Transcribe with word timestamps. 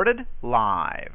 Recorded 0.00 0.26
live. 0.40 1.12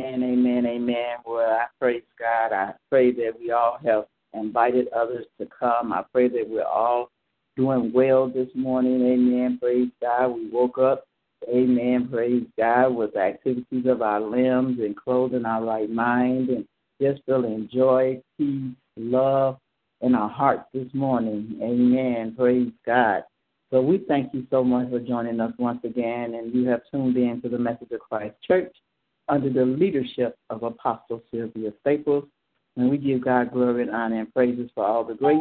Amen, 0.00 0.22
amen, 0.22 0.64
amen. 0.64 1.18
Well, 1.26 1.50
I 1.50 1.66
praise 1.78 2.02
God. 2.18 2.54
I 2.54 2.72
pray 2.88 3.12
that 3.12 3.32
we 3.38 3.50
all 3.50 3.78
have 3.84 4.06
invited 4.32 4.88
others 4.96 5.26
to 5.38 5.46
come. 5.46 5.92
I 5.92 6.02
pray 6.14 6.28
that 6.28 6.48
we're 6.48 6.62
all 6.62 7.10
doing 7.58 7.92
well 7.92 8.26
this 8.30 8.48
morning. 8.54 9.02
Amen. 9.02 9.58
Praise 9.60 9.90
God. 10.00 10.28
We 10.28 10.48
woke 10.48 10.78
up. 10.78 11.04
Amen. 11.46 12.08
Praise 12.10 12.46
God 12.56 12.96
with 12.96 13.12
the 13.12 13.20
activities 13.20 13.84
of 13.84 14.00
our 14.00 14.22
limbs 14.22 14.80
and 14.80 14.96
clothing 14.96 15.44
our 15.44 15.62
right 15.62 15.90
mind 15.90 16.48
and 16.48 16.66
just 17.02 17.20
feeling 17.26 17.68
joy, 17.70 18.22
peace, 18.38 18.72
love 18.96 19.58
in 20.00 20.14
our 20.14 20.30
hearts 20.30 20.64
this 20.72 20.88
morning. 20.94 21.58
Amen. 21.62 22.34
Praise 22.34 22.72
God. 22.86 23.24
So 23.70 23.82
we 23.82 23.98
thank 24.08 24.32
you 24.32 24.46
so 24.50 24.64
much 24.64 24.88
for 24.90 24.98
joining 24.98 25.40
us 25.40 25.52
once 25.58 25.80
again, 25.84 26.34
and 26.34 26.54
you 26.54 26.66
have 26.68 26.80
tuned 26.90 27.16
in 27.16 27.42
to 27.42 27.48
the 27.50 27.58
Message 27.58 27.90
of 27.92 28.00
Christ 28.00 28.34
Church 28.46 28.74
under 29.28 29.50
the 29.50 29.64
leadership 29.64 30.38
of 30.48 30.62
Apostle 30.62 31.22
Sylvia 31.30 31.72
Staples. 31.80 32.24
And 32.76 32.88
we 32.90 32.96
give 32.96 33.24
God 33.24 33.52
glory 33.52 33.82
and 33.82 33.90
honor 33.90 34.20
and 34.20 34.32
praises 34.32 34.70
for 34.74 34.86
all 34.86 35.04
the 35.04 35.14
great 35.14 35.40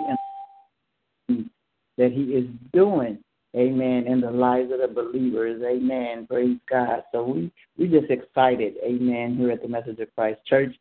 and 1.29 1.49
that 1.97 2.11
He 2.11 2.23
is 2.23 2.47
doing, 2.73 3.19
amen, 3.55 4.07
in 4.07 4.19
the 4.19 4.31
lives 4.31 4.71
of 4.73 4.79
the 4.79 4.87
believers. 4.87 5.61
Amen. 5.63 6.27
Praise 6.27 6.57
God. 6.69 7.03
So 7.13 7.23
we 7.23 7.51
we 7.77 7.87
just 7.87 8.11
excited, 8.11 8.75
amen, 8.83 9.37
here 9.37 9.51
at 9.51 9.61
the 9.61 9.69
Message 9.69 9.99
of 9.99 10.13
Christ 10.15 10.41
Church 10.45 10.75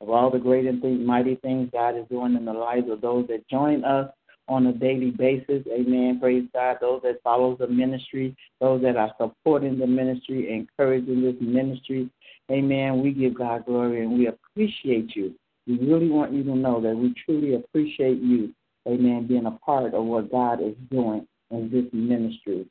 of 0.00 0.10
all 0.10 0.30
the 0.30 0.38
great 0.38 0.66
and 0.66 1.06
mighty 1.06 1.36
things 1.36 1.70
God 1.72 1.96
is 1.96 2.06
doing 2.10 2.34
in 2.34 2.44
the 2.44 2.52
lives 2.52 2.90
of 2.90 3.00
those 3.00 3.26
that 3.28 3.46
join 3.48 3.84
us 3.84 4.10
on 4.50 4.66
a 4.66 4.72
daily 4.72 5.10
basis. 5.10 5.64
Amen. 5.72 6.18
Praise 6.20 6.44
God. 6.52 6.76
Those 6.80 7.00
that 7.02 7.22
follow 7.22 7.56
the 7.56 7.68
ministry, 7.68 8.36
those 8.60 8.82
that 8.82 8.96
are 8.96 9.14
supporting 9.18 9.78
the 9.78 9.86
ministry, 9.86 10.52
encouraging 10.52 11.22
this 11.22 11.36
ministry. 11.40 12.10
Amen. 12.50 13.00
We 13.02 13.12
give 13.12 13.38
God 13.38 13.64
glory 13.64 14.02
and 14.02 14.18
we 14.18 14.26
appreciate 14.26 15.16
you. 15.16 15.34
We 15.66 15.78
really 15.78 16.10
want 16.10 16.32
you 16.32 16.42
to 16.44 16.54
know 16.54 16.80
that 16.82 16.94
we 16.94 17.14
truly 17.24 17.54
appreciate 17.54 18.20
you 18.20 18.52
amen, 18.88 19.26
being 19.26 19.46
a 19.46 19.52
part 19.64 19.94
of 19.94 20.04
what 20.04 20.30
God 20.30 20.60
is 20.62 20.74
doing 20.90 21.26
in 21.50 21.70
this 21.70 21.84
ministry. 21.92 22.66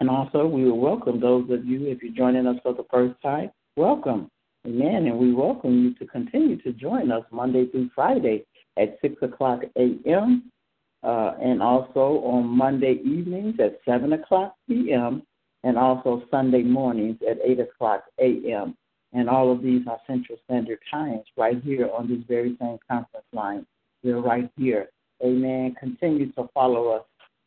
And 0.00 0.08
also, 0.08 0.46
we 0.46 0.64
will 0.64 0.78
welcome 0.78 1.20
those 1.20 1.50
of 1.50 1.64
you, 1.66 1.86
if 1.86 2.02
you're 2.02 2.14
joining 2.14 2.46
us 2.46 2.56
for 2.62 2.72
the 2.72 2.86
first 2.90 3.20
time, 3.20 3.50
welcome. 3.76 4.30
Amen. 4.66 5.06
And 5.06 5.18
we 5.18 5.32
welcome 5.32 5.82
you 5.82 5.94
to 5.94 6.06
continue 6.06 6.60
to 6.62 6.72
join 6.72 7.10
us 7.10 7.24
Monday 7.30 7.66
through 7.66 7.90
Friday 7.94 8.44
at 8.76 8.98
6 9.02 9.14
o'clock 9.22 9.62
a.m. 9.76 10.50
Uh, 11.02 11.34
and 11.40 11.62
also 11.62 12.20
on 12.24 12.44
Monday 12.44 13.00
evenings 13.04 13.54
at 13.60 13.78
7 13.84 14.12
o'clock 14.14 14.56
p.m. 14.68 15.22
and 15.62 15.78
also 15.78 16.24
Sunday 16.30 16.62
mornings 16.62 17.18
at 17.28 17.38
8 17.44 17.60
o'clock 17.60 18.04
a.m. 18.18 18.76
And 19.12 19.28
all 19.28 19.52
of 19.52 19.62
these 19.62 19.86
are 19.86 20.00
Central 20.06 20.38
Standard 20.44 20.80
Times 20.90 21.24
right 21.36 21.62
here 21.62 21.88
on 21.96 22.08
this 22.08 22.18
very 22.26 22.56
same 22.60 22.78
conference 22.90 23.26
line. 23.32 23.64
We're 24.02 24.20
right 24.20 24.50
here 24.56 24.88
Amen. 25.24 25.74
Continue 25.78 26.32
to 26.32 26.48
follow 26.54 26.88
us. 26.90 27.04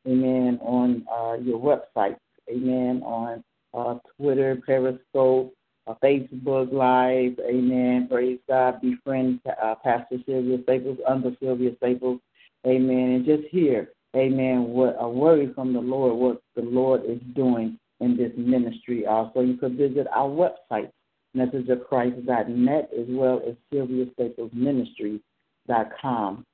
Amen. 0.08 0.60
On 0.62 1.06
uh, 1.12 1.38
your 1.42 1.60
website. 1.60 2.18
Amen. 2.50 3.02
On 3.04 3.44
uh, 3.74 4.00
Twitter, 4.18 4.62
Periscope, 4.66 5.54
uh, 5.88 5.94
Facebook 6.04 6.72
Live. 6.74 7.40
Amen. 7.40 8.08
Praise 8.10 8.40
God. 8.48 8.82
Befriend 8.82 9.40
uh, 9.62 9.76
Pastor 9.84 10.18
Sylvia 10.26 10.58
Staples 10.64 10.98
under 11.08 11.32
Sylvia 11.42 11.72
Staples. 11.78 12.20
Amen. 12.66 13.12
And 13.12 13.26
just 13.26 13.44
hear, 13.50 13.90
Amen, 14.16 14.66
what 14.66 14.98
a 15.00 15.08
word 15.08 15.54
from 15.56 15.72
the 15.74 15.80
Lord, 15.80 16.18
what 16.18 16.42
the 16.56 16.70
Lord 16.70 17.04
is 17.08 17.20
doing 17.34 17.80
in 18.02 18.18
this 18.18 18.32
ministry. 18.36 19.06
Also, 19.06 19.40
you 19.40 19.56
could 19.56 19.78
visit 19.78 20.06
our 20.14 20.28
website, 20.28 20.92
messageofchrist.net, 21.36 22.90
as 23.00 23.06
well 23.08 23.42
as 23.48 23.56
Sylvia 23.72 24.06
Staples 24.14 24.52
Ministry.com. 24.54 26.46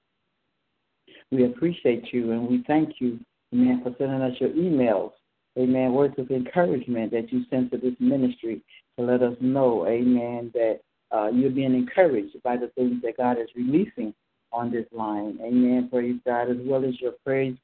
We 1.32 1.46
appreciate 1.46 2.14
you 2.14 2.32
and 2.32 2.48
we 2.48 2.64
thank 2.68 3.02
you, 3.02 3.20
amen, 3.54 3.82
for 3.84 3.96
sending 3.98 4.22
us 4.22 4.40
your 4.40 4.52
emails. 4.52 5.12
Amen. 5.58 5.94
Words 5.94 6.14
of 6.20 6.30
encouragement 6.30 7.12
that 7.12 7.32
you 7.32 7.42
send 7.50 7.72
to 7.72 7.78
this 7.78 7.96
ministry 8.00 8.62
to 9.00 9.06
let 9.06 9.24
us 9.24 9.36
know, 9.42 9.88
amen, 9.88 10.52
that 10.54 10.82
uh, 11.12 11.30
you're 11.34 11.50
being 11.50 11.74
encouraged 11.74 12.36
by 12.44 12.56
the 12.56 12.68
things 12.76 13.02
that 13.02 13.18
God 13.18 13.40
is 13.40 13.48
releasing 13.56 14.14
on 14.58 14.72
this 14.72 14.86
line. 14.92 15.38
Amen. 15.42 15.88
Praise 15.92 16.20
God, 16.26 16.50
as 16.50 16.58
well 16.62 16.84
as 16.84 17.00
your 17.00 17.14
praise, 17.26 17.56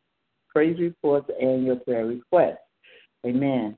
praise 0.50 0.80
reports 0.80 1.30
and 1.40 1.66
your 1.66 1.78
prayer 1.78 2.06
requests. 2.06 2.58
Amen. 3.26 3.76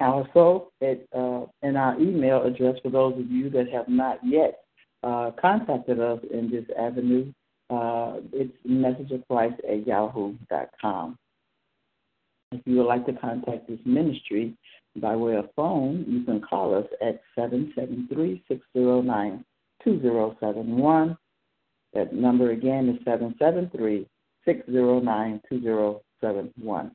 Also, 0.00 0.70
at, 0.82 1.06
uh, 1.16 1.46
in 1.62 1.76
our 1.76 1.98
email 1.98 2.44
address 2.44 2.76
for 2.82 2.90
those 2.90 3.14
of 3.18 3.30
you 3.30 3.48
that 3.50 3.70
have 3.72 3.88
not 3.88 4.18
yet 4.22 4.60
uh, 5.02 5.30
contacted 5.40 6.00
us 6.00 6.20
in 6.30 6.50
this 6.50 6.64
avenue, 6.78 7.32
uh, 7.70 8.16
it's 8.32 8.52
messageofchrist 8.68 9.58
at 9.68 9.86
yahoo.com. 9.86 11.16
If 12.52 12.60
you 12.64 12.76
would 12.76 12.86
like 12.86 13.06
to 13.06 13.12
contact 13.14 13.68
this 13.68 13.80
ministry 13.84 14.54
by 14.96 15.16
way 15.16 15.36
of 15.36 15.48
phone, 15.56 16.04
you 16.08 16.22
can 16.24 16.40
call 16.40 16.74
us 16.74 16.86
at 17.00 17.20
773 17.34 18.44
609 18.48 19.44
2071. 19.82 21.16
That 21.96 22.12
number 22.12 22.50
again 22.50 22.90
is 22.90 22.98
773 23.06 24.06
609 24.44 25.40
2071. 25.48 26.90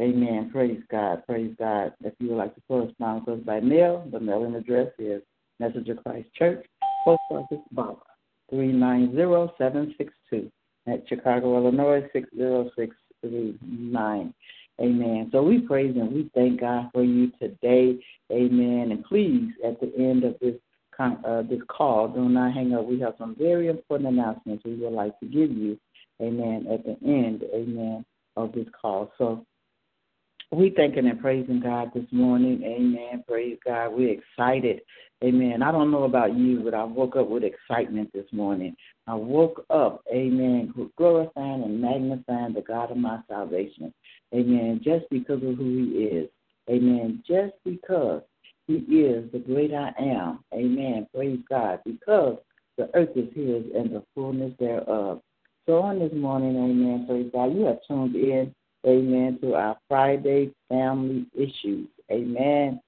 Amen. 0.00 0.50
Praise 0.50 0.82
God. 0.90 1.22
Praise 1.26 1.54
God. 1.56 1.94
If 2.02 2.12
you 2.18 2.30
would 2.30 2.38
like 2.38 2.56
to 2.56 2.60
correspond 2.66 3.24
with 3.24 3.38
us 3.38 3.44
by 3.44 3.60
mail, 3.60 4.04
the 4.10 4.18
mailing 4.18 4.56
address 4.56 4.88
is 4.98 5.22
Message 5.60 5.88
of 5.90 6.02
Christ 6.02 6.26
Church, 6.34 6.66
Post 7.04 7.20
Office 7.30 7.60
Box 7.70 8.04
390762 8.50 10.50
at 10.88 11.08
Chicago, 11.08 11.56
Illinois 11.56 12.02
60639. 12.12 14.34
Amen. 14.80 15.28
So 15.30 15.44
we 15.44 15.60
praise 15.60 15.94
and 15.94 16.12
we 16.12 16.28
thank 16.34 16.58
God 16.60 16.90
for 16.92 17.04
you 17.04 17.30
today. 17.40 18.02
Amen. 18.32 18.90
And 18.90 19.04
please, 19.04 19.52
at 19.64 19.80
the 19.80 19.94
end 19.96 20.24
of 20.24 20.34
this 20.40 20.56
uh, 20.98 21.42
this 21.42 21.60
call, 21.68 22.08
do 22.08 22.28
not 22.28 22.54
hang 22.54 22.74
up. 22.74 22.86
We 22.86 23.00
have 23.00 23.14
some 23.18 23.36
very 23.38 23.68
important 23.68 24.10
announcements 24.10 24.64
we 24.64 24.76
would 24.76 24.92
like 24.92 25.18
to 25.20 25.26
give 25.26 25.50
you. 25.50 25.78
Amen. 26.20 26.66
At 26.72 26.84
the 26.84 26.96
end, 27.06 27.44
amen, 27.54 28.04
of 28.36 28.52
this 28.52 28.66
call. 28.80 29.12
So 29.18 29.44
we 30.52 30.70
thanking 30.70 31.06
and 31.06 31.20
praising 31.20 31.60
God 31.60 31.90
this 31.94 32.06
morning. 32.12 32.62
Amen. 32.62 33.24
Praise 33.28 33.58
God. 33.64 33.88
We're 33.88 34.18
excited. 34.18 34.80
Amen. 35.24 35.62
I 35.62 35.72
don't 35.72 35.90
know 35.90 36.04
about 36.04 36.36
you, 36.36 36.60
but 36.60 36.74
I 36.74 36.84
woke 36.84 37.16
up 37.16 37.28
with 37.28 37.42
excitement 37.42 38.12
this 38.12 38.26
morning. 38.32 38.76
I 39.06 39.14
woke 39.14 39.64
up, 39.70 40.02
amen, 40.12 40.74
glorifying 40.96 41.62
and 41.62 41.80
magnifying 41.80 42.52
the 42.52 42.60
God 42.60 42.90
of 42.90 42.96
my 42.96 43.20
salvation. 43.28 43.92
Amen. 44.34 44.80
Just 44.84 45.06
because 45.10 45.42
of 45.42 45.56
who 45.56 45.84
He 45.84 46.04
is. 46.04 46.28
Amen. 46.68 47.22
Just 47.26 47.54
because 47.64 48.22
He 48.66 48.74
is 48.74 49.30
the 49.32 49.38
great 49.38 49.72
I 49.72 49.92
am. 49.98 50.40
Amen. 50.54 51.06
Praise 51.14 51.40
God. 51.48 51.80
Because 51.84 52.38
the 52.76 52.90
earth 52.94 53.16
is 53.16 53.28
His 53.34 53.64
and 53.74 53.94
the 53.94 54.02
fullness 54.14 54.52
thereof. 54.58 55.20
So 55.66 55.80
on 55.80 55.98
this 55.98 56.12
morning, 56.12 56.56
amen, 56.56 57.06
praise 57.08 57.28
God, 57.32 57.56
you 57.56 57.64
have 57.64 57.78
tuned 57.88 58.14
in 58.14 58.54
amen, 58.86 59.38
to 59.42 59.54
our 59.54 59.76
Friday 59.88 60.52
family 60.68 61.26
issues. 61.34 61.88
Amen. 62.10 62.80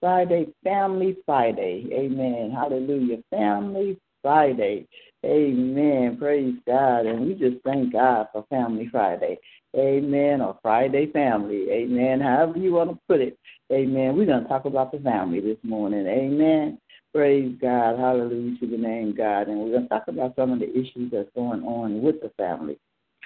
Friday, 0.00 0.48
Family 0.64 1.16
Friday. 1.24 1.86
Amen. 1.92 2.50
Hallelujah. 2.50 3.18
Family 3.30 3.98
Friday. 4.20 4.86
Amen. 5.24 6.16
Praise 6.18 6.54
God. 6.66 7.06
And 7.06 7.26
we 7.26 7.34
just 7.34 7.62
thank 7.64 7.92
God 7.92 8.26
for 8.32 8.44
Family 8.50 8.88
Friday. 8.90 9.38
Amen. 9.76 10.40
Or 10.40 10.58
Friday 10.60 11.06
family. 11.12 11.70
Amen. 11.70 12.20
However 12.20 12.58
you 12.58 12.72
want 12.72 12.90
to 12.90 12.98
put 13.08 13.20
it. 13.20 13.38
Amen. 13.72 14.16
We're 14.16 14.26
going 14.26 14.42
to 14.42 14.48
talk 14.48 14.66
about 14.66 14.92
the 14.92 14.98
family 14.98 15.40
this 15.40 15.56
morning. 15.62 16.06
Amen. 16.06 16.78
Praise 17.14 17.56
God. 17.58 17.98
Hallelujah 17.98 18.58
to 18.58 18.66
the 18.66 18.76
name 18.76 19.14
God. 19.16 19.48
And 19.48 19.60
we're 19.60 19.70
going 19.70 19.84
to 19.84 19.88
talk 19.88 20.08
about 20.08 20.36
some 20.36 20.52
of 20.52 20.58
the 20.58 20.70
issues 20.70 21.10
that's 21.10 21.30
going 21.34 21.62
on 21.62 22.02
with 22.02 22.20
the 22.20 22.30
family. 22.36 22.78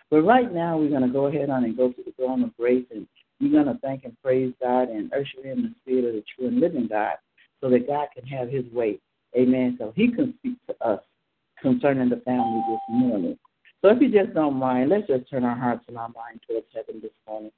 But 0.09 0.23
right 0.23 0.53
now, 0.53 0.79
we're 0.79 0.91
going 0.91 1.03
to 1.03 1.09
go 1.09 1.27
ahead 1.27 1.51
on 1.51 1.65
and 1.65 1.77
go 1.77 1.91
to 1.91 2.03
the 2.05 2.13
throne 2.13 2.45
of 2.45 2.57
grace, 2.57 2.87
and 2.93 3.09
we're 3.41 3.51
going 3.51 3.75
to 3.75 3.81
thank 3.81 4.05
and 4.05 4.17
praise 4.23 4.53
God 4.63 4.89
and 4.89 5.13
usher 5.13 5.45
in 5.45 5.63
the 5.63 5.75
spirit 5.83 6.05
of 6.05 6.15
the 6.15 6.25
true 6.37 6.47
and 6.47 6.61
living 6.61 6.87
God 6.87 7.17
so 7.61 7.69
that 7.71 7.89
God 7.89 8.07
can 8.15 8.25
have 8.27 8.49
his 8.49 8.65
way. 8.73 9.01
Amen. 9.37 9.77
So 9.81 9.93
he 9.97 10.13
can 10.13 10.35
speak 10.39 10.59
to 10.69 10.87
us 10.87 11.01
concerning 11.61 12.09
the 12.09 12.19
family 12.19 12.63
this 12.69 12.81
morning. 12.89 13.37
So 13.83 13.89
if 13.89 14.01
you 14.01 14.11
just 14.11 14.33
don't 14.33 14.55
mind, 14.55 14.91
let's 14.91 15.09
just 15.09 15.29
turn 15.29 15.45
our 15.45 15.57
hearts 15.57 15.85
and 15.89 15.99
our 15.99 16.11
mind 16.11 16.41
towards 16.49 16.67
heaven 16.73 17.01
this 17.03 17.11
morning. 17.27 17.51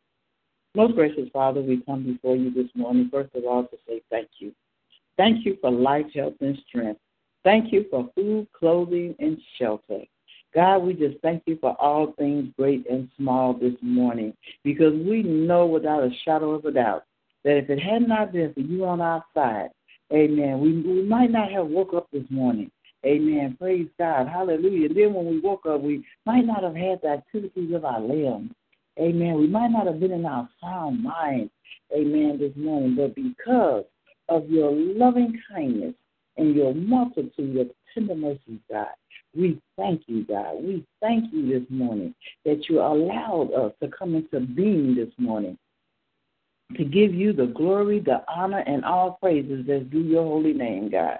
Most 0.75 0.95
gracious 0.95 1.29
Father, 1.33 1.61
we 1.61 1.83
come 1.87 2.05
before 2.05 2.37
you 2.37 2.51
this 2.51 2.71
morning, 2.75 3.09
first 3.11 3.35
of 3.35 3.45
all, 3.45 3.65
to 3.65 3.77
say 3.87 4.03
thank 4.11 4.29
you. 4.39 4.53
Thank 5.17 5.45
you 5.45 5.57
for 5.61 5.71
life, 5.71 6.07
health, 6.15 6.35
and 6.41 6.59
strength. 6.69 7.01
Thank 7.43 7.73
you 7.73 7.87
for 7.91 8.11
food, 8.15 8.47
clothing, 8.53 9.15
and 9.19 9.39
shelter. 9.59 10.01
God, 10.55 10.79
we 10.79 10.95
just 10.95 11.19
thank 11.23 11.43
you 11.47 11.59
for 11.61 11.73
all 11.81 12.13
things 12.19 12.53
great 12.57 12.89
and 12.89 13.09
small 13.17 13.55
this 13.55 13.75
morning 13.83 14.35
because 14.65 14.95
we 14.95 15.23
know 15.23 15.67
without 15.67 16.03
a 16.03 16.11
shadow 16.25 16.53
of 16.53 16.65
a 16.65 16.71
doubt 16.71 17.05
that 17.45 17.57
if 17.57 17.71
it 17.71 17.81
had 17.81 18.07
not 18.07 18.33
been 18.33 18.53
for 18.55 18.61
you 18.61 18.85
on 18.85 19.01
our 19.01 19.25
side, 19.35 19.71
amen, 20.13 20.61
we, 20.61 20.81
we 20.81 21.03
might 21.03 21.31
not 21.31 21.51
have 21.51 21.67
woke 21.67 21.95
up 21.95 22.09
this 22.13 22.25
morning. 22.31 22.71
Amen. 23.07 23.57
Praise 23.59 23.89
God. 23.99 24.27
Hallelujah. 24.27 24.89
And 24.89 24.97
then 24.97 25.15
when 25.15 25.27
we 25.27 25.39
woke 25.39 25.67
up, 25.67 25.81
we 25.81 26.05
might 26.27 26.45
not 26.45 26.65
have 26.65 26.75
had 26.75 27.01
the 27.03 27.09
activities 27.09 27.73
of 27.73 27.85
our 27.85 28.01
limbs. 28.01 28.51
Amen. 28.99 29.39
We 29.39 29.47
might 29.47 29.71
not 29.71 29.87
have 29.87 30.01
been 30.01 30.13
in 30.13 30.27
our 30.27 30.49
sound 30.61 31.03
mind. 31.03 31.51
Amen. 31.95 32.39
This 32.39 32.53
morning, 32.57 32.97
but 32.97 33.15
because 33.15 33.85
of 34.29 34.49
your 34.51 34.73
loving 34.73 35.41
kindness 35.51 35.95
and 36.37 36.55
your 36.55 36.75
multitude 36.75 37.57
of 37.57 37.71
tender 37.95 38.15
mercies, 38.15 38.61
God, 38.71 38.89
we 39.37 39.61
thank 39.77 40.03
you, 40.07 40.25
God. 40.25 40.63
We 40.63 40.85
thank 41.01 41.33
you 41.33 41.49
this 41.59 41.69
morning 41.71 42.15
that 42.45 42.69
you 42.69 42.81
allowed 42.81 43.53
us 43.53 43.73
to 43.83 43.89
come 43.89 44.15
into 44.15 44.41
being 44.41 44.95
this 44.95 45.13
morning 45.19 45.57
to 46.77 46.85
give 46.85 47.15
you 47.15 47.33
the 47.33 47.47
glory, 47.47 47.99
the 48.01 48.23
honor, 48.29 48.63
and 48.67 48.85
all 48.85 49.19
praises 49.23 49.67
that 49.67 49.91
due 49.91 50.03
your 50.03 50.25
holy 50.25 50.53
name, 50.53 50.91
God. 50.91 51.19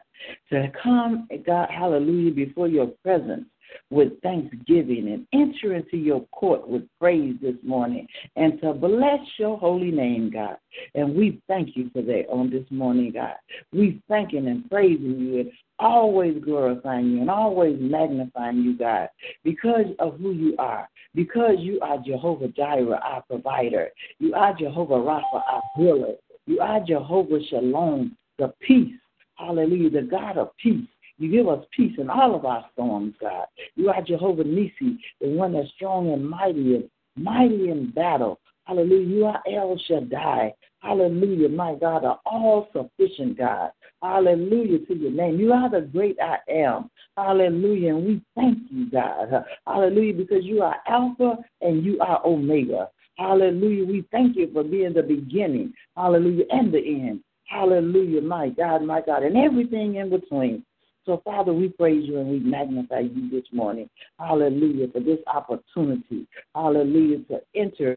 To 0.51 0.71
come, 0.83 1.27
God, 1.47 1.69
hallelujah, 1.71 2.33
before 2.33 2.69
your 2.69 2.89
presence 3.03 3.47
with 3.91 4.21
thanksgiving 4.23 5.09
and 5.09 5.27
enter 5.33 5.75
into 5.75 5.97
your 5.97 6.25
court 6.29 6.69
with 6.69 6.83
praise 6.99 7.35
this 7.41 7.57
morning 7.63 8.07
and 8.37 8.61
to 8.61 8.73
bless 8.73 9.21
your 9.39 9.59
holy 9.59 9.91
name, 9.91 10.31
God. 10.31 10.57
And 10.95 11.15
we 11.15 11.41
thank 11.49 11.77
you 11.77 11.91
for 11.93 12.03
that 12.03 12.25
on 12.31 12.51
this 12.51 12.67
morning, 12.71 13.13
God. 13.13 13.35
We 13.73 14.03
thanking 14.09 14.47
and 14.49 14.69
praising 14.71 15.19
you 15.19 15.41
and 15.41 15.53
always 15.79 16.43
glorifying 16.43 17.13
you 17.13 17.21
and 17.21 17.31
always 17.31 17.77
magnifying 17.81 18.59
you, 18.59 18.77
God, 18.77 19.09
because 19.45 19.87
of 19.99 20.19
who 20.19 20.33
you 20.33 20.57
are. 20.59 20.89
Because 21.15 21.57
you 21.59 21.81
are 21.81 21.99
Jehovah 21.99 22.49
Jireh, 22.49 23.01
our 23.03 23.23
provider. 23.23 23.89
You 24.19 24.35
are 24.35 24.55
Jehovah 24.55 24.95
Rapha, 24.95 25.43
our 25.51 25.63
healer. 25.77 26.15
You 26.47 26.61
are 26.61 26.81
Jehovah 26.81 27.41
Shalom, 27.49 28.17
the 28.39 28.53
peace. 28.61 28.95
Hallelujah, 29.35 29.91
the 29.91 30.03
God 30.03 30.37
of 30.37 30.51
peace. 30.57 30.89
You 31.19 31.31
give 31.31 31.49
us 31.49 31.65
peace 31.77 31.95
in 31.99 32.09
all 32.11 32.35
of 32.35 32.45
our 32.45 32.65
storms, 32.73 33.15
God. 33.21 33.47
You 33.75 33.91
are 33.91 34.03
Jehovah 34.03 34.45
Nisi, 34.45 34.99
the 35.21 35.29
one 35.29 35.53
that's 35.53 35.69
strong 35.77 36.13
and 36.13 36.29
mighty 36.29 36.77
and 36.77 36.91
mighty 37.17 37.71
in 37.71 37.91
battle. 37.91 38.39
Hallelujah. 38.65 39.07
You 39.07 39.25
are 39.27 39.43
El 39.51 39.81
Shaddai. 39.87 40.55
Hallelujah, 40.81 41.49
my 41.49 41.75
God, 41.75 42.05
an 42.05 42.15
all 42.25 42.69
sufficient 42.73 43.37
God. 43.37 43.71
Hallelujah 44.01 44.87
to 44.87 44.95
your 44.95 45.11
name. 45.11 45.41
You 45.41 45.53
are 45.53 45.69
the 45.69 45.81
great 45.81 46.17
I 46.21 46.39
am. 46.49 46.89
Hallelujah. 47.17 47.97
And 47.97 48.07
we 48.07 48.23
thank 48.37 48.59
you, 48.71 48.89
God. 48.91 49.45
Hallelujah, 49.67 50.15
because 50.15 50.45
you 50.45 50.63
are 50.63 50.77
Alpha 50.87 51.39
and 51.63 51.85
you 51.85 51.99
are 52.01 52.25
Omega. 52.25 52.91
Hallelujah. 53.17 53.85
We 53.85 54.07
thank 54.13 54.37
you 54.37 54.51
for 54.53 54.63
being 54.63 54.93
the 54.93 55.03
beginning. 55.03 55.73
Hallelujah. 55.97 56.45
And 56.51 56.73
the 56.73 56.79
end. 56.79 57.25
Hallelujah, 57.47 58.21
my 58.21 58.51
God, 58.51 58.83
my 58.83 59.01
God, 59.01 59.23
and 59.23 59.37
everything 59.37 59.97
in 59.97 60.11
between. 60.11 60.63
So, 61.09 61.23
Father, 61.25 61.55
we 61.55 61.71
praise 61.71 62.07
you 62.07 62.19
and 62.19 62.29
we 62.29 62.39
magnify 62.39 62.99
you 62.99 63.31
this 63.31 63.47
morning. 63.51 63.89
Hallelujah 64.19 64.89
for 64.93 65.01
this 65.01 65.21
opportunity. 65.27 66.27
Hallelujah 66.55 67.21
to 67.31 67.41
enter 67.55 67.97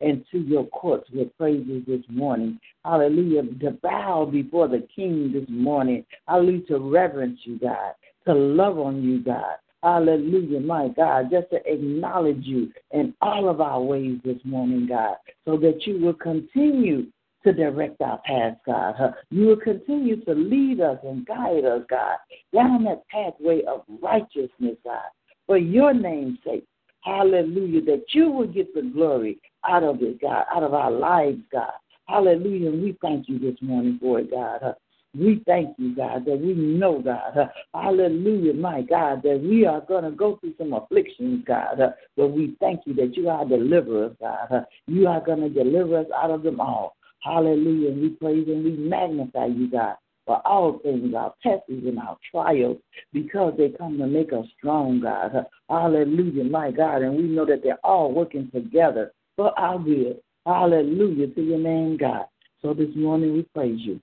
into 0.00 0.40
your 0.40 0.66
courts 0.66 1.08
with 1.14 1.34
praises 1.38 1.82
this 1.86 2.02
morning. 2.10 2.60
Hallelujah. 2.84 3.44
To 3.62 3.70
bow 3.82 4.28
before 4.30 4.68
the 4.68 4.86
King 4.94 5.32
this 5.32 5.48
morning. 5.48 6.04
Hallelujah. 6.28 6.66
To 6.66 6.78
reverence 6.78 7.40
you, 7.44 7.58
God. 7.58 7.94
To 8.26 8.34
love 8.34 8.78
on 8.78 9.02
you, 9.02 9.24
God. 9.24 9.56
Hallelujah, 9.82 10.60
my 10.60 10.88
God, 10.88 11.30
just 11.30 11.48
to 11.50 11.56
acknowledge 11.66 12.44
you 12.44 12.70
in 12.90 13.14
all 13.22 13.48
of 13.48 13.62
our 13.62 13.80
ways 13.80 14.18
this 14.24 14.38
morning, 14.44 14.86
God, 14.86 15.16
so 15.44 15.56
that 15.56 15.86
you 15.86 15.98
will 15.98 16.14
continue 16.14 17.06
to 17.44 17.52
direct 17.52 18.00
our 18.00 18.20
paths, 18.24 18.56
God. 18.66 18.94
You 19.30 19.46
will 19.46 19.56
continue 19.56 20.24
to 20.24 20.32
lead 20.32 20.80
us 20.80 20.98
and 21.02 21.26
guide 21.26 21.64
us, 21.64 21.82
God, 21.88 22.16
down 22.54 22.84
that 22.84 23.02
pathway 23.08 23.62
of 23.64 23.82
righteousness, 24.00 24.76
God, 24.84 25.10
for 25.46 25.58
your 25.58 25.92
name's 25.92 26.38
sake. 26.44 26.64
Hallelujah, 27.02 27.82
that 27.82 28.04
you 28.12 28.30
will 28.30 28.46
get 28.46 28.72
the 28.74 28.82
glory 28.82 29.38
out 29.68 29.82
of 29.82 30.02
it, 30.02 30.20
God, 30.20 30.44
out 30.54 30.62
of 30.62 30.72
our 30.72 30.90
lives, 30.90 31.40
God. 31.50 31.72
Hallelujah, 32.06 32.70
and 32.70 32.82
we 32.82 32.96
thank 33.02 33.28
you 33.28 33.38
this 33.38 33.56
morning 33.60 33.98
for 34.00 34.20
it, 34.20 34.30
God. 34.30 34.74
We 35.14 35.42
thank 35.46 35.76
you, 35.78 35.94
God, 35.94 36.24
that 36.24 36.40
we 36.40 36.54
know, 36.54 37.02
God. 37.02 37.50
hallelujah, 37.74 38.54
my 38.54 38.80
God, 38.80 39.22
that 39.24 39.42
we 39.42 39.66
are 39.66 39.82
going 39.82 40.04
to 40.04 40.10
go 40.10 40.36
through 40.36 40.54
some 40.56 40.72
afflictions, 40.72 41.44
God. 41.46 41.78
but 42.16 42.28
we 42.28 42.56
thank 42.60 42.80
you 42.86 42.94
that 42.94 43.14
you 43.16 43.28
are 43.28 43.44
deliverer, 43.44 44.16
God. 44.18 44.64
you 44.86 45.06
are 45.08 45.20
going 45.20 45.40
to 45.40 45.50
deliver 45.50 45.98
us 45.98 46.06
out 46.16 46.30
of 46.30 46.42
them 46.42 46.60
all. 46.60 46.96
Hallelujah. 47.22 47.90
And 47.90 48.02
we 48.02 48.08
praise 48.10 48.46
and 48.48 48.64
we 48.64 48.72
magnify 48.72 49.46
you, 49.46 49.70
God, 49.70 49.96
for 50.26 50.44
all 50.46 50.78
things, 50.78 51.14
our 51.14 51.34
tests 51.42 51.64
and 51.68 51.98
our 51.98 52.16
trials, 52.30 52.78
because 53.12 53.54
they 53.56 53.70
come 53.70 53.98
to 53.98 54.06
make 54.06 54.32
us 54.32 54.46
strong, 54.58 55.00
God. 55.00 55.46
Hallelujah, 55.68 56.44
my 56.44 56.70
God. 56.70 57.02
And 57.02 57.16
we 57.16 57.22
know 57.22 57.46
that 57.46 57.62
they're 57.62 57.84
all 57.84 58.12
working 58.12 58.50
together 58.52 59.12
for 59.36 59.58
our 59.58 59.78
good. 59.78 60.20
Hallelujah 60.46 61.28
to 61.28 61.42
your 61.42 61.58
name, 61.58 61.96
God. 61.96 62.26
So 62.60 62.74
this 62.74 62.94
morning 62.96 63.34
we 63.34 63.42
praise 63.54 63.80
you. 63.80 64.00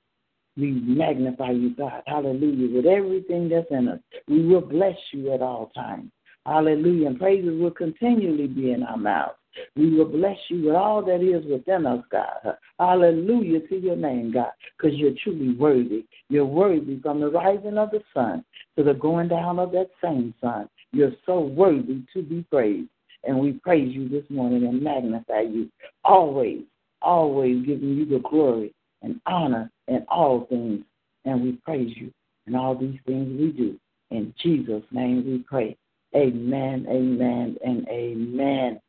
We 0.57 0.71
magnify 0.71 1.51
you, 1.51 1.75
God. 1.75 2.03
Hallelujah. 2.05 2.75
With 2.75 2.85
everything 2.85 3.49
that's 3.49 3.67
in 3.71 3.87
us, 3.87 3.99
we 4.27 4.45
will 4.45 4.61
bless 4.61 4.97
you 5.11 5.33
at 5.33 5.41
all 5.41 5.71
times. 5.75 6.11
Hallelujah. 6.45 7.07
And 7.07 7.19
praises 7.19 7.59
will 7.59 7.71
continually 7.71 8.47
be 8.47 8.71
in 8.71 8.83
our 8.83 8.97
mouths. 8.97 9.38
We 9.75 9.95
will 9.95 10.05
bless 10.05 10.37
you 10.49 10.65
with 10.65 10.75
all 10.75 11.03
that 11.05 11.21
is 11.21 11.45
within 11.49 11.85
us, 11.85 12.03
God. 12.11 12.57
Hallelujah 12.79 13.61
to 13.67 13.77
your 13.77 13.95
name, 13.95 14.31
God, 14.31 14.51
because 14.77 14.97
you're 14.97 15.13
truly 15.23 15.53
worthy. 15.53 16.05
You're 16.29 16.45
worthy 16.45 16.99
from 17.01 17.19
the 17.19 17.29
rising 17.29 17.77
of 17.77 17.91
the 17.91 18.01
sun 18.13 18.43
to 18.77 18.83
the 18.83 18.93
going 18.93 19.27
down 19.27 19.59
of 19.59 19.71
that 19.71 19.89
same 20.03 20.33
sun. 20.41 20.69
You're 20.91 21.13
so 21.25 21.39
worthy 21.39 22.03
to 22.13 22.21
be 22.21 22.45
praised. 22.51 22.89
And 23.23 23.39
we 23.39 23.53
praise 23.53 23.93
you 23.93 24.07
this 24.07 24.23
morning 24.29 24.65
and 24.65 24.81
magnify 24.81 25.41
you 25.41 25.69
always, 26.05 26.61
always 27.01 27.65
giving 27.65 27.95
you 27.95 28.05
the 28.05 28.19
glory 28.19 28.73
and 29.01 29.19
honor 29.25 29.69
in 29.87 30.05
all 30.07 30.45
things. 30.45 30.83
And 31.25 31.43
we 31.43 31.53
praise 31.53 31.93
you 31.97 32.13
in 32.47 32.55
all 32.55 32.75
these 32.75 32.99
things 33.05 33.39
we 33.39 33.51
do. 33.51 33.79
In 34.11 34.33
Jesus' 34.41 34.83
name 34.91 35.25
we 35.25 35.39
pray. 35.39 35.77
Amen, 36.15 36.87
amen, 36.89 37.57
and 37.63 37.87
amen. 37.87 38.81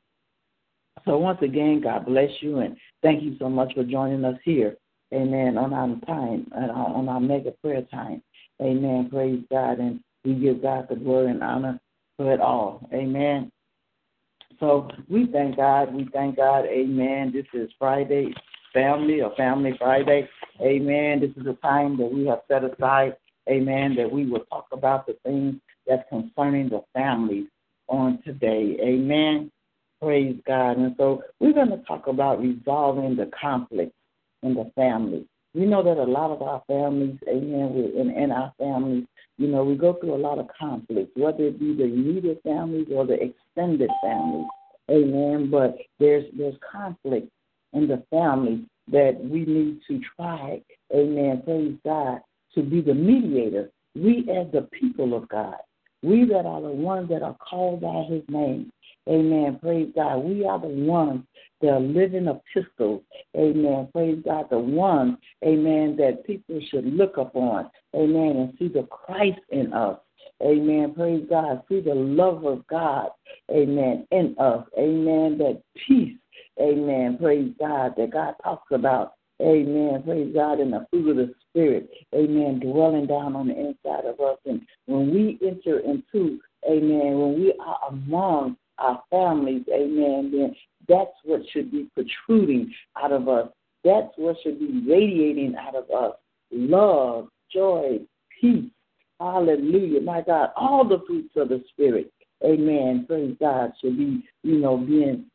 So 1.04 1.18
once 1.18 1.38
again, 1.42 1.80
God 1.82 2.06
bless 2.06 2.30
you 2.40 2.58
and 2.58 2.76
thank 3.02 3.22
you 3.22 3.36
so 3.38 3.48
much 3.48 3.74
for 3.74 3.84
joining 3.84 4.24
us 4.24 4.38
here. 4.44 4.76
Amen. 5.12 5.58
On 5.58 5.72
our 5.72 5.88
time, 6.06 6.50
uh, 6.54 6.70
on 6.72 7.08
our 7.08 7.20
mega 7.20 7.52
prayer 7.62 7.82
time. 7.90 8.22
Amen. 8.60 9.08
Praise 9.10 9.42
God. 9.50 9.78
And 9.78 10.00
we 10.24 10.34
give 10.34 10.62
God 10.62 10.86
the 10.88 10.96
glory 10.96 11.30
and 11.30 11.42
honor 11.42 11.80
for 12.16 12.32
it 12.32 12.40
all. 12.40 12.88
Amen. 12.92 13.50
So 14.60 14.88
we 15.08 15.26
thank 15.32 15.56
God. 15.56 15.92
We 15.94 16.08
thank 16.12 16.36
God. 16.36 16.66
Amen. 16.66 17.32
This 17.32 17.46
is 17.54 17.70
Friday 17.78 18.32
family 18.72 19.20
or 19.20 19.34
Family 19.36 19.72
Friday. 19.78 20.28
Amen. 20.60 21.20
This 21.20 21.30
is 21.36 21.46
a 21.46 21.54
time 21.54 21.96
that 21.98 22.12
we 22.12 22.26
have 22.26 22.40
set 22.48 22.64
aside. 22.64 23.16
Amen. 23.48 23.94
That 23.96 24.10
we 24.10 24.26
will 24.26 24.44
talk 24.50 24.66
about 24.72 25.06
the 25.06 25.16
things 25.24 25.56
that's 25.86 26.08
concerning 26.08 26.68
the 26.68 26.82
families 26.92 27.46
on 27.88 28.20
today. 28.24 28.76
Amen. 28.80 29.50
Praise 30.00 30.36
God. 30.46 30.78
And 30.78 30.94
so 30.96 31.22
we're 31.40 31.52
going 31.52 31.70
to 31.70 31.82
talk 31.84 32.06
about 32.06 32.40
resolving 32.40 33.16
the 33.16 33.30
conflict 33.38 33.92
in 34.42 34.54
the 34.54 34.70
family. 34.74 35.26
We 35.52 35.66
know 35.66 35.82
that 35.82 35.98
a 35.98 36.04
lot 36.04 36.30
of 36.30 36.42
our 36.42 36.62
families, 36.66 37.16
amen, 37.28 37.74
we're 37.74 38.00
in, 38.00 38.10
in 38.10 38.30
our 38.30 38.52
families, 38.58 39.04
you 39.36 39.48
know, 39.48 39.64
we 39.64 39.74
go 39.74 39.94
through 39.94 40.14
a 40.14 40.16
lot 40.16 40.38
of 40.38 40.46
conflict, 40.58 41.16
whether 41.16 41.44
it 41.44 41.58
be 41.58 41.74
the 41.74 41.84
immediate 41.84 42.40
families 42.44 42.86
or 42.92 43.04
the 43.04 43.14
extended 43.14 43.90
families. 44.02 44.46
Amen. 44.90 45.50
But 45.50 45.76
there's 45.98 46.24
there's 46.36 46.54
conflict 46.70 47.28
in 47.72 47.86
the 47.86 48.02
family 48.10 48.66
that 48.90 49.20
we 49.22 49.44
need 49.44 49.80
to 49.88 50.00
try, 50.16 50.60
amen, 50.94 51.42
praise 51.44 51.76
God, 51.84 52.20
to 52.54 52.62
be 52.62 52.80
the 52.80 52.94
mediator. 52.94 53.70
We, 53.94 54.28
as 54.30 54.50
the 54.52 54.68
people 54.72 55.14
of 55.16 55.28
God, 55.28 55.56
we 56.02 56.24
that 56.26 56.46
are 56.46 56.60
the 56.60 56.70
ones 56.70 57.08
that 57.10 57.22
are 57.22 57.36
called 57.36 57.82
by 57.82 58.04
his 58.08 58.22
name. 58.28 58.72
Amen. 59.10 59.58
Praise 59.60 59.90
God. 59.94 60.18
We 60.18 60.44
are 60.44 60.60
the 60.60 60.68
ones 60.68 61.24
that 61.60 61.68
are 61.68 61.80
living 61.80 62.28
epistles. 62.28 63.02
Amen. 63.36 63.88
Praise 63.92 64.22
God. 64.24 64.46
The 64.50 64.58
ones, 64.58 65.16
amen, 65.44 65.96
that 65.96 66.24
people 66.24 66.60
should 66.70 66.86
look 66.86 67.16
upon. 67.16 67.70
Amen. 67.94 68.36
And 68.36 68.54
see 68.58 68.68
the 68.68 68.84
Christ 68.84 69.40
in 69.50 69.72
us. 69.72 69.98
Amen. 70.42 70.94
Praise 70.94 71.26
God. 71.28 71.62
See 71.68 71.80
the 71.80 71.94
love 71.94 72.44
of 72.44 72.66
God. 72.68 73.08
Amen. 73.50 74.06
In 74.12 74.36
us. 74.38 74.64
Amen. 74.78 75.38
That 75.38 75.60
peace. 75.86 76.16
Amen. 76.60 77.18
Praise 77.20 77.52
God. 77.58 77.94
That 77.96 78.12
God 78.12 78.34
talks 78.44 78.70
about. 78.70 79.14
Amen. 79.42 80.02
Praise 80.04 80.32
God 80.34 80.60
in 80.60 80.70
the 80.70 80.86
fruit 80.90 81.10
of 81.10 81.16
the 81.16 81.34
Spirit. 81.48 81.90
Amen. 82.14 82.60
Dwelling 82.60 83.06
down 83.06 83.34
on 83.34 83.48
the 83.48 83.58
inside 83.58 84.04
of 84.04 84.20
us. 84.20 84.38
And 84.46 84.60
when 84.86 85.12
we 85.12 85.38
enter 85.46 85.80
into, 85.80 86.38
amen, 86.68 87.18
when 87.18 87.40
we 87.40 87.54
are 87.58 87.78
among 87.88 88.56
our 88.80 89.02
families, 89.10 89.64
amen, 89.72 90.32
then 90.32 90.54
that's 90.88 91.10
what 91.24 91.42
should 91.52 91.70
be 91.70 91.88
protruding 91.94 92.72
out 93.00 93.12
of 93.12 93.28
us. 93.28 93.48
That's 93.84 94.12
what 94.16 94.36
should 94.42 94.58
be 94.58 94.82
radiating 94.86 95.54
out 95.56 95.74
of 95.74 95.90
us. 95.90 96.16
Love, 96.50 97.28
joy, 97.52 98.00
peace. 98.40 98.70
Hallelujah. 99.20 100.00
My 100.00 100.22
God, 100.22 100.50
all 100.56 100.86
the 100.86 101.02
fruits 101.06 101.34
of 101.36 101.50
the 101.50 101.62
Spirit. 101.70 102.12
Amen. 102.44 103.04
Praise 103.06 103.36
God 103.38 103.72
should 103.80 103.98
be, 103.98 104.24
you 104.42 104.58
know, 104.58 104.78
being 104.78 105.26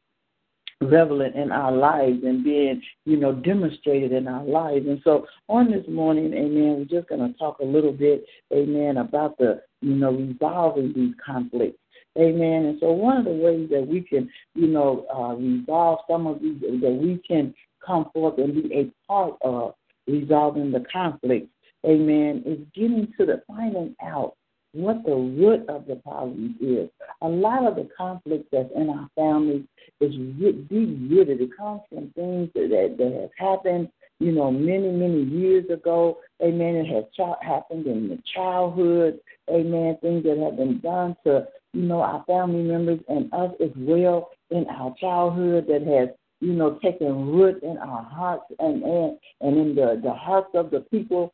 relevant 0.82 1.36
in 1.36 1.52
our 1.52 1.72
lives 1.72 2.24
and 2.24 2.44
being, 2.44 2.82
you 3.06 3.18
know, 3.18 3.32
demonstrated 3.34 4.12
in 4.12 4.28
our 4.28 4.44
lives. 4.44 4.88
And 4.88 5.00
so 5.04 5.28
on 5.48 5.72
this 5.72 5.86
morning, 5.88 6.34
amen, 6.34 6.78
we're 6.78 7.00
just 7.00 7.10
going 7.10 7.22
to 7.22 7.38
talk 7.38 7.60
a 7.60 7.66
little 7.66 7.94
bit, 7.94 8.26
amen, 8.54 8.98
about 8.98 9.38
the, 9.38 9.62
you 9.82 9.96
know, 9.96 10.12
resolving 10.12 10.94
these 10.94 11.14
conflicts. 11.24 11.78
Amen. 12.18 12.66
And 12.66 12.80
so 12.80 12.92
one 12.92 13.18
of 13.18 13.26
the 13.26 13.32
ways 13.32 13.70
that 13.72 13.86
we 13.86 14.02
can, 14.02 14.30
you 14.54 14.68
know, 14.68 15.06
uh, 15.14 15.36
resolve 15.36 16.00
some 16.10 16.28
of 16.28 16.42
these, 16.42 16.60
that 16.62 17.00
we 17.02 17.22
can 17.28 17.54
come 17.86 18.10
forth 18.14 18.38
and 18.38 18.54
be 18.54 18.74
a 18.74 18.92
part 19.08 19.36
of 19.42 19.76
resolving 20.08 20.72
the 20.72 20.84
conflict, 20.92 21.48
amen, 21.86 22.44
is 22.46 22.60
getting 22.74 23.12
to 23.18 23.26
the 23.26 23.44
finding 23.48 23.96
out 24.02 24.36
what 24.76 25.04
the 25.06 25.16
root 25.16 25.68
of 25.70 25.88
the 25.88 25.96
problem 25.96 26.56
is. 26.60 26.90
A 27.22 27.28
lot 27.28 27.66
of 27.66 27.76
the 27.76 27.88
conflict 27.98 28.50
that's 28.52 28.70
in 28.76 28.90
our 28.90 29.10
families 29.16 29.64
is 30.02 30.12
deep 30.12 30.68
rooted. 30.70 31.40
It 31.42 31.58
comes 31.58 31.82
from 31.90 32.12
things 32.16 32.50
that, 32.54 32.96
that, 32.98 33.20
have 33.22 33.30
happened, 33.38 33.90
you 34.20 34.34
know, 34.34 34.52
many, 34.52 34.92
many 34.92 35.24
years 35.24 35.70
ago. 35.70 36.18
Amen. 36.44 36.76
It 36.76 36.94
has 36.94 37.06
ch- 37.16 37.44
happened 37.44 37.88
in 37.88 38.10
the 38.10 38.20
childhood. 38.34 39.20
Amen. 39.50 39.98
Things 40.02 40.24
that 40.24 40.38
have 40.38 40.58
been 40.58 40.80
done 40.80 41.16
to, 41.26 41.48
you 41.76 41.84
know, 41.84 42.02
our 42.02 42.24
family 42.26 42.64
members 42.64 43.00
and 43.10 43.32
us 43.34 43.52
as 43.62 43.72
well 43.76 44.30
in 44.50 44.66
our 44.68 44.96
childhood 45.00 45.66
that 45.68 45.82
has, 45.86 46.10
you 46.40 46.54
know, 46.54 46.80
taken 46.82 47.28
root 47.28 47.62
in 47.64 47.78
our 47.78 48.04
hearts 48.04 48.46
and 48.60 48.84
and, 48.84 49.18
and 49.42 49.58
in 49.58 49.76
the, 49.76 50.00
the 50.02 50.14
hearts 50.14 50.50
of 50.54 50.72
the 50.72 50.80
people 50.80 51.34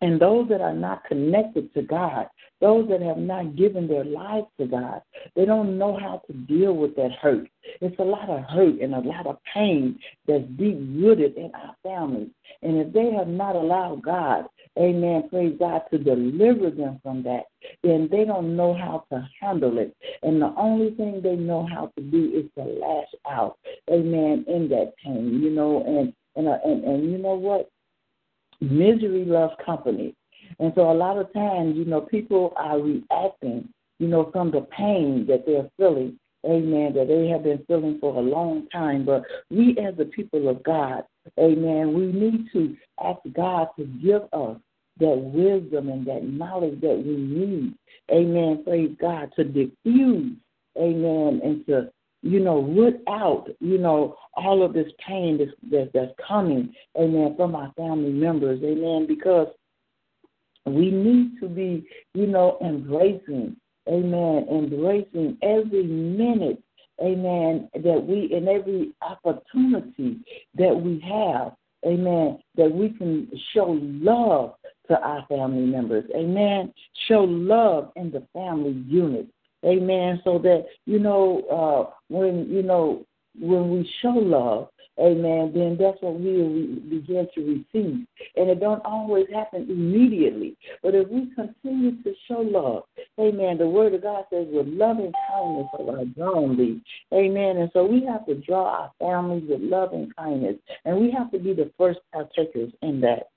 and 0.00 0.20
those 0.20 0.48
that 0.48 0.60
are 0.60 0.74
not 0.74 1.04
connected 1.04 1.72
to 1.74 1.82
God, 1.82 2.28
those 2.60 2.88
that 2.88 3.02
have 3.02 3.18
not 3.18 3.56
given 3.56 3.86
their 3.86 4.04
lives 4.04 4.46
to 4.60 4.66
God, 4.66 5.02
they 5.34 5.44
don't 5.44 5.78
know 5.78 5.96
how 5.96 6.22
to 6.26 6.32
deal 6.32 6.74
with 6.74 6.94
that 6.96 7.12
hurt. 7.12 7.48
It's 7.80 7.98
a 7.98 8.04
lot 8.04 8.28
of 8.28 8.44
hurt 8.44 8.80
and 8.80 8.94
a 8.94 9.00
lot 9.00 9.26
of 9.26 9.38
pain 9.54 9.98
that's 10.26 10.44
deep 10.56 10.78
rooted 10.78 11.36
in 11.36 11.52
our 11.54 11.74
families. 11.82 12.30
And 12.62 12.78
if 12.78 12.92
they 12.92 13.12
have 13.12 13.28
not 13.28 13.56
allowed 13.56 14.02
God, 14.02 14.46
amen, 14.78 15.28
praise 15.30 15.56
God, 15.58 15.82
to 15.90 15.98
deliver 15.98 16.70
them 16.70 17.00
from 17.02 17.22
that, 17.24 17.44
then 17.82 18.08
they 18.10 18.24
don't 18.24 18.56
know 18.56 18.74
how 18.74 19.04
to 19.12 19.28
handle 19.40 19.78
it. 19.78 19.96
And 20.22 20.40
the 20.40 20.52
only 20.56 20.90
thing 20.92 21.20
they 21.22 21.36
know 21.36 21.66
how 21.72 21.92
to 21.96 22.02
do 22.02 22.32
is 22.34 22.44
to 22.56 22.64
lash 22.64 23.08
out, 23.28 23.58
amen, 23.90 24.44
in 24.48 24.68
that 24.70 24.94
pain, 25.04 25.40
you 25.42 25.50
know, 25.50 25.84
and 25.84 26.12
and 26.36 26.46
and, 26.46 26.84
and 26.84 27.10
you 27.10 27.18
know 27.18 27.34
what? 27.34 27.70
Misery 28.60 29.24
loves 29.24 29.54
company. 29.64 30.14
And 30.58 30.72
so 30.74 30.90
a 30.90 30.94
lot 30.94 31.18
of 31.18 31.32
times, 31.32 31.76
you 31.76 31.84
know, 31.84 32.00
people 32.00 32.52
are 32.56 32.80
reacting, 32.80 33.68
you 33.98 34.08
know, 34.08 34.30
from 34.32 34.50
the 34.50 34.62
pain 34.76 35.26
that 35.28 35.44
they're 35.46 35.68
feeling, 35.76 36.18
amen, 36.44 36.94
that 36.94 37.08
they 37.08 37.28
have 37.28 37.44
been 37.44 37.64
feeling 37.66 37.98
for 38.00 38.16
a 38.16 38.20
long 38.20 38.68
time. 38.70 39.04
But 39.04 39.24
we 39.50 39.76
as 39.78 39.96
the 39.96 40.06
people 40.06 40.48
of 40.48 40.62
God, 40.62 41.04
amen, 41.38 41.94
we 41.94 42.06
need 42.06 42.46
to 42.52 42.76
ask 43.04 43.20
God 43.34 43.68
to 43.78 43.84
give 43.84 44.22
us 44.32 44.56
that 45.00 45.16
wisdom 45.16 45.88
and 45.88 46.06
that 46.06 46.24
knowledge 46.24 46.80
that 46.80 47.02
we 47.04 47.16
need, 47.16 47.74
amen, 48.10 48.64
praise 48.64 48.96
God, 49.00 49.30
to 49.36 49.44
diffuse, 49.44 50.36
amen, 50.76 51.40
and 51.44 51.64
to 51.66 51.90
you 52.22 52.40
know, 52.40 52.62
root 52.62 53.00
out, 53.08 53.48
you 53.60 53.78
know, 53.78 54.16
all 54.34 54.64
of 54.64 54.72
this 54.72 54.90
pain 55.06 55.38
that's, 55.38 55.50
that, 55.70 55.90
that's 55.94 56.12
coming, 56.26 56.74
amen, 56.98 57.34
from 57.36 57.54
our 57.54 57.72
family 57.76 58.10
members, 58.10 58.60
amen, 58.62 59.06
because 59.06 59.48
we 60.66 60.90
need 60.90 61.38
to 61.40 61.48
be, 61.48 61.86
you 62.14 62.26
know, 62.26 62.58
embracing, 62.60 63.56
amen, 63.88 64.46
embracing 64.50 65.38
every 65.42 65.84
minute, 65.84 66.62
amen, 67.00 67.68
that 67.74 68.04
we, 68.06 68.32
in 68.32 68.48
every 68.48 68.92
opportunity 69.00 70.18
that 70.56 70.74
we 70.74 71.00
have, 71.00 71.52
amen, 71.86 72.38
that 72.56 72.70
we 72.70 72.90
can 72.90 73.30
show 73.54 73.78
love 73.80 74.54
to 74.88 74.98
our 75.00 75.24
family 75.28 75.66
members, 75.66 76.04
amen, 76.16 76.72
show 77.06 77.20
love 77.20 77.92
in 77.94 78.10
the 78.10 78.26
family 78.32 78.82
unit, 78.88 79.28
Amen. 79.64 80.20
So 80.24 80.38
that, 80.38 80.66
you 80.86 80.98
know, 80.98 81.42
uh, 81.50 81.94
when, 82.08 82.48
you 82.48 82.62
know, 82.62 83.04
when 83.40 83.70
we 83.70 83.90
show 84.02 84.10
love, 84.10 84.68
amen, 84.98 85.52
then 85.54 85.76
that's 85.78 85.98
what 86.00 86.18
we 86.18 86.80
begin 86.88 87.28
to 87.34 87.40
receive. 87.40 88.06
And 88.36 88.50
it 88.50 88.60
don't 88.60 88.84
always 88.84 89.26
happen 89.32 89.66
immediately. 89.68 90.56
But 90.82 90.94
if 90.94 91.08
we 91.08 91.30
continue 91.34 92.02
to 92.02 92.14
show 92.26 92.40
love, 92.40 92.84
amen, 93.18 93.58
the 93.58 93.68
word 93.68 93.94
of 93.94 94.02
God 94.02 94.24
says 94.30 94.46
with 94.50 94.66
loving 94.66 95.12
kindness 95.30 95.66
of 95.78 95.88
our 95.88 96.04
thee. 96.56 96.80
Amen. 97.12 97.58
And 97.58 97.70
so 97.72 97.84
we 97.84 98.04
have 98.06 98.26
to 98.26 98.34
draw 98.34 98.64
our 98.64 98.92
families 98.98 99.44
with 99.48 99.60
loving 99.60 100.10
kindness. 100.16 100.56
And 100.84 100.98
we 100.98 101.10
have 101.10 101.30
to 101.32 101.38
be 101.38 101.52
the 101.52 101.70
first 101.78 102.00
partakers 102.12 102.72
in 102.82 103.00
that. 103.02 103.28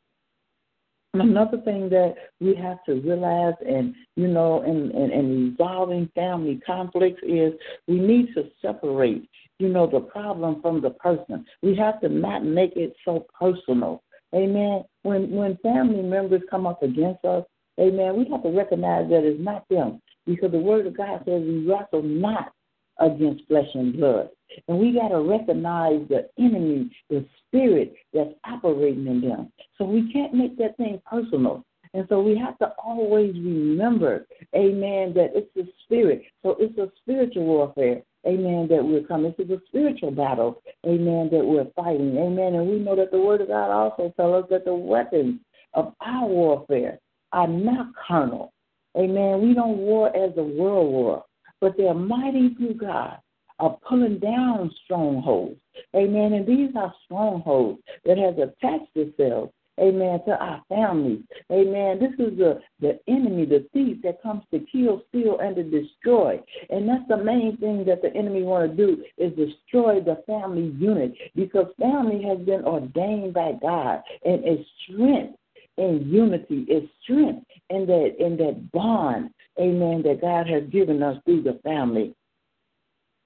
Another 1.13 1.57
thing 1.65 1.89
that 1.89 2.15
we 2.39 2.55
have 2.55 2.83
to 2.85 2.93
realize 3.01 3.55
and, 3.67 3.93
you 4.15 4.29
know, 4.29 4.63
in, 4.63 4.91
in 4.91 5.51
resolving 5.51 6.09
family 6.15 6.61
conflicts 6.65 7.21
is 7.23 7.53
we 7.87 7.99
need 7.99 8.33
to 8.33 8.49
separate, 8.61 9.29
you 9.59 9.67
know, 9.67 9.87
the 9.87 9.99
problem 9.99 10.61
from 10.61 10.81
the 10.81 10.91
person. 10.91 11.45
We 11.61 11.75
have 11.75 11.99
to 12.01 12.07
not 12.07 12.45
make 12.45 12.77
it 12.77 12.95
so 13.03 13.25
personal. 13.37 14.03
Amen. 14.33 14.85
When 15.03 15.29
when 15.31 15.57
family 15.57 16.01
members 16.01 16.43
come 16.49 16.65
up 16.65 16.81
against 16.81 17.25
us, 17.25 17.43
amen, 17.77 18.15
we 18.17 18.29
have 18.31 18.43
to 18.43 18.49
recognize 18.49 19.09
that 19.09 19.25
it's 19.25 19.43
not 19.43 19.65
them. 19.69 20.01
Because 20.25 20.51
the 20.51 20.59
word 20.59 20.87
of 20.87 20.95
God 20.95 21.23
says 21.25 21.41
we 21.41 21.67
wrestle 21.67 22.03
not 22.03 22.53
against 22.99 23.45
flesh 23.47 23.67
and 23.73 23.97
blood. 23.97 24.29
And 24.67 24.79
we 24.79 24.93
got 24.93 25.09
to 25.09 25.21
recognize 25.21 26.07
the 26.09 26.29
enemy, 26.37 26.91
the 27.09 27.25
spirit 27.47 27.93
that's 28.13 28.33
operating 28.45 29.07
in 29.07 29.21
them. 29.21 29.51
So 29.77 29.85
we 29.85 30.11
can't 30.11 30.33
make 30.33 30.57
that 30.57 30.77
thing 30.77 31.01
personal. 31.09 31.65
And 31.93 32.05
so 32.07 32.21
we 32.21 32.37
have 32.37 32.57
to 32.59 32.73
always 32.83 33.33
remember, 33.33 34.25
amen, 34.55 35.13
that 35.15 35.31
it's 35.35 35.53
the 35.55 35.67
spirit. 35.83 36.23
So 36.41 36.55
it's 36.59 36.77
a 36.77 36.89
spiritual 37.01 37.43
warfare, 37.43 38.01
amen, 38.25 38.69
that 38.69 38.83
we're 38.83 39.03
coming. 39.03 39.33
This 39.37 39.47
is 39.47 39.51
a 39.51 39.61
spiritual 39.67 40.11
battle, 40.11 40.61
amen, 40.85 41.29
that 41.31 41.43
we're 41.43 41.67
fighting, 41.75 42.17
amen. 42.17 42.55
And 42.55 42.67
we 42.67 42.79
know 42.79 42.95
that 42.95 43.11
the 43.11 43.19
Word 43.19 43.41
of 43.41 43.49
God 43.49 43.71
also 43.71 44.13
tells 44.15 44.43
us 44.43 44.49
that 44.51 44.63
the 44.63 44.73
weapons 44.73 45.41
of 45.73 45.93
our 45.99 46.27
warfare 46.27 46.99
are 47.33 47.47
not 47.47 47.87
carnal. 48.07 48.53
Amen. 48.97 49.41
We 49.41 49.53
don't 49.53 49.77
war 49.77 50.15
as 50.15 50.35
the 50.35 50.43
world 50.43 50.91
war, 50.91 51.25
but 51.59 51.75
they're 51.77 51.93
mighty 51.93 52.53
through 52.55 52.75
God 52.75 53.17
are 53.61 53.77
pulling 53.87 54.17
down 54.17 54.71
strongholds. 54.83 55.55
Amen. 55.95 56.33
And 56.33 56.47
these 56.47 56.71
are 56.75 56.93
strongholds 57.05 57.79
that 58.05 58.17
has 58.17 58.35
attached 58.35 58.93
themselves, 58.95 59.53
amen, 59.79 60.19
to 60.25 60.31
our 60.31 60.61
families. 60.67 61.21
Amen. 61.51 61.99
This 61.99 62.11
is 62.13 62.37
the, 62.37 62.59
the 62.79 62.99
enemy, 63.07 63.45
the 63.45 63.67
thief 63.71 63.97
that 64.03 64.21
comes 64.23 64.41
to 64.51 64.59
kill, 64.71 65.03
steal, 65.09 65.39
and 65.39 65.55
to 65.55 65.63
destroy. 65.63 66.41
And 66.71 66.89
that's 66.89 67.07
the 67.07 67.23
main 67.23 67.55
thing 67.57 67.85
that 67.85 68.01
the 68.01 68.13
enemy 68.15 68.41
want 68.41 68.71
to 68.71 68.75
do 68.75 69.03
is 69.17 69.31
destroy 69.35 70.01
the 70.01 70.23
family 70.25 70.73
unit 70.77 71.13
because 71.35 71.67
family 71.79 72.23
has 72.23 72.39
been 72.39 72.65
ordained 72.65 73.33
by 73.33 73.53
God 73.61 74.01
and 74.25 74.43
its 74.43 74.67
strength 74.83 75.37
in 75.77 76.07
unity, 76.09 76.65
its 76.67 76.87
strength 77.03 77.45
in 77.69 77.85
that 77.85 78.15
in 78.19 78.37
that 78.37 78.71
bond, 78.71 79.29
amen, 79.59 80.03
that 80.03 80.21
God 80.21 80.47
has 80.47 80.63
given 80.71 81.01
us 81.01 81.17
through 81.25 81.43
the 81.43 81.59
family. 81.63 82.13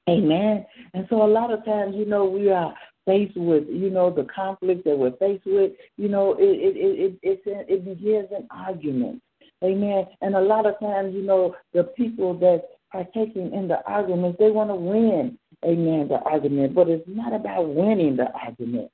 Amen. 0.10 0.66
And 0.94 1.08
so 1.10 1.24
a 1.24 1.28
lot 1.28 1.52
of 1.52 1.66
times, 1.66 1.96
you 1.96 2.06
know, 2.06 2.26
we 2.26 2.52
are 2.52 2.74
faced 3.06 3.38
with, 3.38 3.64
you 3.70 3.90
know, 3.90 4.14
the 4.14 4.28
conflict 4.34 4.84
that 4.86 4.98
we're 4.98 5.16
faced 5.18 5.46
with, 5.46 5.72
you 5.98 6.10
know, 6.10 6.36
it 6.38 6.44
it 6.44 6.78
it 6.78 7.20
it, 7.24 7.42
it, 7.46 7.66
it 7.70 7.86
begins 7.86 8.28
an 8.32 8.48
argument. 8.52 9.22
Amen. 9.64 10.06
And 10.22 10.36
a 10.36 10.42
lot 10.42 10.66
of 10.66 10.80
times, 10.80 11.16
you 11.16 11.24
know, 11.24 11.56
the 11.74 11.84
people 11.84 12.38
that 12.40 12.64
are 12.94 13.06
taking 13.16 13.54
in 13.54 13.68
the 13.68 13.84
arguments, 13.86 14.38
they 14.40 14.52
want 14.52 14.70
to 14.70 14.76
win, 14.76 15.38
amen, 15.64 16.08
the 16.08 16.20
argument. 16.20 16.76
But 16.76 16.90
it's 16.90 17.08
not 17.08 17.34
about 17.34 17.74
winning 17.74 18.16
the 18.16 18.32
argument. 18.32 18.92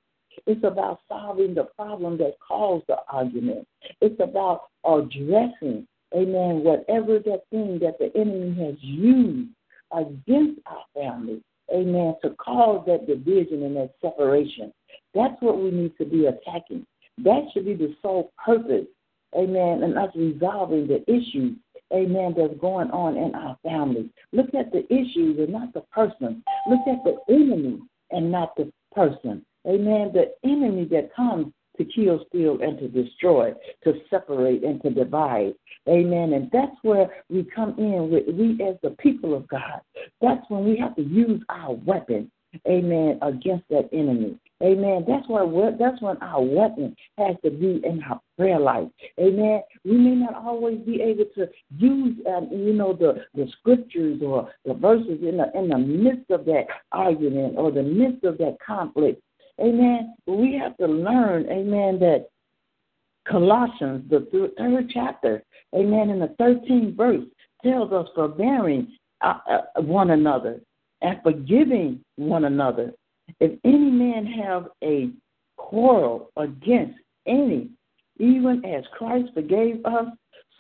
It's 0.48 0.64
about 0.64 1.02
solving 1.10 1.54
the 1.54 1.66
problem 1.76 2.18
that 2.20 2.36
caused 2.46 2.86
the 2.88 2.98
argument. 3.12 3.68
It's 4.00 4.20
about 4.20 4.70
addressing, 4.86 5.88
amen, 6.16 6.64
whatever 6.64 7.20
that 7.20 7.42
thing 7.50 7.80
that 7.80 8.00
the 8.00 8.12
enemy 8.16 8.56
has 8.66 8.76
used 8.80 9.50
against 9.94 10.60
our 10.66 10.84
family, 10.94 11.42
amen, 11.74 12.16
to 12.24 12.32
cause 12.32 12.84
that 12.88 13.08
division 13.08 13.64
and 13.64 13.76
that 13.76 13.92
separation. 14.02 14.74
That's 15.14 15.36
what 15.42 15.62
we 15.62 15.72
need 15.72 15.98
to 15.98 16.06
be 16.06 16.26
attacking. 16.26 16.86
That 17.20 17.44
should 17.54 17.66
be 17.66 17.76
the 17.76 17.96
sole 18.02 18.32
purpose, 18.44 18.88
amen, 19.36 19.84
and 19.84 19.98
us 19.98 20.10
resolving 20.16 20.88
the 20.88 21.04
issues, 21.12 21.58
amen, 21.94 22.36
that's 22.38 22.60
going 22.60 22.90
on 22.92 23.18
in 23.18 23.36
our 23.36 23.58
family. 23.64 24.10
Look 24.32 24.54
at 24.56 24.72
the 24.72 24.86
issues 24.94 25.38
and 25.40 25.50
not 25.50 25.74
the 25.74 25.82
person. 25.92 26.44
Look 26.70 26.82
at 26.88 27.04
the 27.04 27.18
enemy 27.30 27.80
and 28.12 28.32
not 28.32 28.56
the 28.56 28.72
person. 28.94 29.46
Amen. 29.68 30.12
The 30.14 30.34
enemy 30.44 30.86
that 30.86 31.14
comes 31.16 31.54
to 31.84 31.92
kill, 31.92 32.24
steal, 32.30 32.60
and 32.62 32.78
to 32.80 32.88
destroy, 32.88 33.54
to 33.84 33.94
separate 34.10 34.64
and 34.64 34.82
to 34.84 34.90
divide. 34.90 35.54
Amen. 35.90 36.34
And 36.34 36.50
that's 36.52 36.76
where 36.84 37.10
we 37.30 37.44
come 37.44 37.76
in 37.78 38.10
with 38.12 38.24
we 38.36 38.64
as 38.64 38.76
the 38.84 38.92
people 39.00 39.36
of 39.36 39.48
God. 39.48 39.82
That's 40.22 40.44
when 40.50 40.66
we 40.66 40.78
have 40.78 40.96
to 40.96 41.04
use 41.04 41.42
our 41.50 41.74
weapon. 41.74 42.32
Amen. 42.68 43.18
Against 43.22 43.64
that 43.70 43.90
enemy. 43.94 44.38
Amen. 44.62 45.06
That's 45.08 45.28
why 45.28 45.42
that's 45.80 46.02
when 46.02 46.18
our 46.18 46.42
weapon 46.42 46.96
has 47.18 47.36
to 47.44 47.50
be 47.50 47.82
in 47.84 48.04
our 48.08 48.22
prayer 48.38 48.60
life. 48.60 48.90
Amen. 49.20 49.62
We 49.86 49.98
may 49.98 50.16
not 50.16 50.36
always 50.36 50.80
be 50.80 51.02
able 51.02 51.26
to 51.36 51.48
use, 51.78 52.18
um, 52.28 52.50
you 52.52 52.74
know, 52.74 52.94
the, 52.94 53.24
the 53.34 53.50
scriptures 53.60 54.22
or 54.24 54.52
the 54.66 54.74
verses 54.74 55.20
in 55.22 55.38
the 55.38 55.52
in 55.56 55.70
the 55.70 55.78
midst 55.78 56.30
of 56.30 56.46
that 56.46 56.66
argument 56.92 57.56
or 57.58 57.72
the 57.72 57.82
midst 57.82 58.24
of 58.24 58.38
that 58.38 58.58
conflict. 58.66 59.22
Amen. 59.62 60.16
We 60.26 60.56
have 60.56 60.76
to 60.78 60.88
learn, 60.88 61.46
amen, 61.50 62.00
that 62.00 62.30
Colossians, 63.28 64.10
the 64.10 64.28
third 64.58 64.90
chapter, 64.92 65.44
amen, 65.76 66.10
in 66.10 66.20
the 66.20 66.36
13th 66.40 66.96
verse, 66.96 67.26
tells 67.64 67.92
us 67.92 68.08
forbearing 68.16 68.88
uh, 69.22 69.38
uh, 69.48 69.82
one 69.82 70.12
another 70.12 70.60
and 71.02 71.20
forgiving 71.22 72.04
one 72.16 72.46
another. 72.46 72.94
If 73.40 73.60
any 73.64 73.92
man 73.92 74.26
have 74.26 74.68
a 74.84 75.12
quarrel 75.58 76.32
against 76.38 76.98
any, 77.28 77.70
even 78.18 78.66
as 78.66 78.84
Christ 78.98 79.30
forgave 79.34 79.86
us, 79.86 80.08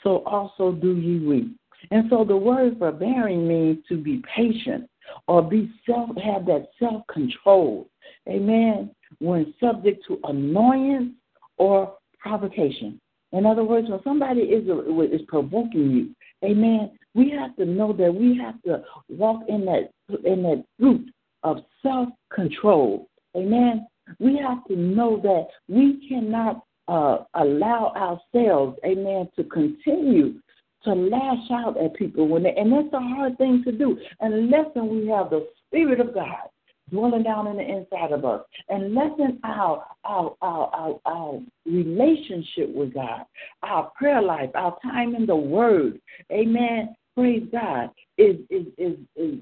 so 0.03 0.23
also 0.25 0.71
do 0.71 0.95
ye 0.95 1.25
we. 1.25 1.51
And 1.89 2.07
so 2.09 2.23
the 2.23 2.37
word 2.37 2.77
forbearing 2.77 3.47
means 3.47 3.79
to 3.89 3.97
be 3.97 4.21
patient 4.35 4.87
or 5.27 5.41
be 5.41 5.71
self 5.85 6.09
have 6.23 6.45
that 6.45 6.67
self 6.79 7.05
control 7.07 7.87
amen, 8.31 8.91
when 9.19 9.53
subject 9.59 10.05
to 10.07 10.19
annoyance 10.23 11.13
or 11.57 11.95
provocation. 12.19 12.99
In 13.33 13.45
other 13.45 13.63
words, 13.63 13.89
when 13.89 14.01
somebody 14.03 14.41
is, 14.41 14.67
is 14.67 15.21
provoking 15.27 15.91
you, 15.91 16.49
amen, 16.49 16.91
we 17.13 17.29
have 17.31 17.55
to 17.57 17.65
know 17.65 17.93
that 17.93 18.13
we 18.13 18.37
have 18.37 18.61
to 18.63 18.83
walk 19.09 19.41
in 19.47 19.65
that 19.65 19.91
in 20.25 20.43
that 20.43 20.63
root 20.79 21.09
of 21.43 21.57
self 21.81 22.09
control. 22.33 23.07
Amen. 23.35 23.87
We 24.19 24.37
have 24.37 24.65
to 24.65 24.75
know 24.75 25.19
that 25.21 25.47
we 25.67 26.07
cannot 26.09 26.63
uh, 26.87 27.19
allow 27.35 27.93
ourselves, 27.95 28.77
amen, 28.85 29.29
to 29.37 29.43
continue 29.45 30.41
to 30.83 30.93
lash 30.93 31.51
out 31.51 31.77
at 31.77 31.93
people 31.93 32.27
when 32.27 32.43
they, 32.43 32.53
and 32.55 32.71
that's 32.73 32.93
a 32.93 32.99
hard 32.99 33.37
thing 33.37 33.63
to 33.63 33.71
do 33.71 33.97
unless 34.19 34.65
we 34.75 35.07
have 35.07 35.29
the 35.29 35.47
Spirit 35.67 35.99
of 35.99 36.13
God 36.13 36.49
dwelling 36.91 37.23
down 37.23 37.47
in 37.47 37.57
the 37.57 37.63
inside 37.63 38.11
of 38.11 38.25
us 38.25 38.41
and 38.69 38.93
lessen 38.93 39.39
our, 39.43 39.85
our, 40.03 40.35
our, 40.41 40.67
our, 40.73 40.99
our 41.05 41.39
relationship 41.65 42.73
with 42.73 42.93
God, 42.93 43.25
our 43.63 43.91
prayer 43.97 44.21
life, 44.21 44.49
our 44.55 44.77
time 44.83 45.15
in 45.15 45.25
the 45.25 45.35
Word. 45.35 45.99
Amen. 46.31 46.95
Praise 47.15 47.47
God. 47.51 47.89
Is, 48.17 48.37
is, 48.49 48.67
is, 48.77 48.97
is 49.15 49.39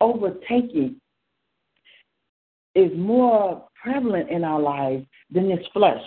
overtaking, 0.00 0.96
is 2.74 2.90
more 2.96 3.66
prevalent 3.80 4.30
in 4.30 4.44
our 4.44 4.60
lives 4.60 5.04
than 5.30 5.48
this 5.48 5.66
flesh. 5.72 6.02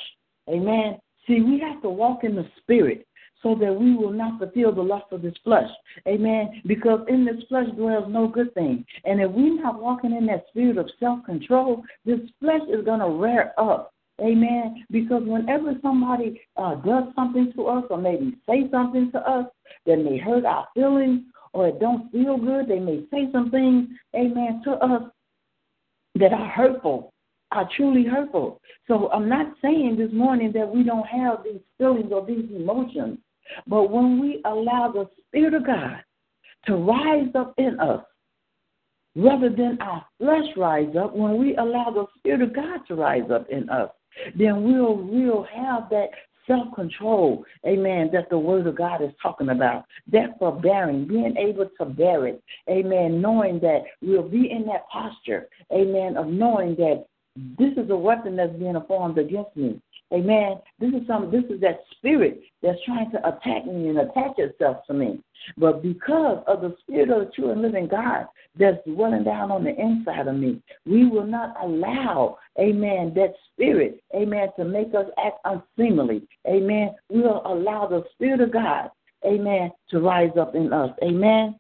Amen. 0.50 0.98
See, 1.28 1.42
we 1.42 1.60
have 1.60 1.82
to 1.82 1.90
walk 1.90 2.24
in 2.24 2.36
the 2.36 2.48
Spirit 2.58 3.06
so 3.46 3.54
that 3.54 3.72
we 3.72 3.96
will 3.96 4.12
not 4.12 4.40
fulfill 4.40 4.74
the 4.74 4.82
lust 4.82 5.06
of 5.12 5.22
this 5.22 5.36
flesh. 5.44 5.70
Amen. 6.08 6.64
Because 6.66 7.02
in 7.08 7.26
this 7.26 7.44
flesh 7.48 7.68
dwells 7.78 8.06
no 8.10 8.28
good 8.28 8.52
thing. 8.56 8.84
And 9.04 9.22
if 9.22 9.30
we're 9.30 9.62
not 9.62 9.80
walking 9.80 10.14
in 10.14 10.26
that 10.26 10.46
spirit 10.50 10.80
of 10.80 10.90
self 11.00 11.24
control, 11.26 11.84
this 12.06 12.20
flesh 12.40 12.62
is 12.68 12.84
going 12.84 13.02
to 13.02 13.10
rear 13.10 13.52
up. 13.60 13.94
Amen. 14.20 14.84
Because 14.90 15.22
whenever 15.28 15.74
somebody 15.84 16.42
uh, 16.58 16.74
does 16.76 17.04
something 17.16 17.54
to 17.56 17.68
us 17.68 17.84
or 17.92 18.00
maybe 18.00 18.36
say 18.50 18.68
something 18.72 19.12
to 19.12 19.20
us 19.20 19.46
that 19.86 19.98
may 19.98 20.18
hurt 20.18 20.44
our 20.44 20.68
feelings 20.74 21.22
or 21.54 21.68
it 21.68 21.80
don't 21.80 22.12
feel 22.12 22.38
good, 22.38 22.68
they 22.68 22.80
may 22.80 23.04
say 23.12 23.30
some 23.32 23.52
things, 23.52 23.90
amen, 24.16 24.62
to 24.64 24.72
us 24.72 25.04
that 26.16 26.34
are 26.34 26.50
hurtful 26.50 27.14
are 27.52 27.70
truly 27.78 28.04
hurtful. 28.04 28.60
So 28.88 29.10
I'm 29.12 29.30
not 29.30 29.54
saying 29.62 29.98
this 29.98 30.12
morning 30.12 30.52
that 30.54 30.68
we 30.68 30.84
don't 30.84 31.06
have 31.08 31.44
these 31.44 31.62
feelings 31.78 32.12
or 32.12 32.26
these 32.26 32.50
emotions. 32.54 33.20
But 33.68 33.90
when 33.92 34.20
we 34.20 34.42
allow 34.46 34.92
the 34.92 35.10
Spirit 35.28 35.54
of 35.54 35.66
God 35.66 36.04
to 36.68 36.76
rise 36.76 37.30
up 37.36 37.54
in 37.58 37.80
us, 37.80 38.04
rather 39.16 39.50
than 39.50 39.78
our 39.82 40.06
flesh 40.20 40.48
rise 40.58 40.96
up, 41.00 41.16
when 41.16 41.38
we 41.38 41.56
allow 41.58 41.92
the 41.92 42.06
Spirit 42.18 42.42
of 42.42 42.56
God 42.56 42.80
to 42.88 42.96
rise 42.96 43.30
up 43.32 43.48
in 43.50 43.70
us, 43.70 43.90
then 44.38 44.64
we'll 44.64 44.96
we'll 44.96 45.44
have 45.44 45.90
that 45.90 46.10
self 46.48 46.74
control, 46.76 47.44
amen, 47.66 48.10
that 48.14 48.30
the 48.30 48.38
word 48.38 48.68
of 48.68 48.78
God 48.78 49.02
is 49.02 49.12
talking 49.22 49.50
about. 49.50 49.86
That 50.12 50.38
forbearing, 50.40 51.08
being 51.08 51.36
able 51.38 51.70
to 51.80 51.86
bear 51.86 52.28
it, 52.28 52.42
amen, 52.70 53.22
knowing 53.22 53.60
that 53.62 53.84
we'll 54.02 54.28
be 54.28 54.52
in 54.52 54.66
that 54.68 54.88
posture, 54.92 55.50
amen, 55.72 56.18
of 56.18 56.28
knowing 56.28 56.76
that 56.76 57.06
this 57.36 57.74
is 57.78 57.90
a 57.90 57.98
weapon 57.98 58.36
that's 58.36 58.54
being 58.54 58.82
formed 58.88 59.18
against 59.18 59.56
me. 59.56 59.82
Amen. 60.14 60.60
This 60.80 60.94
is 60.94 61.06
some 61.08 61.32
this 61.32 61.44
is 61.50 61.60
that 61.62 61.80
spirit 61.98 62.42
that's 62.62 62.78
trying 62.86 63.12
to 63.12 63.18
attack 63.28 63.66
me 63.66 63.90
and 63.90 64.00
attach 64.00 64.38
itself 64.38 64.86
to 64.88 64.94
me. 64.94 65.20
But 65.58 65.82
because 65.82 66.44
of 66.48 66.62
the 66.62 66.76
spirit 66.82 67.10
of 67.10 67.26
the 67.26 67.32
true 67.34 67.52
and 67.52 67.62
living 67.62 67.88
God 67.88 68.28
that's 68.58 68.78
dwelling 68.88 69.24
down 69.24 69.52
on 69.52 69.64
the 69.64 69.76
inside 69.76 70.28
of 70.28 70.36
me, 70.36 70.62
we 70.86 71.08
will 71.08 71.26
not 71.26 71.56
allow, 71.62 72.38
amen, 72.60 73.14
that 73.16 73.34
spirit, 73.52 74.02
amen, 74.16 74.50
to 74.58 74.64
make 74.64 74.94
us 74.94 75.08
act 75.24 75.40
unseemly. 75.44 76.28
Amen. 76.48 76.96
We'll 77.10 77.42
allow 77.46 77.88
the 77.88 78.04
spirit 78.14 78.42
of 78.42 78.54
God, 78.54 78.92
amen, 79.26 79.72
to 79.90 80.00
rise 80.00 80.38
up 80.40 80.56
in 80.56 80.72
us. 80.72 80.92
Amen. 81.04 81.60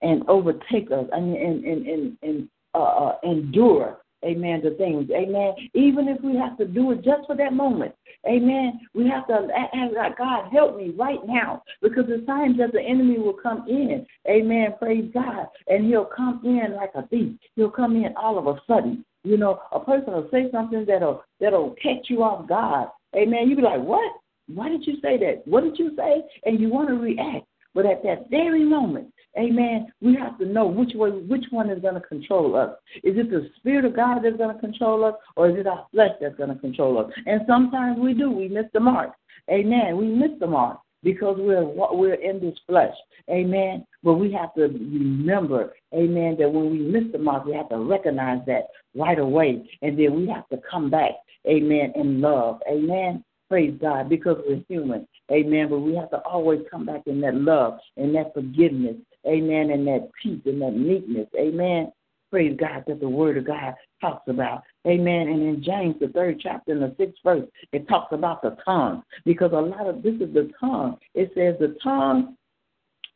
And 0.00 0.24
overtake 0.28 0.90
us 0.90 1.06
and 1.12 1.36
and 1.36 1.64
and, 1.64 1.86
and, 1.86 2.18
and 2.22 2.48
uh, 2.74 2.78
uh, 2.78 3.18
endure 3.22 4.01
amen, 4.24 4.62
to 4.62 4.76
things, 4.76 5.10
amen. 5.10 5.54
Even 5.74 6.08
if 6.08 6.22
we 6.22 6.36
have 6.36 6.56
to 6.58 6.66
do 6.66 6.92
it 6.92 7.02
just 7.02 7.26
for 7.26 7.36
that 7.36 7.52
moment, 7.52 7.94
amen, 8.26 8.80
we 8.94 9.08
have 9.08 9.26
to 9.28 9.48
ask 9.74 10.18
God, 10.18 10.50
help 10.52 10.76
me 10.76 10.90
right 10.90 11.20
now, 11.26 11.62
because 11.80 12.06
the 12.06 12.24
times 12.26 12.58
that 12.58 12.72
the 12.72 12.80
enemy 12.80 13.18
will 13.18 13.36
come 13.40 13.64
in, 13.68 14.06
amen, 14.28 14.74
praise 14.78 15.10
God, 15.12 15.46
and 15.68 15.86
he'll 15.86 16.04
come 16.04 16.40
in 16.44 16.74
like 16.76 16.92
a 16.94 17.06
thief. 17.08 17.36
He'll 17.56 17.70
come 17.70 17.96
in 17.96 18.14
all 18.16 18.38
of 18.38 18.46
a 18.46 18.60
sudden. 18.66 19.04
You 19.24 19.36
know, 19.36 19.60
a 19.70 19.78
person 19.78 20.12
will 20.12 20.28
say 20.32 20.50
something 20.50 20.84
that'll 20.86 21.22
that'll 21.40 21.76
catch 21.80 22.06
you 22.08 22.24
off 22.24 22.48
guard. 22.48 22.88
Amen. 23.14 23.48
You 23.48 23.54
be 23.54 23.62
like, 23.62 23.80
What? 23.80 24.12
Why 24.48 24.68
did 24.68 24.86
you 24.86 24.94
say 25.00 25.16
that? 25.18 25.42
What 25.46 25.62
did 25.62 25.78
you 25.78 25.94
say? 25.96 26.22
And 26.44 26.60
you 26.60 26.68
want 26.68 26.88
to 26.88 26.96
react. 26.96 27.46
But 27.74 27.86
at 27.86 28.02
that 28.02 28.28
very 28.30 28.64
moment, 28.64 29.12
Amen. 29.38 29.90
We 30.02 30.14
have 30.16 30.38
to 30.38 30.44
know 30.44 30.66
which 30.66 30.92
way, 30.94 31.10
which 31.10 31.44
one 31.50 31.70
is 31.70 31.80
going 31.80 31.94
to 31.94 32.00
control 32.00 32.54
us. 32.54 32.76
Is 33.02 33.16
it 33.16 33.30
the 33.30 33.50
Spirit 33.56 33.86
of 33.86 33.96
God 33.96 34.20
that's 34.22 34.36
going 34.36 34.54
to 34.54 34.60
control 34.60 35.04
us, 35.06 35.14
or 35.36 35.48
is 35.48 35.56
it 35.56 35.66
our 35.66 35.86
flesh 35.90 36.10
that's 36.20 36.36
going 36.36 36.50
to 36.50 36.60
control 36.60 36.98
us? 36.98 37.10
And 37.24 37.40
sometimes 37.46 37.98
we 37.98 38.12
do. 38.12 38.30
We 38.30 38.48
miss 38.48 38.66
the 38.74 38.80
mark. 38.80 39.12
Amen. 39.50 39.96
We 39.96 40.06
miss 40.06 40.32
the 40.38 40.46
mark 40.46 40.80
because 41.02 41.36
we're 41.38 41.64
we're 41.64 42.14
in 42.14 42.40
this 42.40 42.58
flesh. 42.66 42.94
Amen. 43.30 43.86
But 44.02 44.14
we 44.14 44.32
have 44.32 44.54
to 44.54 44.62
remember, 44.62 45.72
Amen, 45.94 46.36
that 46.38 46.52
when 46.52 46.70
we 46.70 46.78
miss 46.78 47.10
the 47.12 47.18
mark, 47.18 47.46
we 47.46 47.54
have 47.54 47.70
to 47.70 47.78
recognize 47.78 48.44
that 48.46 48.68
right 48.94 49.18
away, 49.18 49.68
and 49.80 49.98
then 49.98 50.14
we 50.14 50.28
have 50.28 50.48
to 50.50 50.58
come 50.70 50.90
back. 50.90 51.12
Amen. 51.46 51.92
In 51.96 52.20
love. 52.20 52.60
Amen. 52.70 53.24
Praise 53.52 53.76
God, 53.82 54.08
because 54.08 54.38
we're 54.48 54.64
human. 54.66 55.06
Amen. 55.30 55.68
But 55.68 55.80
we 55.80 55.94
have 55.96 56.08
to 56.12 56.20
always 56.20 56.60
come 56.70 56.86
back 56.86 57.02
in 57.04 57.20
that 57.20 57.34
love 57.34 57.78
and 57.98 58.14
that 58.14 58.32
forgiveness. 58.32 58.96
Amen. 59.26 59.72
And 59.72 59.86
that 59.88 60.08
peace 60.22 60.40
and 60.46 60.62
that 60.62 60.70
meekness. 60.70 61.26
Amen. 61.38 61.92
Praise 62.30 62.56
God 62.58 62.84
that 62.86 62.98
the 62.98 63.08
Word 63.10 63.36
of 63.36 63.46
God 63.46 63.74
talks 64.00 64.26
about. 64.28 64.62
Amen. 64.86 65.28
And 65.28 65.42
in 65.42 65.62
James, 65.62 65.96
the 66.00 66.08
third 66.08 66.40
chapter, 66.40 66.72
in 66.72 66.80
the 66.80 66.94
sixth 66.96 67.18
verse, 67.22 67.46
it 67.72 67.86
talks 67.88 68.14
about 68.14 68.40
the 68.40 68.56
tongue 68.64 69.02
because 69.26 69.52
a 69.52 69.60
lot 69.60 69.86
of 69.86 70.02
this 70.02 70.14
is 70.14 70.32
the 70.32 70.50
tongue. 70.58 70.96
It 71.14 71.30
says 71.34 71.56
the 71.60 71.76
tongue 71.82 72.38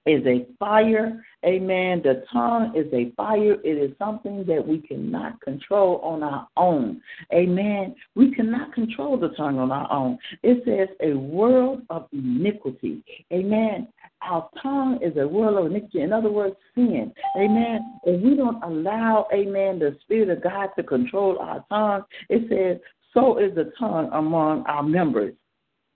is 0.07 0.25
a 0.27 0.47
fire. 0.59 1.23
Amen. 1.45 2.01
The 2.03 2.25
tongue 2.33 2.73
is 2.75 2.93
a 2.93 3.13
fire. 3.17 3.57
It 3.65 3.79
is 3.79 3.97
something 3.99 4.45
that 4.47 4.67
we 4.67 4.79
cannot 4.79 5.41
control 5.41 6.01
on 6.03 6.23
our 6.23 6.49
own. 6.57 7.01
Amen. 7.33 7.95
We 8.15 8.35
cannot 8.35 8.73
control 8.73 9.19
the 9.19 9.31
tongue 9.31 9.59
on 9.59 9.71
our 9.71 9.93
own. 9.93 10.19
It 10.43 10.63
says 10.65 10.97
a 11.01 11.15
world 11.15 11.83
of 11.91 12.07
iniquity. 12.13 13.03
Amen. 13.33 13.89
Our 14.23 14.49
tongue 14.63 14.99
is 15.03 15.17
a 15.17 15.27
world 15.27 15.59
of 15.59 15.67
iniquity. 15.71 16.03
In 16.03 16.13
other 16.13 16.31
words, 16.31 16.57
sin. 16.75 17.13
Amen. 17.37 18.01
If 18.05 18.23
we 18.23 18.37
don't 18.37 18.63
allow, 18.63 19.27
amen, 19.33 19.79
the 19.79 19.97
Spirit 20.03 20.31
of 20.31 20.43
God 20.43 20.71
to 20.77 20.83
control 20.83 21.39
our 21.39 21.65
tongue, 21.69 22.05
it 22.29 22.49
says, 22.49 22.81
so 23.13 23.39
is 23.39 23.55
the 23.55 23.73
tongue 23.79 24.11
among 24.13 24.65
our 24.67 24.83
members. 24.83 25.35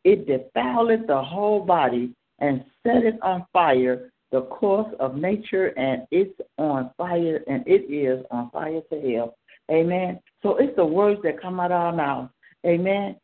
It 0.05 0.27
defileth 0.27 1.07
the 1.07 1.23
whole 1.23 1.61
body 1.61 2.15
and 2.41 2.65
set 2.85 3.05
it 3.05 3.17
on 3.23 3.47
fire 3.53 4.11
the 4.33 4.43
course 4.43 4.93
of 5.01 5.17
nature 5.17 5.69
and 5.79 6.07
it's 6.11 6.39
on 6.59 6.91
fire 6.97 7.43
and 7.49 7.65
it 7.67 7.93
is 7.93 8.25
on 8.31 8.51
fire 8.51 8.81
to 8.93 9.01
hell. 9.01 9.37
Amen. 9.71 10.21
So 10.43 10.57
it's 10.57 10.75
the 10.77 10.85
words 10.85 11.21
that 11.25 11.41
come 11.41 11.61
out 11.61 11.73
of 11.73 11.81
our 11.81 11.93
mouth. 11.93 12.31
Amen. 12.67 13.17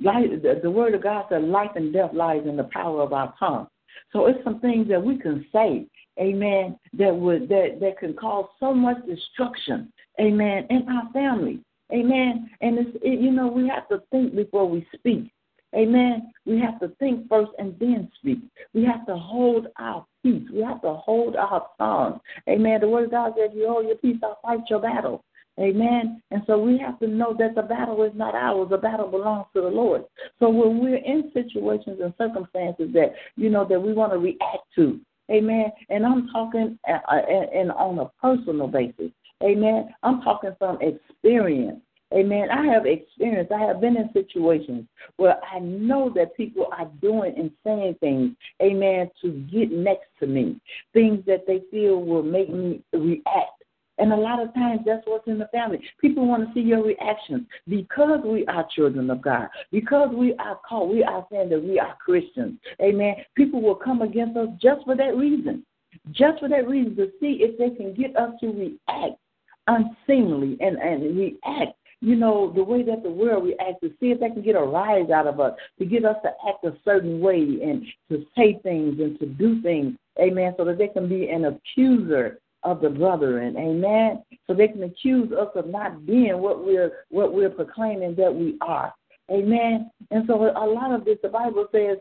Life, 0.00 0.26
the, 0.42 0.60
the 0.62 0.70
word 0.70 0.94
of 0.94 1.02
God 1.02 1.26
said 1.28 1.42
life 1.42 1.70
and 1.74 1.92
death 1.92 2.10
lies 2.12 2.42
in 2.46 2.56
the 2.56 2.68
power 2.72 3.02
of 3.02 3.12
our 3.12 3.34
tongue. 3.38 3.66
So 4.12 4.26
it's 4.26 4.42
some 4.44 4.60
things 4.60 4.88
that 4.88 5.02
we 5.02 5.18
can 5.18 5.44
say, 5.52 5.86
amen, 6.20 6.78
that 6.98 7.14
would 7.14 7.48
that, 7.48 7.78
that 7.80 7.98
can 7.98 8.14
cause 8.14 8.46
so 8.60 8.74
much 8.74 8.98
destruction, 9.06 9.92
amen, 10.20 10.66
in 10.70 10.86
our 10.88 11.10
family. 11.12 11.60
Amen. 11.92 12.50
And 12.60 12.78
it's 12.78 12.96
it, 13.02 13.20
you 13.20 13.30
know, 13.30 13.48
we 13.48 13.68
have 13.68 13.88
to 13.88 14.02
think 14.10 14.34
before 14.34 14.68
we 14.68 14.86
speak. 14.94 15.30
Amen. 15.74 16.32
We 16.44 16.60
have 16.60 16.78
to 16.80 16.88
think 16.98 17.28
first 17.28 17.50
and 17.58 17.74
then 17.78 18.10
speak. 18.20 18.38
We 18.72 18.84
have 18.84 19.06
to 19.06 19.16
hold 19.16 19.66
our 19.78 20.06
peace. 20.22 20.48
We 20.52 20.62
have 20.62 20.80
to 20.82 20.94
hold 20.94 21.36
our 21.36 21.66
tongue. 21.78 22.20
Amen. 22.48 22.80
The 22.80 22.88
word 22.88 23.04
of 23.04 23.10
God 23.10 23.32
says, 23.36 23.50
You 23.54 23.68
hold 23.68 23.86
your 23.86 23.96
peace, 23.96 24.16
I'll 24.22 24.38
fight 24.42 24.60
your 24.70 24.80
battle. 24.80 25.24
Amen. 25.58 26.22
And 26.30 26.42
so 26.46 26.58
we 26.58 26.78
have 26.78 26.98
to 27.00 27.06
know 27.06 27.34
that 27.38 27.54
the 27.54 27.62
battle 27.62 28.02
is 28.02 28.12
not 28.14 28.34
ours. 28.34 28.68
The 28.70 28.76
battle 28.76 29.08
belongs 29.08 29.46
to 29.54 29.62
the 29.62 29.68
Lord. 29.68 30.04
So 30.38 30.50
when 30.50 30.80
we're 30.80 30.96
in 30.96 31.30
situations 31.32 31.98
and 32.02 32.12
circumstances 32.18 32.90
that, 32.92 33.14
you 33.36 33.48
know, 33.48 33.66
that 33.66 33.80
we 33.80 33.94
want 33.94 34.12
to 34.12 34.18
react 34.18 34.66
to, 34.76 35.00
amen. 35.30 35.72
And 35.88 36.04
I'm 36.04 36.28
talking 36.28 36.78
uh, 36.86 36.98
uh, 37.10 37.22
and 37.54 37.72
on 37.72 37.98
a 37.98 38.10
personal 38.20 38.68
basis. 38.68 39.10
Amen. 39.42 39.94
I'm 40.02 40.20
talking 40.22 40.54
from 40.58 40.78
experience. 40.80 41.80
Amen. 42.16 42.48
I 42.50 42.64
have 42.66 42.86
experienced, 42.86 43.52
I 43.52 43.60
have 43.60 43.80
been 43.80 43.96
in 43.96 44.10
situations 44.14 44.86
where 45.16 45.36
I 45.52 45.58
know 45.58 46.10
that 46.14 46.36
people 46.36 46.68
are 46.72 46.90
doing 47.02 47.34
and 47.36 47.50
saying 47.62 47.96
things, 48.00 48.34
amen, 48.62 49.10
to 49.20 49.32
get 49.52 49.70
next 49.70 50.06
to 50.20 50.26
me, 50.26 50.58
things 50.94 51.22
that 51.26 51.46
they 51.46 51.60
feel 51.70 52.00
will 52.00 52.22
make 52.22 52.48
me 52.48 52.82
react. 52.94 53.62
And 53.98 54.12
a 54.12 54.16
lot 54.16 54.42
of 54.42 54.52
times 54.54 54.80
that's 54.86 55.06
what's 55.06 55.26
in 55.26 55.38
the 55.38 55.48
family. 55.48 55.80
People 56.00 56.26
want 56.26 56.46
to 56.46 56.54
see 56.54 56.60
your 56.60 56.84
reactions 56.84 57.46
because 57.68 58.20
we 58.24 58.46
are 58.46 58.66
children 58.74 59.10
of 59.10 59.20
God, 59.20 59.48
because 59.70 60.08
we 60.14 60.34
are 60.36 60.58
called, 60.66 60.90
we 60.90 61.04
are 61.04 61.26
saying 61.30 61.50
that 61.50 61.62
we 61.62 61.78
are 61.78 61.96
Christians. 62.02 62.58
Amen. 62.80 63.16
People 63.34 63.60
will 63.60 63.74
come 63.74 64.00
against 64.00 64.38
us 64.38 64.48
just 64.60 64.84
for 64.86 64.96
that 64.96 65.16
reason, 65.16 65.64
just 66.12 66.40
for 66.40 66.48
that 66.48 66.66
reason 66.66 66.96
to 66.96 67.10
see 67.20 67.40
if 67.42 67.58
they 67.58 67.70
can 67.76 67.92
get 67.94 68.16
us 68.16 68.32
to 68.40 68.48
react 68.48 69.18
unseemly 69.66 70.56
and, 70.60 70.76
and 70.76 71.18
react 71.18 71.76
you 72.00 72.14
know, 72.14 72.52
the 72.52 72.62
way 72.62 72.82
that 72.82 73.02
the 73.02 73.10
world 73.10 73.44
reacts 73.44 73.80
to 73.82 73.90
see 74.00 74.10
if 74.10 74.20
they 74.20 74.30
can 74.30 74.42
get 74.42 74.56
a 74.56 74.62
rise 74.62 75.10
out 75.10 75.26
of 75.26 75.40
us, 75.40 75.54
to 75.78 75.84
get 75.84 76.04
us 76.04 76.16
to 76.22 76.30
act 76.48 76.64
a 76.64 76.76
certain 76.84 77.20
way 77.20 77.38
and 77.38 77.84
to 78.10 78.24
say 78.36 78.58
things 78.62 79.00
and 79.00 79.18
to 79.18 79.26
do 79.26 79.62
things, 79.62 79.96
amen, 80.20 80.54
so 80.56 80.64
that 80.64 80.78
they 80.78 80.88
can 80.88 81.08
be 81.08 81.28
an 81.28 81.46
accuser 81.46 82.38
of 82.62 82.80
the 82.80 82.90
brethren, 82.90 83.56
amen. 83.56 84.22
So 84.46 84.54
they 84.54 84.68
can 84.68 84.82
accuse 84.82 85.32
us 85.32 85.48
of 85.54 85.68
not 85.68 86.04
being 86.04 86.38
what 86.38 86.64
we're 86.64 87.04
what 87.10 87.32
we're 87.32 87.50
proclaiming 87.50 88.14
that 88.16 88.34
we 88.34 88.56
are. 88.60 88.92
Amen. 89.30 89.90
And 90.10 90.24
so 90.26 90.34
a 90.34 90.66
lot 90.66 90.92
of 90.92 91.04
this 91.04 91.18
the 91.22 91.28
Bible 91.28 91.66
says 91.72 91.98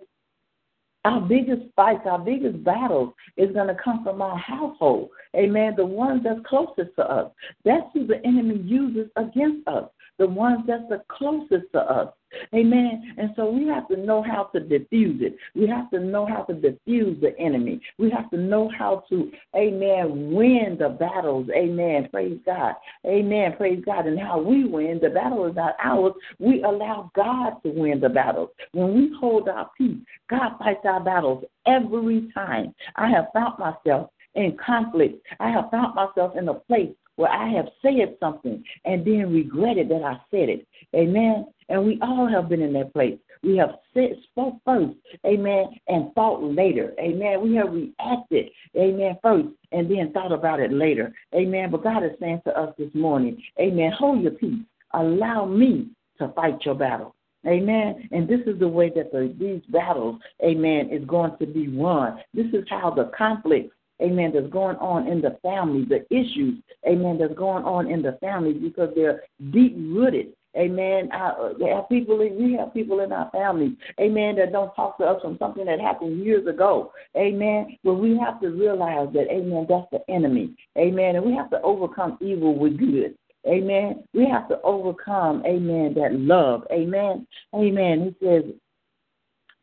our 1.05 1.21
biggest 1.21 1.61
fights, 1.75 2.01
our 2.05 2.17
biggest 2.17 2.63
battles 2.63 3.13
is 3.37 3.51
going 3.51 3.67
to 3.67 3.77
come 3.81 4.03
from 4.03 4.21
our 4.21 4.37
household. 4.37 5.09
Amen. 5.35 5.73
The 5.77 5.85
ones 5.85 6.21
that's 6.23 6.39
closest 6.47 6.95
to 6.95 7.03
us. 7.03 7.31
That's 7.63 7.85
who 7.93 8.07
the 8.07 8.25
enemy 8.25 8.57
uses 8.57 9.09
against 9.15 9.67
us. 9.67 9.85
The 10.17 10.27
ones 10.27 10.63
that's 10.67 10.87
the 10.89 11.03
closest 11.09 11.71
to 11.73 11.79
us. 11.79 12.13
Amen. 12.53 13.15
And 13.17 13.31
so 13.35 13.49
we 13.49 13.67
have 13.67 13.87
to 13.89 13.97
know 13.97 14.21
how 14.21 14.45
to 14.53 14.59
diffuse 14.59 15.21
it. 15.21 15.37
We 15.55 15.67
have 15.67 15.89
to 15.91 15.99
know 15.99 16.25
how 16.25 16.43
to 16.43 16.53
diffuse 16.53 17.19
the 17.21 17.37
enemy. 17.39 17.81
We 17.97 18.09
have 18.11 18.29
to 18.31 18.37
know 18.37 18.69
how 18.77 19.03
to, 19.09 19.31
amen, 19.55 20.31
win 20.33 20.77
the 20.79 20.89
battles. 20.89 21.47
Amen. 21.55 22.09
Praise 22.11 22.39
God. 22.45 22.75
Amen. 23.05 23.53
Praise 23.57 23.81
God. 23.85 24.07
And 24.07 24.19
how 24.19 24.41
we 24.41 24.65
win, 24.65 24.99
the 25.01 25.09
battle 25.09 25.45
is 25.45 25.55
not 25.55 25.75
ours. 25.81 26.13
We 26.39 26.63
allow 26.63 27.11
God 27.15 27.61
to 27.63 27.69
win 27.69 27.99
the 27.99 28.09
battles. 28.09 28.49
When 28.73 28.93
we 28.93 29.15
hold 29.19 29.47
our 29.47 29.69
peace, 29.77 29.97
God 30.29 30.57
fights 30.59 30.85
our 30.85 31.03
battles 31.03 31.45
every 31.65 32.29
time. 32.33 32.73
I 32.95 33.09
have 33.09 33.27
found 33.33 33.59
myself 33.59 34.09
in 34.35 34.57
conflict. 34.63 35.25
I 35.39 35.49
have 35.51 35.69
found 35.71 35.95
myself 35.95 36.35
in 36.37 36.49
a 36.49 36.53
place 36.53 36.91
where 37.15 37.31
I 37.31 37.49
have 37.49 37.67
said 37.81 38.15
something 38.19 38.63
and 38.85 39.05
then 39.05 39.33
regretted 39.33 39.89
that 39.89 40.03
I 40.03 40.19
said 40.31 40.49
it. 40.49 40.67
Amen. 40.95 41.47
And 41.69 41.85
we 41.85 41.99
all 42.01 42.27
have 42.27 42.49
been 42.49 42.61
in 42.61 42.73
that 42.73 42.93
place. 42.93 43.17
We 43.43 43.57
have 43.57 43.75
said, 43.93 44.17
spoke 44.31 44.55
first, 44.65 44.95
amen, 45.25 45.65
and 45.87 46.11
thought 46.13 46.43
later. 46.43 46.93
Amen. 46.99 47.41
We 47.41 47.55
have 47.55 47.71
reacted, 47.71 48.49
amen, 48.75 49.17
first 49.21 49.49
and 49.75 49.91
then 49.91 50.11
thought 50.13 50.31
about 50.31 50.59
it 50.59 50.71
later. 50.71 51.13
Amen. 51.35 51.69
But 51.69 51.83
God 51.83 52.03
is 52.03 52.11
saying 52.19 52.41
to 52.45 52.57
us 52.57 52.73
this 52.77 52.93
morning, 52.93 53.41
amen, 53.59 53.91
hold 53.91 54.21
your 54.21 54.31
peace. 54.31 54.63
Allow 54.93 55.45
me 55.45 55.89
to 56.17 56.29
fight 56.29 56.59
your 56.65 56.75
battle. 56.75 57.13
Amen. 57.45 58.07
And 58.11 58.27
this 58.27 58.39
is 58.47 58.57
the 58.57 58.67
way 58.67 58.91
that 58.95 59.11
the, 59.11 59.35
these 59.37 59.61
battles, 59.69 60.19
amen, 60.43 60.89
is 60.91 61.05
going 61.05 61.37
to 61.39 61.45
be 61.45 61.67
won. 61.67 62.19
This 62.33 62.47
is 62.53 62.63
how 62.69 62.89
the 62.89 63.11
conflicts 63.15 63.74
amen, 64.01 64.31
that's 64.33 64.51
going 64.51 64.77
on 64.77 65.07
in 65.07 65.21
the 65.21 65.37
family, 65.41 65.85
the 65.85 66.05
issues, 66.09 66.61
amen, 66.87 67.17
that's 67.19 67.33
going 67.33 67.63
on 67.63 67.89
in 67.89 68.01
the 68.01 68.17
family 68.21 68.53
because 68.53 68.89
they're 68.95 69.23
deep 69.51 69.75
rooted. 69.77 70.33
Amen. 70.57 71.09
Uh, 71.11 71.81
people, 71.89 72.17
we 72.17 72.53
have 72.53 72.73
people 72.73 73.01
in 73.01 73.11
our 73.11 73.29
family, 73.31 73.75
amen, 73.99 74.37
that 74.37 74.53
don't 74.53 74.73
talk 74.73 74.97
to 74.97 75.03
us 75.03 75.21
from 75.21 75.37
something 75.37 75.65
that 75.65 75.81
happened 75.81 76.23
years 76.23 76.47
ago. 76.47 76.93
Amen. 77.17 77.77
But 77.83 77.95
we 77.95 78.17
have 78.17 78.39
to 78.39 78.47
realize 78.47 79.09
that, 79.13 79.27
amen, 79.29 79.65
that's 79.67 79.87
the 79.91 79.99
enemy. 80.09 80.55
Amen. 80.77 81.17
And 81.17 81.25
we 81.25 81.33
have 81.33 81.49
to 81.49 81.61
overcome 81.61 82.17
evil 82.21 82.57
with 82.57 82.77
good. 82.77 83.17
Amen. 83.45 84.05
We 84.13 84.27
have 84.29 84.47
to 84.47 84.61
overcome, 84.61 85.43
amen, 85.45 85.93
that 85.95 86.13
love. 86.13 86.63
Amen. 86.71 87.27
Amen. 87.53 88.15
He 88.19 88.25
says, 88.25 88.43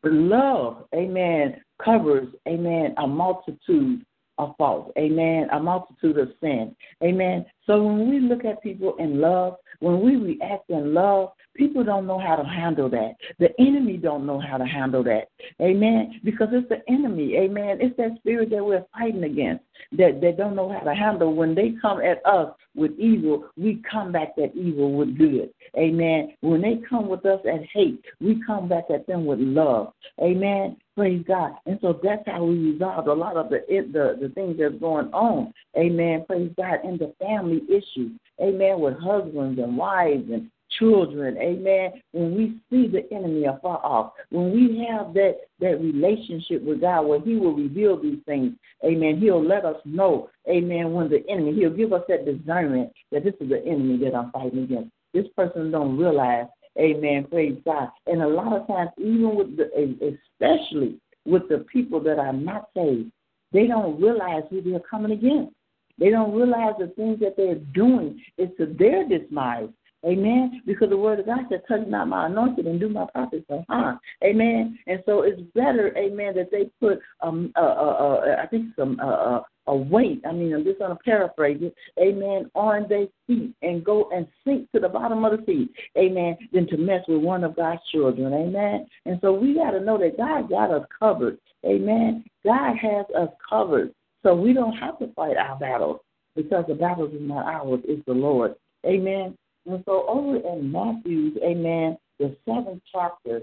But 0.03 0.13
love, 0.13 0.85
amen, 0.93 1.59
covers, 1.83 2.27
amen, 2.47 2.93
a 2.97 3.07
multitude 3.07 4.05
of 4.37 4.55
faults. 4.57 4.91
Amen. 4.97 5.47
A 5.51 5.59
multitude 5.59 6.17
of 6.17 6.29
sin. 6.41 6.75
Amen. 7.03 7.45
So 7.65 7.83
when 7.83 8.09
we 8.09 8.19
look 8.19 8.45
at 8.45 8.61
people 8.61 8.95
in 8.97 9.21
love, 9.21 9.55
when 9.79 10.01
we 10.01 10.15
react 10.15 10.69
in 10.69 10.93
love, 10.93 11.31
people 11.55 11.83
don't 11.83 12.07
know 12.07 12.19
how 12.19 12.35
to 12.35 12.43
handle 12.43 12.89
that. 12.89 13.13
The 13.39 13.49
enemy 13.59 13.97
don't 13.97 14.25
know 14.25 14.39
how 14.39 14.57
to 14.57 14.65
handle 14.65 15.03
that. 15.03 15.29
Amen. 15.61 16.19
Because 16.23 16.49
it's 16.51 16.67
the 16.69 16.81
enemy. 16.91 17.35
Amen. 17.37 17.77
It's 17.81 17.95
that 17.97 18.17
spirit 18.17 18.49
that 18.51 18.63
we're 18.63 18.85
fighting 18.93 19.23
against 19.23 19.63
that 19.93 20.19
they 20.21 20.31
don't 20.31 20.55
know 20.55 20.71
how 20.71 20.79
to 20.79 20.93
handle. 20.93 21.33
When 21.33 21.55
they 21.55 21.73
come 21.81 22.01
at 22.01 22.25
us 22.25 22.53
with 22.75 22.91
evil, 22.97 23.49
we 23.57 23.81
come 23.89 24.11
back 24.11 24.35
that 24.37 24.55
evil 24.55 24.93
with 24.93 25.17
good. 25.17 25.49
Amen. 25.77 26.33
When 26.41 26.61
they 26.61 26.79
come 26.87 27.07
with 27.07 27.25
us 27.25 27.39
at 27.45 27.65
hate, 27.73 28.03
we 28.19 28.41
come 28.45 28.67
back 28.67 28.85
at 28.93 29.07
them 29.07 29.25
with 29.25 29.39
love. 29.39 29.93
Amen. 30.21 30.77
Praise 30.95 31.23
God. 31.27 31.53
And 31.65 31.79
so 31.81 31.99
that's 32.03 32.21
how 32.27 32.43
we 32.43 32.71
resolve 32.71 33.07
a 33.07 33.13
lot 33.13 33.35
of 33.35 33.49
the 33.49 33.61
the, 33.67 34.17
the 34.21 34.29
things 34.33 34.57
that's 34.59 34.75
going 34.75 35.07
on. 35.07 35.53
Amen. 35.75 36.23
Praise 36.27 36.51
God. 36.55 36.79
In 36.83 36.97
the 36.97 37.13
family 37.19 37.52
issues. 37.69 38.11
Amen. 38.41 38.79
With 38.79 38.95
husbands 38.99 39.59
and 39.59 39.77
wives 39.77 40.29
and 40.31 40.49
children. 40.79 41.37
Amen. 41.37 42.01
When 42.11 42.35
we 42.35 42.57
see 42.69 42.87
the 42.87 43.05
enemy 43.15 43.45
afar 43.45 43.83
off, 43.85 44.13
when 44.29 44.51
we 44.51 44.85
have 44.89 45.13
that 45.13 45.41
that 45.59 45.79
relationship 45.79 46.63
with 46.63 46.81
God 46.81 47.03
where 47.03 47.21
He 47.21 47.35
will 47.35 47.55
reveal 47.55 48.01
these 48.01 48.19
things. 48.25 48.53
Amen. 48.83 49.19
He'll 49.19 49.45
let 49.45 49.65
us 49.65 49.77
know. 49.85 50.29
Amen. 50.49 50.93
When 50.93 51.09
the 51.09 51.23
enemy, 51.29 51.53
He'll 51.53 51.69
give 51.69 51.93
us 51.93 52.03
that 52.09 52.25
discernment 52.25 52.91
that 53.11 53.23
this 53.23 53.35
is 53.39 53.49
the 53.49 53.63
enemy 53.65 53.97
that 54.03 54.15
I'm 54.15 54.31
fighting 54.31 54.63
against. 54.63 54.91
This 55.13 55.27
person 55.35 55.69
don't 55.69 55.97
realize 55.97 56.47
Amen. 56.79 57.27
Praise 57.29 57.59
God. 57.65 57.89
And 58.07 58.21
a 58.21 58.27
lot 58.27 58.59
of 58.59 58.67
times, 58.67 58.89
even 58.97 59.35
with 59.35 59.57
the, 59.57 60.17
especially 60.41 60.99
with 61.25 61.47
the 61.49 61.59
people 61.71 61.99
that 62.01 62.19
are 62.19 62.33
not 62.33 62.69
saved, 62.75 63.11
they 63.51 63.67
don't 63.67 64.01
realize 64.01 64.43
who 64.49 64.61
they're 64.61 64.79
coming 64.79 65.11
against. 65.11 65.53
They 65.99 66.09
don't 66.09 66.33
realize 66.33 66.73
the 66.79 66.87
things 66.95 67.19
that 67.19 67.35
they're 67.37 67.55
doing 67.55 68.21
is 68.37 68.49
to 68.57 68.65
their 68.77 69.07
demise. 69.07 69.69
Amen. 70.05 70.61
Because 70.65 70.89
the 70.89 70.97
word 70.97 71.19
of 71.19 71.27
God 71.27 71.45
said, 71.49 71.61
touch 71.67 71.87
not 71.87 72.09
my 72.09 72.25
anointed 72.25 72.67
and 72.67 72.79
do 72.79 72.89
my 72.89 73.05
prophets 73.13 73.45
no 73.49 73.63
harm. 73.69 73.99
Amen. 74.23 74.77
And 74.85 75.01
so 75.05 75.21
it's 75.21 75.41
better, 75.55 75.97
amen, 75.97 76.35
that 76.35 76.51
they 76.51 76.69
put 76.81 76.99
um 77.21 77.53
uh, 77.55 77.61
uh, 77.61 77.63
uh 77.63 78.35
I 78.43 78.47
think 78.47 78.75
some 78.75 78.99
uh, 79.01 79.37
uh 79.37 79.41
a 79.67 79.75
weight. 79.75 80.21
I 80.27 80.33
mean, 80.33 80.53
I'm 80.53 80.63
just 80.63 80.79
going 80.79 80.91
to 80.91 81.03
paraphrase 81.03 81.59
it. 81.61 81.73
Amen. 81.99 82.51
On 82.53 82.85
their 82.89 83.07
feet 83.27 83.55
and 83.61 83.83
go 83.83 84.09
and 84.13 84.27
sink 84.45 84.69
to 84.73 84.79
the 84.79 84.89
bottom 84.89 85.23
of 85.23 85.37
the 85.37 85.45
feet. 85.45 85.71
Amen. 85.97 86.37
Than 86.51 86.67
to 86.67 86.77
mess 86.77 87.03
with 87.07 87.21
one 87.21 87.43
of 87.43 87.55
God's 87.55 87.81
children. 87.91 88.33
Amen. 88.33 88.85
And 89.05 89.19
so 89.21 89.31
we 89.31 89.55
got 89.55 89.71
to 89.71 89.79
know 89.79 89.97
that 89.97 90.17
God 90.17 90.49
got 90.49 90.71
us 90.71 90.85
covered. 90.99 91.37
Amen. 91.65 92.25
God 92.45 92.75
has 92.75 93.05
us 93.17 93.29
covered. 93.49 93.93
So 94.23 94.33
we 94.33 94.53
don't 94.53 94.73
have 94.73 94.97
to 94.99 95.11
fight 95.13 95.37
our 95.37 95.57
battles 95.57 95.99
because 96.35 96.65
the 96.67 96.75
battles 96.75 97.13
is 97.13 97.21
not 97.21 97.45
ours, 97.45 97.81
it's 97.83 98.03
the 98.05 98.13
Lord. 98.13 98.55
Amen. 98.85 99.37
And 99.65 99.83
so 99.85 100.05
over 100.07 100.37
in 100.37 100.71
Matthew, 100.71 101.31
amen, 101.43 101.97
the 102.19 102.35
seventh 102.45 102.81
chapter, 102.91 103.41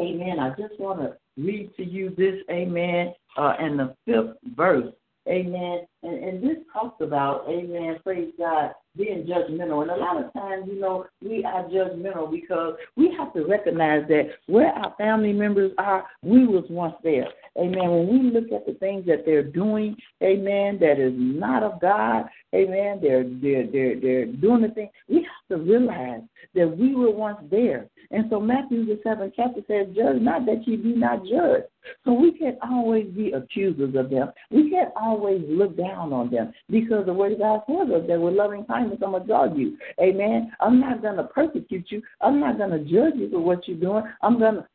amen, 0.00 0.38
I 0.38 0.50
just 0.50 0.78
want 0.78 1.00
to 1.00 1.16
read 1.36 1.74
to 1.76 1.84
you 1.84 2.14
this, 2.16 2.36
amen, 2.50 3.14
uh, 3.36 3.54
and 3.58 3.78
the 3.78 3.94
fifth 4.06 4.36
verse. 4.56 4.92
Amen. 5.28 5.86
And, 6.02 6.24
and 6.24 6.42
this 6.42 6.58
talks 6.72 7.00
about, 7.00 7.44
amen, 7.48 7.98
praise 8.02 8.32
God, 8.36 8.72
being 8.96 9.24
judgmental. 9.24 9.82
And 9.82 9.90
a 9.90 9.96
lot 9.96 10.22
of 10.22 10.32
times, 10.32 10.64
you 10.66 10.80
know, 10.80 11.06
we 11.22 11.44
are 11.44 11.64
judgmental 11.64 12.30
because 12.30 12.74
we 12.96 13.14
have 13.16 13.32
to 13.34 13.44
recognize 13.44 14.06
that 14.08 14.30
where 14.46 14.72
our 14.72 14.94
family 14.98 15.32
members 15.32 15.72
are, 15.78 16.04
we 16.22 16.46
was 16.46 16.64
once 16.68 16.94
there. 17.04 17.28
Amen. 17.58 17.90
When 17.90 18.08
we 18.08 18.30
look 18.30 18.50
at 18.52 18.66
the 18.66 18.74
things 18.74 19.04
that 19.06 19.24
they're 19.26 19.42
doing, 19.42 19.94
amen, 20.22 20.78
that 20.80 20.98
is 20.98 21.12
not 21.14 21.62
of 21.62 21.80
God, 21.82 22.24
amen, 22.54 23.00
they're 23.02 23.24
they're 23.24 23.66
they're 23.70 24.00
they're 24.00 24.26
doing 24.26 24.62
the 24.62 24.68
thing. 24.68 24.88
We 25.06 25.16
have 25.16 25.58
to 25.58 25.62
realize 25.62 26.22
that 26.54 26.76
we 26.78 26.94
were 26.94 27.10
once 27.10 27.38
there. 27.50 27.88
And 28.10 28.24
so 28.30 28.40
Matthew 28.40 28.86
the 28.86 28.98
seventh 29.04 29.34
chapter 29.36 29.60
says, 29.68 29.94
Judge 29.94 30.22
not 30.22 30.46
that 30.46 30.66
ye 30.66 30.76
be 30.76 30.94
not 30.94 31.24
judged. 31.24 31.66
So 32.04 32.12
we 32.12 32.32
can't 32.38 32.58
always 32.62 33.08
be 33.08 33.32
accusers 33.32 33.94
of 33.96 34.08
them. 34.08 34.32
We 34.50 34.70
can't 34.70 34.92
always 34.96 35.42
look 35.46 35.76
down 35.76 35.91
on 35.92 36.30
them 36.30 36.52
because 36.70 37.06
the 37.06 37.12
word 37.12 37.32
of 37.32 37.38
God 37.38 37.60
tells 37.66 37.90
us 37.90 38.06
that 38.08 38.20
with 38.20 38.34
loving 38.34 38.64
kindness 38.64 38.98
I'm 39.04 39.12
gonna 39.12 39.26
judge 39.26 39.56
you. 39.56 39.76
Amen. 40.00 40.52
I'm 40.60 40.80
not 40.80 41.02
gonna 41.02 41.24
persecute 41.24 41.86
you. 41.90 42.02
I'm 42.20 42.40
not 42.40 42.58
gonna 42.58 42.78
judge 42.78 43.14
you 43.16 43.28
for 43.30 43.40
what 43.40 43.66
you're 43.66 43.78
doing. 43.78 44.04
I'm 44.22 44.38
gonna 44.38 44.66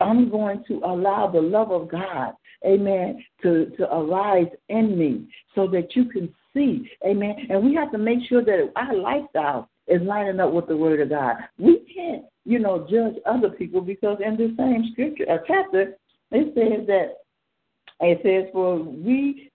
I'm 0.00 0.30
going 0.30 0.64
to 0.68 0.80
allow 0.84 1.28
the 1.28 1.40
love 1.40 1.72
of 1.72 1.90
God, 1.90 2.34
amen, 2.64 3.24
to, 3.42 3.70
to 3.78 3.92
arise 3.92 4.46
in 4.68 4.96
me 4.96 5.26
so 5.54 5.66
that 5.68 5.96
you 5.96 6.04
can 6.04 6.32
see, 6.54 6.88
amen. 7.04 7.34
And 7.50 7.64
we 7.64 7.74
have 7.74 7.90
to 7.92 7.98
make 7.98 8.20
sure 8.28 8.44
that 8.44 8.72
our 8.76 8.94
lifestyle 8.94 9.68
is 9.88 10.00
lining 10.02 10.38
up 10.38 10.52
with 10.52 10.68
the 10.68 10.76
Word 10.76 11.00
of 11.00 11.08
God. 11.08 11.36
We 11.58 11.80
can't, 11.94 12.24
you 12.44 12.58
know, 12.58 12.86
judge 12.88 13.14
other 13.26 13.50
people 13.50 13.80
because 13.80 14.18
in 14.24 14.36
the 14.36 14.54
same 14.56 14.90
scripture, 14.92 15.24
a 15.24 15.38
chapter, 15.46 15.96
it 16.30 16.54
says 16.54 16.86
that 16.86 17.14
it 18.00 18.20
says, 18.22 18.50
"For 18.52 18.78
we, 18.78 19.50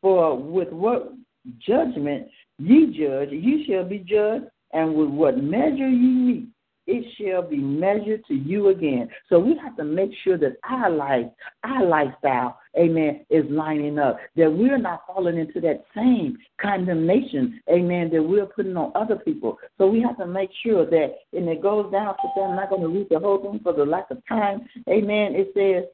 for 0.00 0.36
with 0.36 0.72
what 0.72 1.12
judgment 1.58 2.28
ye 2.58 2.86
judge, 2.86 3.30
ye 3.30 3.66
shall 3.66 3.84
be 3.84 3.98
judged, 3.98 4.46
and 4.72 4.94
with 4.94 5.08
what 5.08 5.42
measure 5.42 5.88
ye 5.88 6.08
meet, 6.08 6.48
it 6.86 7.04
shall 7.18 7.42
be 7.42 7.56
measured 7.56 8.24
to 8.26 8.34
you 8.34 8.68
again. 8.68 9.08
So 9.28 9.40
we 9.40 9.56
have 9.62 9.76
to 9.76 9.84
make 9.84 10.10
sure 10.22 10.38
that 10.38 10.56
our 10.68 10.90
life, 10.90 11.26
our 11.64 11.84
lifestyle, 11.84 12.58
amen, 12.78 13.26
is 13.28 13.44
lining 13.50 13.98
up. 13.98 14.18
That 14.36 14.52
we're 14.52 14.78
not 14.78 15.02
falling 15.06 15.38
into 15.38 15.60
that 15.62 15.84
same 15.94 16.38
condemnation, 16.60 17.60
amen, 17.68 18.10
that 18.12 18.22
we're 18.22 18.46
putting 18.46 18.76
on 18.76 18.92
other 18.94 19.16
people. 19.16 19.58
So 19.78 19.88
we 19.88 20.00
have 20.02 20.16
to 20.18 20.26
make 20.26 20.50
sure 20.64 20.86
that, 20.86 21.14
and 21.32 21.48
it 21.48 21.60
goes 21.60 21.90
down 21.90 22.14
to 22.14 22.28
that, 22.36 22.42
I'm 22.42 22.56
not 22.56 22.70
going 22.70 22.82
to 22.82 22.88
read 22.88 23.08
the 23.10 23.18
whole 23.18 23.38
thing 23.38 23.60
for 23.62 23.72
the 23.72 23.84
lack 23.84 24.10
of 24.10 24.22
time, 24.28 24.68
amen. 24.88 25.34
It 25.34 25.50
says 25.54 25.90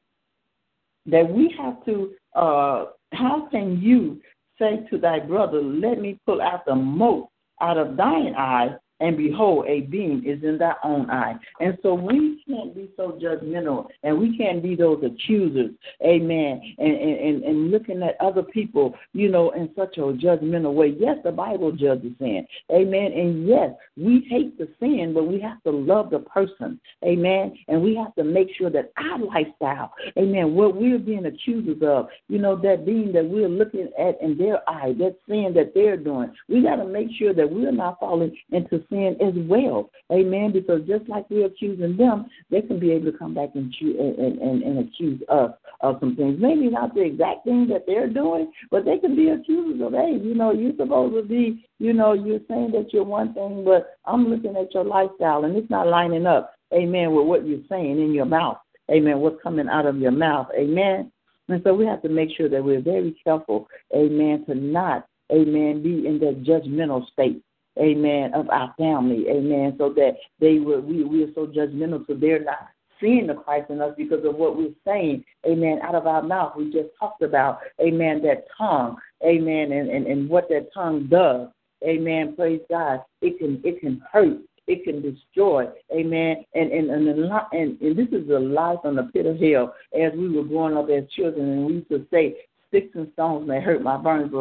that 1.05 1.29
we 1.29 1.53
have 1.57 1.83
to, 1.85 2.11
uh, 2.35 2.85
how 3.13 3.47
can 3.51 3.81
you 3.81 4.21
say 4.59 4.85
to 4.89 4.97
thy 4.97 5.19
brother, 5.19 5.61
let 5.61 5.99
me 5.99 6.19
pull 6.25 6.41
out 6.41 6.65
the 6.65 6.75
mote 6.75 7.29
out 7.61 7.77
of 7.77 7.97
thine 7.97 8.33
eye 8.35 8.75
and 9.03 9.17
behold, 9.17 9.65
a 9.67 9.81
beam 9.81 10.23
is 10.25 10.41
in 10.43 10.57
thy 10.57 10.73
own 10.81 11.09
eye. 11.09 11.35
And 11.59 11.77
so 11.83 11.93
we 11.93 12.41
can't 12.47 12.73
be 12.73 12.89
so 12.95 13.19
judgmental 13.21 13.87
and 14.01 14.17
we 14.17 14.37
can't 14.37 14.63
be 14.63 14.77
those 14.77 15.03
accusers, 15.03 15.71
amen, 16.01 16.61
and, 16.77 16.95
and, 16.95 17.43
and 17.43 17.69
looking 17.69 18.01
at 18.01 18.15
other 18.21 18.43
people, 18.43 18.95
you 19.11 19.29
know, 19.29 19.51
in 19.51 19.69
such 19.75 19.97
a 19.97 20.01
judgmental 20.01 20.73
way. 20.73 20.95
Yes, 20.97 21.17
the 21.25 21.33
Bible 21.33 21.73
judges 21.73 22.13
sin, 22.17 22.47
amen, 22.71 23.11
and 23.11 23.45
yes, 23.45 23.71
we 23.97 24.25
hate 24.29 24.57
the 24.57 24.69
sin, 24.79 25.11
but 25.13 25.27
we 25.27 25.37
have 25.41 25.61
to 25.63 25.71
love 25.71 26.09
the 26.09 26.19
person, 26.19 26.79
amen, 27.03 27.57
and 27.67 27.81
we 27.81 27.95
have 27.95 28.15
to 28.15 28.23
make 28.23 28.47
sure 28.57 28.69
that 28.69 28.93
our 28.95 29.19
lifestyle, 29.19 29.93
amen, 30.17 30.55
what 30.55 30.77
we're 30.77 30.97
being 30.97 31.25
accusers 31.25 31.81
of, 31.83 32.07
you 32.29 32.39
know, 32.39 32.55
that 32.55 32.85
being 32.85 33.11
that 33.11 33.25
we're 33.25 33.49
looking 33.49 33.89
at 33.99 34.21
in 34.21 34.37
their 34.37 34.57
eye, 34.69 34.93
that 34.97 35.17
sin 35.27 35.51
that 35.55 35.73
they're 35.75 35.97
doing, 35.97 36.33
we 36.47 36.61
got 36.61 36.77
to 36.77 36.85
make 36.85 37.09
sure 37.19 37.33
that 37.33 37.51
we're 37.51 37.71
not 37.73 37.99
falling 37.99 38.33
into 38.51 38.81
sin 38.93 39.17
as 39.19 39.33
well. 39.49 39.89
Amen. 40.11 40.51
Because 40.53 40.81
just 40.87 41.09
like 41.09 41.25
we're 41.29 41.47
accusing 41.47 41.97
them, 41.97 42.27
they 42.51 42.61
can 42.61 42.79
be 42.79 42.91
able 42.91 43.11
to 43.11 43.17
come 43.17 43.33
back 43.33 43.49
and, 43.55 43.73
and, 43.81 44.39
and, 44.39 44.63
and 44.63 44.87
accuse 44.87 45.21
us 45.29 45.51
of 45.81 45.97
some 45.99 46.15
things. 46.15 46.37
Maybe 46.39 46.69
not 46.69 46.93
the 46.93 47.01
exact 47.01 47.45
thing 47.45 47.67
that 47.69 47.85
they're 47.87 48.07
doing, 48.07 48.51
but 48.69 48.85
they 48.85 48.99
can 48.99 49.15
be 49.15 49.29
accusers 49.29 49.81
of, 49.81 49.93
hey, 49.93 50.19
you 50.21 50.35
know, 50.35 50.51
you're 50.51 50.75
supposed 50.77 51.15
to 51.15 51.23
be, 51.23 51.65
you 51.79 51.93
know, 51.93 52.13
you're 52.13 52.39
saying 52.47 52.71
that 52.73 52.93
you're 52.93 53.03
one 53.03 53.33
thing, 53.33 53.63
but 53.65 53.97
I'm 54.05 54.27
looking 54.27 54.55
at 54.55 54.73
your 54.73 54.85
lifestyle 54.85 55.45
and 55.45 55.57
it's 55.57 55.69
not 55.69 55.87
lining 55.87 56.27
up, 56.27 56.53
amen, 56.73 57.13
with 57.13 57.25
what 57.25 57.47
you're 57.47 57.59
saying 57.67 57.99
in 57.99 58.13
your 58.13 58.25
mouth. 58.25 58.57
Amen. 58.91 59.19
What's 59.19 59.41
coming 59.41 59.69
out 59.69 59.85
of 59.85 59.97
your 59.97 60.11
mouth. 60.11 60.47
Amen. 60.57 61.11
And 61.49 61.61
so 61.63 61.73
we 61.73 61.85
have 61.85 62.01
to 62.03 62.09
make 62.09 62.29
sure 62.35 62.49
that 62.49 62.63
we're 62.63 62.81
very 62.81 63.15
careful, 63.23 63.67
amen, 63.95 64.45
to 64.47 64.55
not, 64.55 65.07
amen, 65.31 65.83
be 65.83 66.07
in 66.07 66.19
that 66.19 66.43
judgmental 66.43 67.05
state 67.11 67.43
amen, 67.79 68.33
of 68.33 68.49
our 68.49 68.73
family, 68.77 69.25
amen, 69.29 69.75
so 69.77 69.89
that 69.93 70.17
they 70.39 70.59
were 70.59 70.81
we 70.81 71.03
we 71.03 71.23
are 71.23 71.33
so 71.33 71.47
judgmental, 71.47 72.05
so 72.07 72.13
they're 72.13 72.43
not 72.43 72.69
seeing 73.01 73.27
the 73.27 73.33
Christ 73.33 73.69
in 73.69 73.81
us 73.81 73.93
because 73.97 74.23
of 74.25 74.35
what 74.35 74.57
we're 74.57 74.69
saying, 74.85 75.23
amen, 75.45 75.79
out 75.83 75.95
of 75.95 76.07
our 76.07 76.21
mouth. 76.21 76.53
We 76.55 76.71
just 76.71 76.89
talked 76.97 77.21
about, 77.21 77.59
amen, 77.81 78.21
that 78.23 78.45
tongue, 78.57 78.97
amen, 79.25 79.71
and, 79.71 79.89
and, 79.89 80.07
and 80.07 80.29
what 80.29 80.47
that 80.49 80.73
tongue 80.73 81.07
does. 81.09 81.49
Amen. 81.85 82.35
Praise 82.35 82.61
God. 82.69 83.01
It 83.21 83.37
can 83.39 83.61
it 83.63 83.81
can 83.81 84.01
hurt. 84.11 84.37
It 84.67 84.83
can 84.85 85.01
destroy. 85.01 85.65
Amen. 85.93 86.45
And 86.53 86.71
and 86.71 86.89
and, 86.89 87.07
and, 87.09 87.81
and 87.81 87.97
this 87.97 88.07
is 88.11 88.27
the 88.27 88.39
life 88.39 88.79
on 88.83 88.95
the 88.95 89.03
pit 89.13 89.25
of 89.25 89.39
hell. 89.39 89.75
As 89.93 90.13
we 90.17 90.29
were 90.29 90.43
growing 90.43 90.77
up 90.77 90.87
as 90.89 91.09
children, 91.11 91.49
and 91.49 91.65
we 91.65 91.73
used 91.73 91.89
to 91.89 92.05
say, 92.11 92.37
sticks 92.73 92.95
and 92.95 93.07
stones 93.13 93.47
may 93.47 93.61
hurt 93.61 93.83
my 93.83 93.97
bones, 93.97 94.31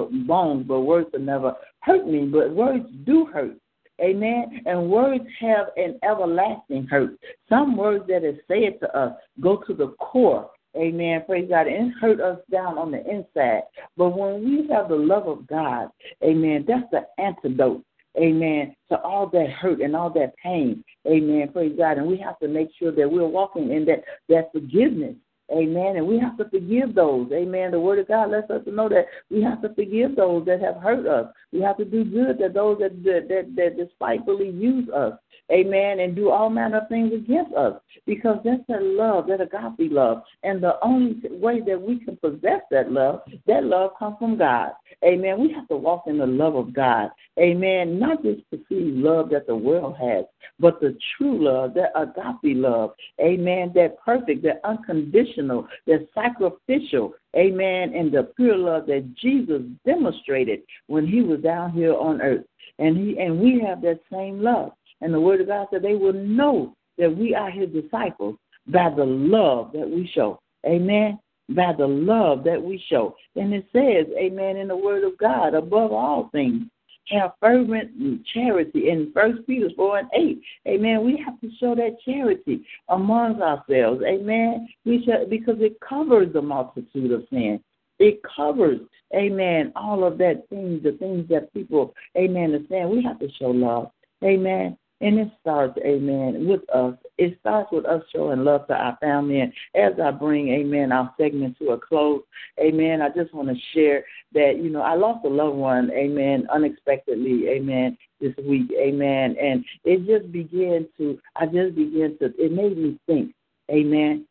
but 0.67 0.81
words 0.81 1.11
will 1.13 1.21
never 1.21 1.55
hurt 1.81 2.07
me. 2.07 2.25
But 2.25 2.55
words 2.55 2.87
do 3.05 3.27
hurt. 3.27 3.57
Amen. 4.01 4.63
And 4.65 4.91
words 4.91 5.25
have 5.41 5.67
an 5.77 5.99
everlasting 6.03 6.87
hurt. 6.87 7.11
Some 7.49 7.77
words 7.77 8.07
that 8.09 8.25
are 8.25 8.39
said 8.49 8.81
to 8.81 8.99
us 8.99 9.13
go 9.41 9.63
to 9.67 9.75
the 9.75 9.89
core. 9.99 10.51
Amen. 10.75 11.23
Praise 11.27 11.49
God. 11.49 11.67
And 11.67 11.93
hurt 12.01 12.21
us 12.21 12.39
down 12.51 12.79
on 12.79 12.91
the 12.91 13.01
inside. 13.09 13.63
But 13.97 14.17
when 14.17 14.43
we 14.43 14.67
have 14.73 14.89
the 14.89 14.97
love 14.97 15.29
of 15.29 15.47
God, 15.47 15.91
amen, 16.25 16.65
that's 16.67 16.91
the 16.91 17.03
antidote. 17.23 17.85
Amen. 18.17 18.75
To 18.91 19.01
all 19.01 19.27
that 19.29 19.51
hurt 19.51 19.81
and 19.81 19.95
all 19.95 20.11
that 20.11 20.35
pain. 20.43 20.83
Amen. 21.07 21.51
Praise 21.53 21.75
God. 21.77 21.99
And 21.99 22.07
we 22.07 22.17
have 22.19 22.39
to 22.41 22.49
make 22.49 22.69
sure 22.79 22.93
that 22.93 23.11
we're 23.11 23.27
walking 23.27 23.71
in 23.73 23.85
that, 23.87 24.05
that 24.29 24.51
forgiveness. 24.53 25.15
Amen. 25.53 25.97
And 25.97 26.07
we 26.07 26.19
have 26.19 26.37
to 26.39 26.49
forgive 26.49 26.95
those. 26.95 27.31
Amen. 27.33 27.73
The 27.73 27.81
Word 27.81 27.99
of 27.99 28.09
God 28.09 28.31
lets 28.31 28.51
us 28.51 28.63
know 28.67 28.89
that 28.89 29.07
we 29.31 29.43
have 29.43 29.61
to 29.63 29.75
forgive 29.75 30.17
those 30.17 30.47
that 30.47 30.61
have 30.61 30.77
hurt 30.77 31.07
us. 31.07 31.33
We 31.53 31.61
have 31.61 31.77
to 31.77 31.85
do 31.85 32.05
good 32.05 32.39
to 32.39 32.49
those 32.49 32.79
that 32.79 33.03
that, 33.05 33.29
that, 33.29 33.53
that 33.57 33.77
despitefully 33.77 34.51
use 34.51 34.89
us. 34.89 35.15
Amen. 35.51 36.01
And 36.01 36.15
do 36.15 36.31
all 36.31 36.51
manner 36.51 36.79
of 36.79 36.89
things 36.89 37.13
against 37.13 37.55
us. 37.55 37.81
Because 38.07 38.39
that's 38.45 38.63
that 38.69 38.83
love, 38.83 39.27
that 39.27 39.41
agape 39.41 39.93
love. 39.93 40.23
And 40.43 40.63
the 40.63 40.75
only 40.83 41.21
way 41.31 41.61
that 41.67 41.81
we 41.81 41.99
can 41.99 42.17
possess 42.17 42.61
that 42.71 42.91
love, 42.91 43.23
that 43.47 43.65
love 43.65 43.93
comes 43.99 44.17
from 44.19 44.39
God. 44.39 44.73
Amen. 45.05 45.41
We 45.41 45.53
have 45.53 45.69
to 45.69 45.77
walk 45.77 46.05
in 46.07 46.19
the 46.19 46.27
love 46.27 46.55
of 46.55 46.73
God. 46.73 47.11
Amen. 47.39 47.99
Not 47.99 48.23
just 48.23 48.49
perceive 48.51 48.95
love 48.95 49.31
that 49.31 49.47
the 49.47 49.57
world 49.57 49.97
has, 50.01 50.25
but 50.61 50.81
the 50.81 50.97
true 51.17 51.45
love, 51.45 51.75
that 51.75 51.91
agape 51.97 52.57
love. 52.57 52.93
Amen. 53.21 53.73
That 53.75 53.97
perfect, 54.05 54.43
that 54.45 54.61
unconditional, 54.65 55.67
that 55.87 56.09
sacrificial. 56.15 57.15
Amen. 57.37 57.95
And 57.95 58.13
the 58.13 58.33
pure 58.37 58.57
love 58.57 58.87
that 58.87 59.15
Jesus 59.21 59.63
demonstrated 59.85 60.61
when 60.87 61.07
he 61.07 61.23
was 61.23 61.41
down 61.41 61.73
here 61.73 61.95
on 61.95 62.21
earth. 62.21 62.45
And 62.79 62.97
he 62.97 63.19
and 63.19 63.39
we 63.39 63.63
have 63.67 63.83
that 63.83 64.01
same 64.11 64.43
love. 64.43 64.73
And 65.03 65.13
the 65.13 65.21
word 65.21 65.41
of 65.41 65.49
God 65.49 65.69
said 65.71 65.83
they 65.83 65.95
will 65.95 66.13
know 66.15 66.75
that 66.99 67.15
we 67.15 67.35
are 67.35 67.51
his 67.51 67.69
disciples 67.71 68.37
by 68.67 68.91
the 68.95 69.05
love 69.05 69.73
that 69.73 69.89
we 69.89 70.11
show. 70.15 70.41
Amen 70.67 71.19
by 71.55 71.73
the 71.77 71.87
love 71.87 72.45
that 72.45 72.63
we 72.63 72.83
show. 72.89 73.15
And 73.37 73.53
it 73.53 73.67
says, 73.73 74.07
Amen, 74.17 74.57
in 74.57 74.69
the 74.69 74.77
Word 74.77 75.05
of 75.05 75.19
God, 75.19 75.55
above 75.55 75.93
all 75.93 76.29
things, 76.33 76.65
have 77.09 77.33
fervent 77.41 77.91
charity 78.33 78.89
in 78.89 79.11
First 79.13 79.47
Peter 79.47 79.69
4 79.77 79.99
and 79.99 80.09
8. 80.15 80.43
Amen. 80.69 81.05
We 81.05 81.23
have 81.25 81.41
to 81.41 81.51
show 81.59 81.75
that 81.75 81.97
charity 82.05 82.65
amongst 82.89 83.43
ourselves. 83.43 84.03
Amen. 84.07 84.69
We 84.85 85.05
should, 85.05 85.29
because 85.29 85.57
it 85.59 85.79
covers 85.81 86.33
the 86.33 86.43
multitude 86.43 87.11
of 87.13 87.25
sin. 87.29 87.61
It 87.99 88.21
covers, 88.37 88.81
amen, 89.15 89.73
all 89.77 90.05
of 90.05 90.19
that 90.19 90.49
things, 90.49 90.83
the 90.83 90.93
things 90.93 91.29
that 91.29 91.53
people, 91.53 91.95
amen, 92.17 92.55
are 92.55 92.67
saying. 92.69 92.91
We 92.91 93.03
have 93.03 93.19
to 93.21 93.29
show 93.39 93.51
love. 93.51 93.91
Amen. 94.25 94.77
And 95.03 95.19
it 95.19 95.33
starts, 95.41 95.77
amen, 95.85 96.47
with 96.47 96.61
us. 96.71 96.95
It 97.19 97.37
starts 97.41 97.73
with 97.73 97.85
us 97.87 98.03
showing 98.15 98.45
love 98.45 98.69
to 98.69 98.75
our 98.75 98.97
family. 99.01 99.41
And 99.41 99.53
as 99.75 99.95
I 100.01 100.13
bring, 100.13 100.49
amen, 100.49 100.93
our 100.93 101.13
segment 101.21 101.59
to 101.59 101.71
a 101.71 101.79
close, 101.79 102.23
amen, 102.61 103.03
I 103.03 103.09
just 103.09 103.35
want 103.35 103.49
to 103.49 103.57
share 103.75 104.05
that, 104.33 104.61
you 104.63 104.71
know, 104.71 104.81
I 104.81 104.95
lost 104.95 105.25
a 105.25 105.29
loved 105.29 105.57
one, 105.57 105.91
amen, 105.91 106.47
unexpectedly, 106.55 107.49
amen, 107.49 107.99
this 108.21 108.33
week, 108.47 108.71
amen. 108.81 109.35
And 109.43 109.65
it 109.83 110.07
just 110.07 110.31
began 110.31 110.87
to, 110.99 111.19
I 111.35 111.47
just 111.47 111.75
began 111.75 112.17
to, 112.19 112.33
it 112.39 112.53
made 112.53 112.79
me 112.79 112.97
think, 113.09 113.35
amen, 113.73 114.25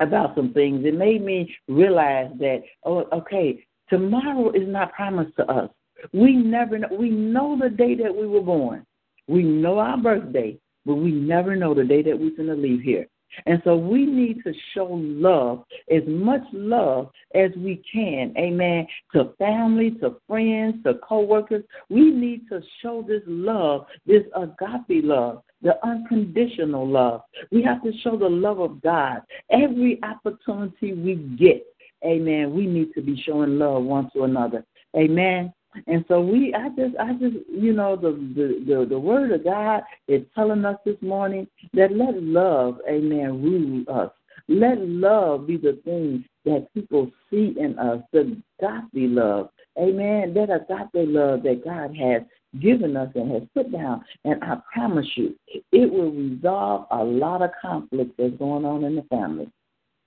about 0.00 0.34
some 0.34 0.54
things. 0.54 0.86
It 0.86 0.94
made 0.94 1.22
me 1.22 1.54
realize 1.68 2.30
that, 2.38 2.62
oh, 2.84 3.06
okay, 3.12 3.66
tomorrow 3.90 4.50
is 4.52 4.66
not 4.66 4.94
promised 4.94 5.36
to 5.36 5.46
us. 5.46 5.68
We 6.14 6.34
never 6.36 6.78
know. 6.78 6.88
We 6.90 7.10
know 7.10 7.58
the 7.60 7.68
day 7.68 7.94
that 7.96 8.14
we 8.14 8.26
were 8.26 8.40
born. 8.40 8.86
We 9.26 9.42
know 9.42 9.78
our 9.78 9.96
birthday, 9.96 10.58
but 10.84 10.96
we 10.96 11.10
never 11.12 11.56
know 11.56 11.74
the 11.74 11.84
day 11.84 12.02
that 12.02 12.18
we're 12.18 12.36
going 12.36 12.48
to 12.48 12.54
leave 12.54 12.82
here. 12.82 13.06
And 13.46 13.60
so 13.64 13.76
we 13.76 14.06
need 14.06 14.42
to 14.44 14.52
show 14.74 14.88
love, 14.90 15.64
as 15.90 16.02
much 16.06 16.42
love 16.52 17.10
as 17.34 17.50
we 17.56 17.82
can, 17.92 18.34
amen, 18.38 18.86
to 19.12 19.32
family, 19.38 19.92
to 20.00 20.16
friends, 20.28 20.82
to 20.84 20.94
coworkers. 21.06 21.64
We 21.88 22.10
need 22.10 22.48
to 22.50 22.60
show 22.80 23.04
this 23.06 23.22
love, 23.26 23.86
this 24.06 24.22
agape 24.36 25.04
love, 25.04 25.42
the 25.62 25.84
unconditional 25.84 26.86
love. 26.86 27.22
We 27.50 27.62
have 27.62 27.82
to 27.82 27.92
show 28.02 28.16
the 28.16 28.28
love 28.28 28.60
of 28.60 28.80
God. 28.82 29.22
Every 29.50 30.00
opportunity 30.02 30.92
we 30.94 31.16
get, 31.36 31.66
amen, 32.04 32.54
we 32.54 32.66
need 32.66 32.94
to 32.94 33.02
be 33.02 33.20
showing 33.26 33.58
love 33.58 33.82
one 33.82 34.10
to 34.14 34.24
another. 34.24 34.64
Amen. 34.96 35.52
And 35.86 36.04
so 36.08 36.20
we, 36.20 36.54
I 36.54 36.68
just, 36.70 36.96
I 36.98 37.12
just, 37.14 37.36
you 37.50 37.72
know, 37.72 37.96
the 37.96 38.12
the 38.12 38.64
the, 38.66 38.86
the 38.86 38.98
word 38.98 39.32
of 39.32 39.44
God 39.44 39.82
is 40.08 40.22
telling 40.34 40.64
us 40.64 40.76
this 40.84 41.00
morning 41.00 41.46
that 41.72 41.96
let 41.96 42.22
love, 42.22 42.78
Amen, 42.88 43.42
rule 43.42 43.84
us. 43.88 44.10
Let 44.48 44.78
love 44.80 45.46
be 45.46 45.56
the 45.56 45.80
thing 45.84 46.24
that 46.44 46.68
people 46.74 47.10
see 47.30 47.54
in 47.58 47.78
us, 47.78 48.02
the 48.12 48.36
godly 48.60 49.08
love, 49.08 49.48
Amen. 49.78 50.34
That 50.34 50.50
agape 50.50 51.08
love 51.08 51.42
that 51.42 51.64
God 51.64 51.96
has 51.96 52.22
given 52.60 52.96
us 52.96 53.10
and 53.14 53.32
has 53.32 53.42
put 53.54 53.72
down. 53.72 54.04
And 54.24 54.42
I 54.44 54.58
promise 54.72 55.06
you, 55.16 55.34
it 55.72 55.92
will 55.92 56.12
resolve 56.12 56.86
a 56.90 57.02
lot 57.02 57.42
of 57.42 57.50
conflict 57.60 58.12
that's 58.16 58.36
going 58.36 58.64
on 58.64 58.84
in 58.84 58.94
the 58.94 59.02
family. 59.02 59.50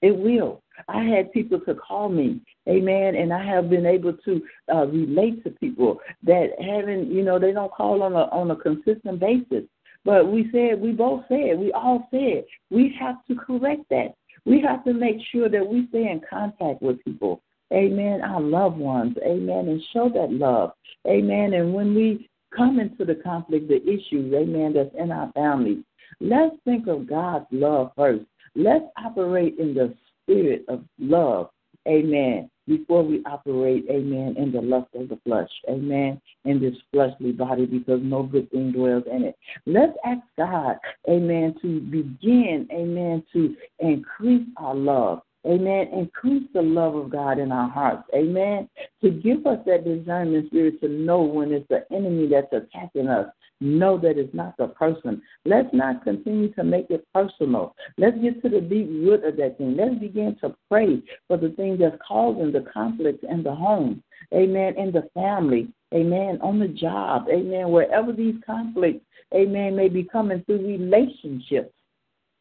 It 0.02 0.16
will. 0.16 0.62
I 0.88 1.04
had 1.04 1.32
people 1.32 1.60
to 1.62 1.76
call 1.76 2.10
me, 2.10 2.42
amen, 2.68 3.16
and 3.16 3.34
I 3.34 3.44
have 3.46 3.70
been 3.70 3.86
able 3.86 4.14
to 4.14 4.42
uh, 4.74 4.88
relate 4.88 5.44
to 5.44 5.50
people 5.52 6.00
that 6.24 6.50
haven't, 6.60 7.12
you 7.12 7.24
know, 7.24 7.40
they 7.40 7.52
don't 7.52 7.72
call 7.72 8.04
on 8.04 8.14
a 8.14 8.26
on 8.30 8.52
a 8.52 8.56
consistent 8.56 9.20
basis. 9.20 9.64
But 10.06 10.32
we 10.32 10.50
said, 10.52 10.80
we 10.80 10.92
both 10.92 11.26
said, 11.28 11.60
we 11.60 11.72
all 11.74 12.08
said, 12.12 12.46
we 12.70 12.96
have 13.00 13.18
to 13.28 13.36
correct 13.36 13.84
that. 13.90 14.16
We 14.46 14.62
have 14.62 14.86
to 14.86 14.94
make 14.94 15.18
sure 15.32 15.50
that 15.50 15.68
we 15.68 15.88
stay 15.90 16.10
in 16.10 16.22
contact 16.30 16.82
with 16.82 17.04
people, 17.04 17.42
amen, 17.74 18.22
our 18.22 18.40
loved 18.40 18.78
ones, 18.78 19.18
amen, 19.26 19.68
and 19.68 19.84
show 19.92 20.10
that 20.10 20.32
love, 20.32 20.72
amen. 21.06 21.54
And 21.54 21.74
when 21.74 21.94
we 21.94 22.30
come 22.56 22.80
into 22.80 23.04
the 23.04 23.16
conflict, 23.16 23.68
the 23.68 23.84
issues, 23.84 24.34
amen, 24.34 24.74
that's 24.74 24.96
in 24.98 25.12
our 25.12 25.30
families, 25.34 25.84
let's 26.22 26.56
think 26.64 26.88
of 26.88 27.08
God's 27.08 27.48
love 27.52 27.92
first. 27.98 28.24
Let's 28.56 28.86
operate 29.04 29.58
in 29.60 29.74
the 29.74 29.94
spirit 30.28 30.66
of 30.68 30.84
love, 31.00 31.50
amen, 31.88 32.50
before 32.68 33.04
we 33.04 33.24
operate, 33.26 33.86
amen, 33.90 34.36
in 34.38 34.52
the 34.52 34.62
lust 34.62 34.90
of 34.94 35.08
the 35.08 35.18
flesh, 35.26 35.50
amen, 35.70 36.22
in 36.44 36.60
this 36.60 36.76
fleshly 36.92 37.32
body 37.32 37.66
because 37.66 38.02
no 38.04 38.24
good 38.24 38.52
thing 38.52 38.74
dwells 38.74 39.04
in 39.12 39.24
it. 39.24 39.36
Let's 39.66 39.94
ask 40.06 40.22
God, 40.38 40.76
amen, 41.10 41.56
to 41.62 41.80
begin, 41.80 42.68
amen, 42.72 43.24
to 43.34 43.56
increase 43.80 44.48
our 44.58 44.76
love. 44.76 45.22
Amen. 45.46 45.88
Increase 45.94 46.44
the 46.54 46.62
love 46.62 46.96
of 46.96 47.10
God 47.10 47.40
in 47.40 47.54
our 47.54 47.70
hearts. 47.70 48.04
Amen. 48.14 48.68
To 49.02 49.10
give 49.10 49.46
us 49.48 49.60
that 49.66 49.86
discernment 49.86 50.48
spirit 50.48 50.82
to 50.82 50.90
know 50.90 51.22
when 51.22 51.54
it's 51.54 51.68
the 51.70 51.86
enemy 51.90 52.28
that's 52.28 52.52
attacking 52.52 53.08
us 53.08 53.28
know 53.60 53.98
that 53.98 54.18
it's 54.18 54.34
not 54.34 54.56
the 54.58 54.68
person. 54.68 55.22
Let's 55.46 55.70
not 55.74 56.04
continue 56.04 56.54
to 56.54 56.64
make 56.64 56.90
it 56.90 57.06
personal. 57.14 57.76
Let's 57.98 58.18
get 58.20 58.42
to 58.44 58.50
the 58.50 58.62
deep 58.62 58.88
root 58.88 59.24
of 59.24 59.38
that 59.38 59.58
thing. 59.58 59.76
Let's 59.76 59.96
begin 59.96 60.38
to 60.42 60.56
pray 60.70 61.02
for 61.28 61.38
the 61.38 61.50
thing 61.50 61.78
that's 61.80 61.98
causing 62.08 62.52
the 62.52 62.66
conflict 62.72 63.24
in 63.24 63.44
the 63.44 63.54
home. 63.54 64.04
Amen. 64.34 64.76
In 64.78 64.92
the 64.92 65.10
family. 65.14 65.70
Amen. 65.94 66.40
On 66.42 66.60
the 66.60 66.68
job. 66.68 67.28
Amen. 67.32 67.70
Wherever 67.70 68.12
these 68.12 68.36
conflicts, 68.46 69.06
amen, 69.34 69.76
may 69.76 69.90
be 69.90 70.04
coming 70.04 70.44
through 70.46 70.66
relationships 70.66 71.74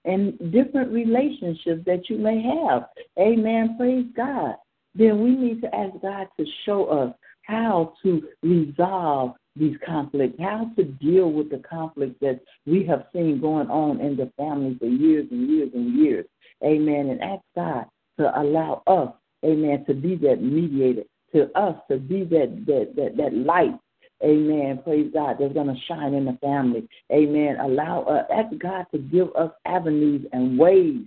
and 0.05 0.39
different 0.53 0.91
relationships 0.93 1.83
that 1.87 2.09
you 2.09 2.19
may 2.19 2.43
have. 2.43 2.87
Amen. 3.19 3.77
Praise 3.79 4.07
God. 4.17 4.57
Then 4.95 5.23
we 5.23 5.31
need 5.31 5.61
to 5.63 5.75
ask 5.75 5.93
God 6.01 6.29
to 6.39 6.47
show 6.65 6.87
us 6.87 7.15
how 7.43 7.95
to 8.03 8.23
resolve 8.43 9.35
these 9.57 9.77
conflicts, 9.85 10.39
how 10.39 10.71
to 10.77 10.85
deal 10.85 11.33
with 11.33 11.51
the 11.51 11.63
conflicts 11.69 12.17
that 12.21 12.41
we 12.67 12.85
have 12.85 13.07
seen 13.13 13.41
going 13.41 13.69
on 13.69 14.01
in 14.01 14.17
the 14.17 14.31
family 14.37 14.77
for 14.79 14.87
years 14.87 15.27
and 15.31 15.49
years 15.49 15.71
and 15.75 15.97
years. 15.97 16.27
Amen. 16.65 17.09
And 17.11 17.23
ask 17.23 17.43
God 17.55 17.87
to 18.19 18.41
allow 18.41 18.83
us, 18.87 19.13
amen, 19.45 19.85
to 19.87 19.95
be 19.95 20.17
that 20.17 20.43
mediator, 20.43 21.03
to 21.35 21.51
us 21.59 21.77
to 21.91 21.99
be 21.99 22.25
that 22.25 22.65
that 22.67 22.93
that, 22.97 23.17
that 23.17 23.35
light. 23.35 23.79
Amen. 24.25 24.81
Praise 24.83 25.11
God. 25.13 25.37
That's 25.39 25.53
going 25.53 25.67
to 25.67 25.81
shine 25.87 26.15
in 26.15 26.25
the 26.25 26.39
family. 26.41 26.89
Amen. 27.13 27.59
Allow 27.61 28.05
us, 28.05 28.25
ask 28.33 28.57
God 28.59 28.87
to 28.93 28.99
give 28.99 29.29
us 29.37 29.51
avenues 29.67 30.27
and 30.33 30.59
ways 30.59 31.03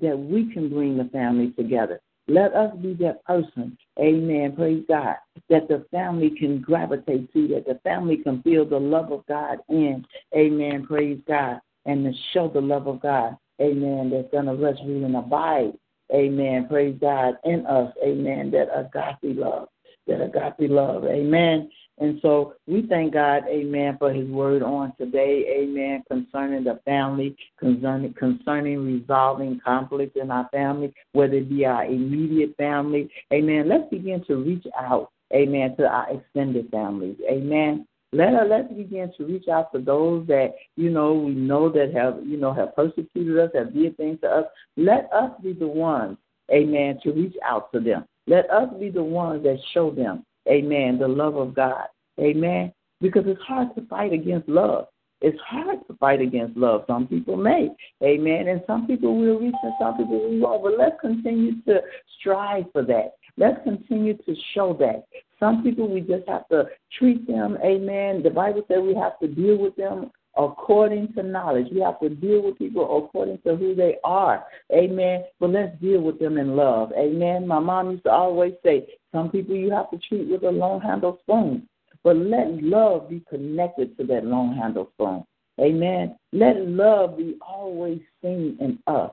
that 0.00 0.18
we 0.18 0.52
can 0.52 0.68
bring 0.68 0.96
the 0.96 1.04
family 1.12 1.52
together. 1.52 2.00
Let 2.30 2.54
us 2.54 2.72
be 2.80 2.94
that 3.00 3.24
person, 3.24 3.76
amen, 3.98 4.54
praise 4.54 4.84
God, 4.86 5.16
that 5.48 5.66
the 5.66 5.84
family 5.90 6.30
can 6.30 6.60
gravitate 6.60 7.32
to, 7.32 7.48
that 7.48 7.66
the 7.66 7.80
family 7.82 8.18
can 8.18 8.40
feel 8.42 8.64
the 8.64 8.78
love 8.78 9.10
of 9.10 9.26
God 9.26 9.58
in, 9.68 10.06
amen, 10.36 10.86
praise 10.86 11.18
God, 11.26 11.60
and 11.86 12.04
to 12.04 12.12
show 12.32 12.46
the 12.46 12.60
love 12.60 12.86
of 12.86 13.02
God, 13.02 13.36
amen, 13.60 14.10
that's 14.10 14.30
going 14.30 14.46
to 14.46 14.54
rest, 14.54 14.80
rule, 14.86 15.06
and 15.06 15.16
abide, 15.16 15.72
amen, 16.14 16.68
praise 16.68 16.96
God, 17.00 17.34
in 17.44 17.66
us, 17.66 17.92
amen, 18.00 18.52
that 18.52 18.68
agape 18.78 19.36
love, 19.36 19.66
that 20.06 20.22
agape 20.22 20.70
love, 20.70 21.06
amen. 21.06 21.68
And 22.00 22.18
so 22.22 22.54
we 22.66 22.86
thank 22.88 23.12
God, 23.12 23.42
amen, 23.46 23.96
for 23.98 24.10
his 24.10 24.26
word 24.28 24.62
on 24.62 24.94
today, 24.96 25.44
amen, 25.60 26.02
concerning 26.10 26.64
the 26.64 26.80
family, 26.86 27.36
concerning, 27.58 28.14
concerning 28.14 28.84
resolving 28.84 29.60
conflict 29.62 30.16
in 30.16 30.30
our 30.30 30.48
family, 30.50 30.94
whether 31.12 31.34
it 31.34 31.50
be 31.50 31.66
our 31.66 31.84
immediate 31.84 32.56
family, 32.56 33.10
amen. 33.32 33.68
Let's 33.68 33.88
begin 33.90 34.24
to 34.28 34.36
reach 34.36 34.64
out, 34.78 35.10
amen, 35.34 35.76
to 35.76 35.86
our 35.86 36.10
extended 36.10 36.70
families, 36.70 37.16
amen. 37.30 37.86
Let 38.12 38.34
us 38.34 38.46
let's 38.48 38.72
begin 38.72 39.12
to 39.18 39.24
reach 39.24 39.46
out 39.46 39.72
to 39.72 39.78
those 39.78 40.26
that 40.26 40.54
you 40.76 40.90
know 40.90 41.14
we 41.14 41.32
know 41.32 41.68
that 41.68 41.94
have 41.94 42.18
you 42.26 42.38
know 42.38 42.52
have 42.52 42.74
persecuted 42.74 43.38
us, 43.38 43.50
have 43.54 43.72
did 43.72 43.96
things 43.96 44.20
to 44.22 44.28
us. 44.28 44.44
Let 44.76 45.08
us 45.12 45.30
be 45.40 45.52
the 45.52 45.68
ones, 45.68 46.16
amen, 46.50 46.98
to 47.04 47.12
reach 47.12 47.36
out 47.46 47.70
to 47.72 47.78
them. 47.78 48.04
Let 48.26 48.50
us 48.50 48.68
be 48.80 48.90
the 48.90 49.02
ones 49.02 49.44
that 49.44 49.58
show 49.72 49.92
them, 49.92 50.24
Amen. 50.50 50.98
The 50.98 51.08
love 51.08 51.36
of 51.36 51.54
God. 51.54 51.86
Amen. 52.18 52.72
Because 53.00 53.22
it's 53.26 53.40
hard 53.42 53.68
to 53.76 53.86
fight 53.86 54.12
against 54.12 54.48
love. 54.48 54.86
It's 55.22 55.38
hard 55.46 55.78
to 55.86 55.94
fight 55.94 56.20
against 56.20 56.56
love. 56.56 56.84
Some 56.86 57.06
people 57.06 57.36
may. 57.36 57.68
Amen. 58.02 58.48
And 58.48 58.62
some 58.66 58.86
people 58.86 59.16
will 59.16 59.38
reach 59.38 59.54
and 59.62 59.72
some 59.78 59.96
people 59.96 60.18
will 60.18 60.38
won't. 60.38 60.62
But 60.62 60.78
let's 60.78 61.00
continue 61.00 61.60
to 61.62 61.80
strive 62.18 62.64
for 62.72 62.82
that. 62.84 63.12
Let's 63.36 63.62
continue 63.64 64.16
to 64.16 64.34
show 64.54 64.74
that. 64.80 65.04
Some 65.38 65.62
people 65.62 65.88
we 65.88 66.00
just 66.00 66.28
have 66.28 66.48
to 66.48 66.64
treat 66.98 67.26
them, 67.26 67.56
amen. 67.64 68.22
The 68.22 68.30
Bible 68.30 68.62
says 68.68 68.78
we 68.82 68.94
have 68.94 69.18
to 69.20 69.28
deal 69.28 69.56
with 69.56 69.74
them 69.76 70.10
according 70.36 71.12
to 71.14 71.22
knowledge. 71.22 71.68
We 71.72 71.80
have 71.80 72.00
to 72.00 72.08
deal 72.08 72.42
with 72.42 72.58
people 72.58 73.04
according 73.04 73.38
to 73.46 73.56
who 73.56 73.74
they 73.74 73.96
are. 74.04 74.44
Amen. 74.72 75.24
But 75.38 75.50
let's 75.50 75.80
deal 75.80 76.00
with 76.00 76.18
them 76.18 76.38
in 76.38 76.56
love. 76.56 76.92
Amen. 76.98 77.46
My 77.46 77.58
mom 77.58 77.90
used 77.90 78.04
to 78.04 78.10
always 78.10 78.54
say, 78.64 78.86
some 79.12 79.30
people 79.30 79.54
you 79.54 79.70
have 79.72 79.90
to 79.90 79.98
treat 79.98 80.28
with 80.28 80.44
a 80.44 80.50
long 80.50 80.80
handle 80.80 81.18
spoon. 81.22 81.68
But 82.02 82.16
let 82.16 82.62
love 82.62 83.10
be 83.10 83.22
connected 83.28 83.96
to 83.98 84.04
that 84.06 84.24
long 84.24 84.56
handle 84.56 84.90
spoon. 84.94 85.24
Amen. 85.60 86.16
Let 86.32 86.56
love 86.66 87.18
be 87.18 87.36
always 87.46 88.00
seen 88.22 88.56
in 88.60 88.78
us. 88.86 89.10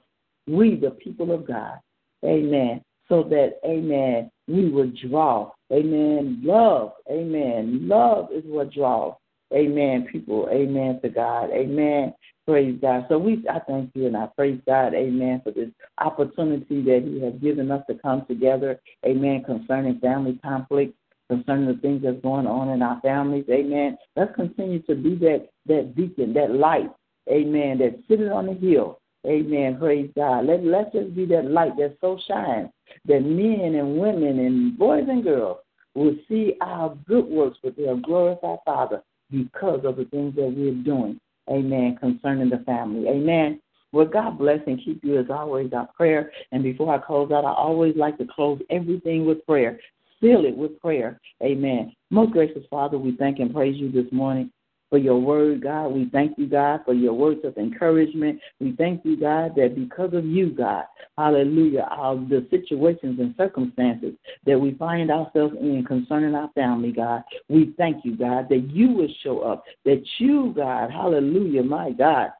We, 0.47 0.75
the 0.75 0.91
people 0.91 1.33
of 1.33 1.45
God. 1.45 1.79
Amen. 2.23 2.81
so 3.09 3.23
that, 3.23 3.59
amen, 3.65 4.31
we 4.47 4.69
would 4.69 4.97
draw. 4.97 5.51
Amen. 5.71 6.41
Love. 6.43 6.93
Amen. 7.09 7.87
Love 7.87 8.29
is 8.33 8.43
what 8.45 8.71
draws. 8.71 9.15
Amen, 9.53 10.07
people. 10.11 10.47
Amen 10.51 10.99
to 11.01 11.09
God. 11.09 11.49
Amen. 11.51 12.13
Praise 12.47 12.77
God. 12.81 13.05
So 13.09 13.17
we 13.17 13.45
I 13.49 13.59
thank 13.67 13.91
you 13.93 14.07
and 14.07 14.15
I 14.15 14.27
praise 14.27 14.59
God, 14.65 14.93
amen, 14.93 15.41
for 15.43 15.51
this 15.51 15.69
opportunity 15.97 16.81
that 16.83 17.03
He 17.05 17.19
has 17.21 17.33
given 17.41 17.69
us 17.71 17.83
to 17.89 17.95
come 17.95 18.25
together, 18.25 18.79
amen, 19.05 19.43
concerning 19.43 19.99
family 19.99 20.39
conflict, 20.41 20.95
concerning 21.29 21.67
the 21.67 21.81
things 21.81 22.03
that's 22.03 22.21
going 22.21 22.47
on 22.47 22.69
in 22.69 22.81
our 22.81 23.01
families, 23.01 23.43
amen. 23.49 23.97
Let's 24.15 24.33
continue 24.33 24.81
to 24.83 24.95
be 24.95 25.15
that 25.15 25.49
that 25.65 25.93
beacon, 25.93 26.33
that 26.35 26.55
light, 26.55 26.89
amen, 27.29 27.79
that's 27.79 28.07
sitting 28.07 28.29
on 28.29 28.45
the 28.45 28.53
hill. 28.53 28.99
Amen. 29.25 29.77
Praise 29.77 30.09
God. 30.15 30.45
Let, 30.45 30.63
let's 30.63 30.93
just 30.93 31.13
be 31.13 31.25
that 31.25 31.51
light 31.51 31.75
that 31.77 31.97
so 31.99 32.17
shines 32.29 32.69
that 33.07 33.19
men 33.19 33.75
and 33.75 33.97
women 33.97 34.39
and 34.39 34.77
boys 34.77 35.03
and 35.09 35.21
girls 35.21 35.57
will 35.95 36.15
see 36.29 36.55
our 36.61 36.95
good 37.05 37.25
works, 37.25 37.57
but 37.61 37.75
they'll 37.75 37.97
glorify 37.97 38.55
Father 38.63 39.01
because 39.31 39.81
of 39.83 39.97
the 39.97 40.05
things 40.05 40.35
that 40.35 40.53
we're 40.55 40.73
doing. 40.73 41.19
Amen. 41.49 41.97
Concerning 41.99 42.49
the 42.49 42.59
family. 42.59 43.07
Amen. 43.07 43.61
Well, 43.93 44.05
God 44.05 44.37
bless 44.37 44.59
and 44.67 44.83
keep 44.83 45.03
you 45.03 45.17
as 45.17 45.27
always, 45.29 45.71
our 45.73 45.87
prayer. 45.95 46.31
And 46.51 46.61
before 46.61 46.93
I 46.93 46.97
close 46.97 47.31
out, 47.31 47.45
I 47.45 47.53
always 47.53 47.95
like 47.95 48.17
to 48.17 48.25
close 48.25 48.59
everything 48.69 49.25
with 49.25 49.45
prayer. 49.45 49.79
Seal 50.21 50.45
it 50.45 50.57
with 50.57 50.79
prayer. 50.81 51.19
Amen. 51.43 51.93
Most 52.09 52.31
gracious 52.31 52.63
Father, 52.69 52.97
we 52.97 53.15
thank 53.17 53.39
and 53.39 53.53
praise 53.53 53.77
you 53.77 53.91
this 53.91 54.11
morning 54.11 54.51
for 54.89 54.97
your 54.97 55.19
word, 55.19 55.63
God. 55.63 55.89
We 55.89 56.09
thank 56.11 56.37
you, 56.37 56.47
God, 56.47 56.81
for 56.85 56.93
your 56.93 57.13
words 57.13 57.41
of 57.43 57.57
encouragement. 57.57 58.39
We 58.59 58.73
thank 58.77 59.03
you, 59.05 59.19
God, 59.19 59.55
that 59.55 59.75
because 59.75 60.13
of 60.13 60.25
you, 60.25 60.51
God, 60.51 60.85
hallelujah, 61.17 61.87
all 61.91 62.17
the 62.17 62.47
situations 62.49 63.19
and 63.19 63.35
circumstances 63.37 64.13
that 64.45 64.59
we 64.59 64.73
find 64.75 65.11
ourselves 65.11 65.55
in 65.59 65.83
concerning 65.85 66.35
our 66.35 66.49
family, 66.55 66.91
God, 66.91 67.23
we 67.49 67.73
thank 67.77 68.05
you, 68.05 68.15
God, 68.15 68.47
that 68.49 68.69
you 68.71 68.89
will 68.89 69.13
show 69.23 69.39
up, 69.39 69.63
that 69.85 70.03
you, 70.19 70.53
God, 70.55 70.91
hallelujah, 70.91 71.63
my 71.63 71.91
God, 71.91 72.31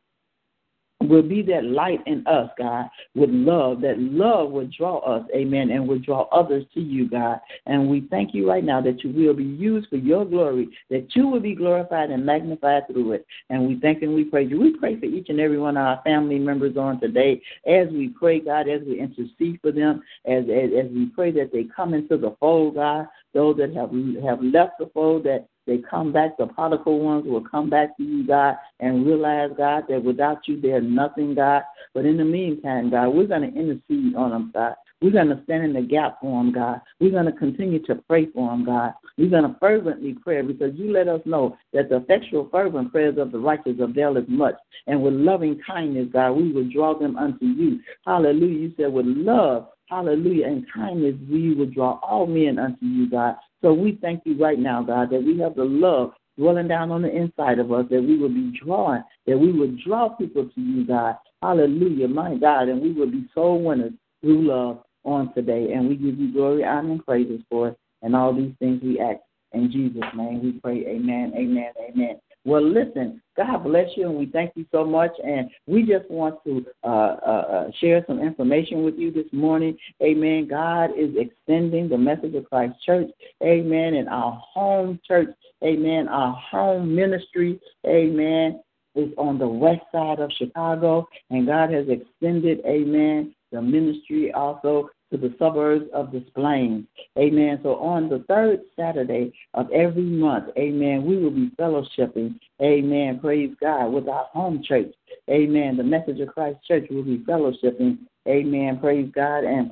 will 1.01 1.21
be 1.21 1.41
that 1.43 1.63
light 1.63 1.99
in 2.07 2.25
us, 2.25 2.49
God, 2.57 2.89
with 3.15 3.29
love. 3.29 3.81
That 3.81 3.99
love 3.99 4.51
will 4.51 4.69
draw 4.75 4.97
us, 4.99 5.25
amen, 5.35 5.69
and 5.69 5.87
will 5.87 5.99
draw 5.99 6.23
others 6.31 6.65
to 6.73 6.79
you, 6.79 7.09
God. 7.09 7.39
And 7.65 7.89
we 7.89 8.07
thank 8.09 8.33
you 8.33 8.49
right 8.49 8.63
now 8.63 8.81
that 8.81 9.03
you 9.03 9.11
will 9.11 9.33
be 9.33 9.43
used 9.43 9.89
for 9.89 9.97
your 9.97 10.25
glory, 10.25 10.69
that 10.89 11.07
you 11.15 11.27
will 11.27 11.39
be 11.39 11.55
glorified 11.55 12.09
and 12.09 12.25
magnified 12.25 12.87
through 12.87 13.13
it. 13.13 13.25
And 13.49 13.67
we 13.67 13.79
thank 13.79 14.01
and 14.01 14.15
we 14.15 14.23
praise 14.23 14.49
you. 14.49 14.59
We 14.59 14.75
pray 14.77 14.99
for 14.99 15.05
each 15.05 15.29
and 15.29 15.39
every 15.39 15.59
one 15.59 15.77
of 15.77 15.85
our 15.85 16.01
family 16.03 16.39
members 16.39 16.77
on 16.77 16.99
today 16.99 17.41
as 17.67 17.87
we 17.91 18.09
pray, 18.09 18.39
God, 18.39 18.67
as 18.67 18.81
we 18.85 18.99
intercede 18.99 19.59
for 19.61 19.71
them, 19.71 20.01
as, 20.25 20.43
as, 20.43 20.71
as 20.85 20.91
we 20.91 21.07
pray 21.13 21.31
that 21.31 21.51
they 21.53 21.65
come 21.75 21.93
into 21.93 22.17
the 22.17 22.35
fold, 22.39 22.75
God, 22.75 23.07
those 23.33 23.57
that 23.57 23.73
have 23.75 23.91
have 24.23 24.43
left 24.43 24.79
the 24.79 24.89
fold, 24.93 25.23
that 25.25 25.47
they 25.68 25.78
come 25.78 26.11
back, 26.11 26.38
the 26.38 26.47
prodigal 26.47 26.99
ones 26.99 27.26
will 27.28 27.43
come 27.43 27.70
back 27.70 27.95
to 27.97 28.03
you, 28.03 28.26
God, 28.26 28.55
and 28.80 29.05
realize, 29.05 29.51
God, 29.57 29.84
that 29.89 30.03
without 30.03 30.47
you 30.47 30.59
they're 30.59 30.82
nothing, 30.82 31.36
God. 31.36 31.63
But 31.93 32.05
in 32.05 32.18
the 32.18 32.26
meantime, 32.26 32.89
God, 32.89 33.09
we're 33.09 33.28
going 33.28 33.41
to 33.41 33.59
intercede 33.59 34.15
on 34.15 34.32
them, 34.32 34.51
God. 34.53 34.76
We're 35.01 35.11
going 35.11 35.28
to 35.28 35.39
stand 35.43 35.63
in 35.63 35.74
the 35.74 35.82
gap 35.82 36.18
for 36.22 36.43
them, 36.43 36.51
God. 36.51 36.82
We're 36.99 37.11
going 37.11 37.26
to 37.26 37.32
continue 37.32 37.80
to 37.86 37.95
pray 38.07 38.26
for 38.32 38.49
them, 38.49 38.65
God. 38.65 38.93
We're 39.18 39.30
going 39.30 39.43
to 39.43 39.55
fervently 39.59 40.15
pray 40.24 40.41
because 40.41 40.72
you 40.76 40.91
let 40.91 41.07
us 41.07 41.22
know 41.26 41.55
that 41.74 41.89
the 41.89 41.97
effectual, 41.97 42.49
fervent 42.51 42.91
prayers 42.91 43.18
of 43.20 43.32
the 43.32 43.38
righteous 43.38 43.76
avail 43.80 44.18
as 44.18 44.24
much. 44.28 44.55
And 44.88 45.03
with 45.03 45.13
loving 45.13 45.59
kindness, 45.68 46.07
God, 46.11 46.32
we 46.32 46.51
will 46.51 46.68
draw 46.70 46.97
them 46.97 47.15
unto 47.15 47.45
you. 47.45 47.80
Hallelujah. 48.07 48.57
You 48.57 48.74
said 48.76 48.91
with 48.91 49.05
love, 49.05 49.68
hallelujah, 49.89 50.47
and 50.47 50.65
kindness 50.73 51.15
we 51.29 51.53
will 51.55 51.67
draw 51.67 51.99
all 52.01 52.27
men 52.27 52.59
unto 52.59 52.85
you, 52.85 53.09
God. 53.09 53.35
So 53.61 53.73
we 53.73 53.97
thank 54.01 54.21
you 54.25 54.38
right 54.38 54.59
now, 54.59 54.83
God, 54.83 55.09
that 55.11 55.23
we 55.23 55.39
have 55.39 55.55
the 55.55 55.65
love 55.65 56.13
dwelling 56.38 56.67
down 56.67 56.91
on 56.91 57.01
the 57.01 57.15
inside 57.15 57.59
of 57.59 57.71
us, 57.71 57.85
that 57.89 58.01
we 58.01 58.17
will 58.17 58.29
be 58.29 58.57
drawn, 58.63 59.03
that 59.25 59.38
we 59.38 59.51
will 59.51 59.75
draw 59.85 60.09
people 60.09 60.45
to 60.45 60.61
you, 60.61 60.85
God. 60.85 61.15
Hallelujah, 61.41 62.07
my 62.07 62.35
God, 62.35 62.69
and 62.69 62.81
we 62.81 62.91
will 62.91 63.09
be 63.09 63.27
soul 63.33 63.63
winners 63.63 63.93
through 64.21 64.47
love 64.47 64.83
on 65.03 65.33
today. 65.33 65.73
And 65.73 65.88
we 65.88 65.95
give 65.95 66.19
you 66.19 66.31
glory, 66.31 66.63
honor, 66.63 66.91
and 66.91 67.05
praises 67.05 67.41
for 67.49 67.69
it. 67.69 67.79
And 68.01 68.15
all 68.15 68.33
these 68.33 68.53
things 68.59 68.81
we 68.83 68.99
ask. 68.99 69.19
In 69.53 69.71
Jesus' 69.71 70.03
name 70.15 70.43
we 70.43 70.51
pray. 70.53 70.85
Amen, 70.85 71.33
amen, 71.35 71.71
amen. 71.79 72.19
Well, 72.47 72.63
listen, 72.63 73.21
God 73.35 73.65
bless 73.65 73.89
you, 73.97 74.07
and 74.07 74.17
we 74.17 74.27
thank 74.27 74.53
you 74.55 74.65
so 74.71 74.85
much. 74.85 75.11
And 75.21 75.49
we 75.67 75.83
just 75.83 76.09
want 76.09 76.41
to 76.45 76.65
uh, 76.81 76.87
uh, 76.87 77.45
uh, 77.51 77.71
share 77.81 78.05
some 78.07 78.21
information 78.21 78.85
with 78.85 78.95
you 78.95 79.11
this 79.11 79.25
morning. 79.33 79.77
Amen. 80.01 80.47
God 80.49 80.91
is 80.97 81.09
extending 81.17 81.89
the 81.89 81.97
message 81.97 82.35
of 82.35 82.49
Christ 82.49 82.75
Church. 82.85 83.09
Amen. 83.43 83.95
And 83.95 84.07
our 84.07 84.31
home 84.53 84.97
church. 85.05 85.27
Amen. 85.61 86.07
Our 86.07 86.31
home 86.35 86.95
ministry. 86.95 87.59
Amen. 87.85 88.61
Is 88.95 89.11
on 89.17 89.37
the 89.37 89.47
west 89.47 89.81
side 89.91 90.19
of 90.19 90.31
Chicago, 90.39 91.05
and 91.29 91.45
God 91.45 91.69
has 91.71 91.85
extended, 91.87 92.61
amen, 92.65 93.35
the 93.51 93.61
ministry 93.61 94.31
also 94.33 94.89
to 95.11 95.17
the 95.17 95.35
suburbs 95.37 95.85
of 95.93 96.11
Des 96.11 96.21
Plaines. 96.33 96.85
Amen. 97.18 97.59
So 97.63 97.76
on 97.78 98.09
the 98.09 98.24
third 98.28 98.61
Saturday 98.76 99.34
of 99.55 99.72
every 99.72 100.03
month, 100.03 100.49
amen, 100.57 101.03
we 101.03 101.18
will 101.18 101.32
be 101.32 101.49
fellowshipping, 101.59 102.39
amen, 102.61 103.20
praise 103.20 103.55
God, 103.59 103.88
with 103.88 104.07
our 104.07 104.26
home 104.26 104.61
church. 104.63 104.93
Amen. 105.30 105.78
The 105.78 105.84
Message 105.84 106.20
of 106.20 106.30
Christ 106.30 106.59
Church 106.68 106.86
will 106.91 107.03
be 107.03 107.18
fellowshipping, 107.20 107.97
amen, 108.28 108.80
praise 108.80 109.09
God, 109.13 109.45
and 109.45 109.72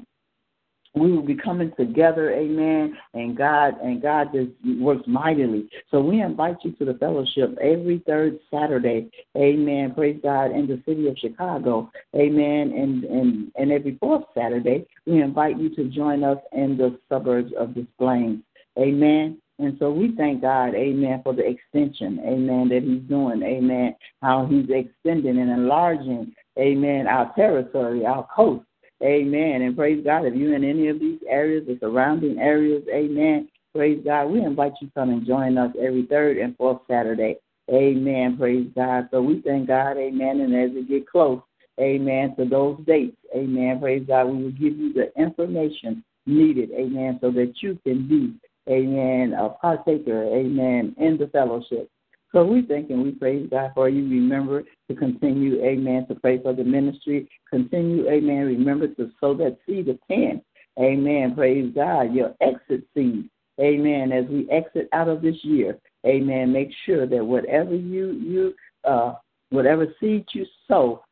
we 0.95 1.11
will 1.11 1.21
be 1.21 1.35
coming 1.35 1.71
together, 1.77 2.31
amen, 2.31 2.97
and 3.13 3.37
God 3.37 3.75
and 3.81 4.01
God 4.01 4.29
just 4.33 4.51
works 4.79 5.03
mightily. 5.07 5.69
So 5.91 5.99
we 5.99 6.21
invite 6.21 6.57
you 6.63 6.71
to 6.73 6.85
the 6.85 6.93
fellowship 6.95 7.57
every 7.61 8.01
third 8.07 8.39
Saturday, 8.49 9.11
amen, 9.35 9.93
praise 9.93 10.19
God, 10.23 10.51
in 10.51 10.67
the 10.67 10.81
city 10.85 11.07
of 11.07 11.17
Chicago, 11.17 11.91
amen, 12.15 12.71
and 12.73 13.03
and, 13.03 13.51
and 13.55 13.71
every 13.71 13.97
fourth 13.99 14.23
Saturday, 14.33 14.85
we 15.05 15.21
invite 15.21 15.59
you 15.59 15.73
to 15.75 15.85
join 15.89 16.23
us 16.23 16.37
in 16.53 16.77
the 16.77 16.97
suburbs 17.09 17.51
of 17.57 17.75
Des 17.75 17.85
Plaines, 17.99 18.41
amen. 18.79 19.37
And 19.57 19.77
so 19.79 19.89
we 19.89 20.13
thank 20.17 20.41
God, 20.41 20.75
amen, 20.75 21.21
for 21.23 21.33
the 21.33 21.45
extension, 21.47 22.19
amen, 22.25 22.69
that 22.69 22.83
He's 22.83 23.07
doing, 23.09 23.41
amen, 23.43 23.95
how 24.21 24.45
He's 24.45 24.67
extending 24.69 25.39
and 25.39 25.49
enlarging, 25.49 26.33
amen, 26.57 27.07
our 27.07 27.33
territory, 27.35 28.05
our 28.05 28.27
coast, 28.35 28.65
Amen. 29.03 29.61
And 29.61 29.75
praise 29.75 30.03
God. 30.03 30.25
If 30.25 30.35
you're 30.35 30.55
in 30.55 30.63
any 30.63 30.87
of 30.87 30.99
these 30.99 31.19
areas, 31.27 31.65
the 31.67 31.77
surrounding 31.79 32.39
areas, 32.39 32.83
amen. 32.93 33.49
Praise 33.73 34.01
God. 34.05 34.25
We 34.27 34.41
invite 34.41 34.73
you 34.81 34.87
to 34.87 34.93
come 34.93 35.09
and 35.09 35.27
join 35.27 35.57
us 35.57 35.75
every 35.79 36.05
third 36.05 36.37
and 36.37 36.55
fourth 36.55 36.81
Saturday. 36.89 37.37
Amen. 37.71 38.37
Praise 38.37 38.67
God. 38.75 39.09
So 39.11 39.21
we 39.21 39.41
thank 39.41 39.67
God. 39.67 39.97
Amen. 39.97 40.39
And 40.39 40.55
as 40.55 40.73
we 40.73 40.83
get 40.83 41.09
close, 41.09 41.41
amen, 41.79 42.35
to 42.37 42.45
those 42.45 42.79
dates, 42.85 43.17
amen. 43.35 43.79
Praise 43.79 44.05
God. 44.07 44.25
We 44.25 44.43
will 44.43 44.51
give 44.51 44.77
you 44.77 44.93
the 44.93 45.11
information 45.21 46.03
needed, 46.25 46.71
amen, 46.71 47.19
so 47.21 47.31
that 47.31 47.53
you 47.61 47.77
can 47.85 48.07
be, 48.07 48.33
amen, 48.71 49.33
a 49.37 49.49
partaker, 49.49 50.23
amen, 50.23 50.95
in 50.97 51.17
the 51.17 51.27
fellowship. 51.27 51.89
So 52.31 52.43
we 52.43 52.63
thank 52.63 52.89
and 52.89 53.03
we 53.03 53.11
praise 53.11 53.47
God 53.49 53.71
for 53.75 53.89
you. 53.89 54.03
Remember 54.03 54.63
to 54.87 54.95
continue, 54.95 55.63
amen, 55.63 56.07
to 56.07 56.15
pray 56.15 56.41
for 56.41 56.53
the 56.53 56.63
ministry. 56.63 57.29
Continue, 57.49 58.07
amen. 58.09 58.45
Remember 58.45 58.87
to 58.87 59.11
sow 59.19 59.33
that 59.35 59.57
seed 59.65 59.89
of 59.89 59.97
10. 60.07 60.41
Amen. 60.79 61.33
Praise 61.35 61.71
God. 61.73 62.13
Your 62.13 62.35
exit 62.41 62.85
seed. 62.93 63.29
Amen. 63.59 64.11
As 64.11 64.25
we 64.29 64.49
exit 64.49 64.89
out 64.91 65.07
of 65.07 65.21
this 65.21 65.37
year, 65.43 65.77
amen. 66.05 66.51
Make 66.51 66.69
sure 66.85 67.07
that 67.07 67.25
whatever 67.25 67.73
you 67.73 68.11
you 68.11 68.53
uh 68.83 69.13
whatever 69.49 69.87
seed 69.99 70.25
you 70.33 70.45
sow, 70.67 71.03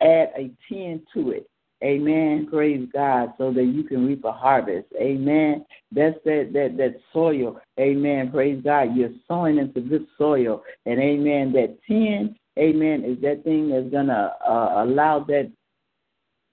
add 0.00 0.30
a 0.36 0.50
10 0.68 1.02
to 1.14 1.32
it. 1.32 1.50
Amen. 1.82 2.48
Praise 2.50 2.88
God. 2.92 3.34
So 3.38 3.52
that 3.52 3.64
you 3.64 3.84
can 3.84 4.06
reap 4.06 4.24
a 4.24 4.32
harvest. 4.32 4.86
Amen. 5.00 5.64
That's 5.92 6.16
that 6.24 6.50
that 6.52 6.76
that 6.76 7.00
soil. 7.12 7.60
Amen. 7.78 8.30
Praise 8.30 8.60
God. 8.64 8.96
You're 8.96 9.10
sowing 9.26 9.58
into 9.58 9.80
good 9.80 10.06
soil. 10.16 10.62
And 10.86 11.00
amen. 11.00 11.52
That 11.52 11.78
ten, 11.86 12.36
amen, 12.58 13.04
is 13.04 13.20
that 13.22 13.44
thing 13.44 13.70
that's 13.70 13.90
gonna 13.90 14.34
uh, 14.46 14.84
allow 14.84 15.24
that 15.28 15.50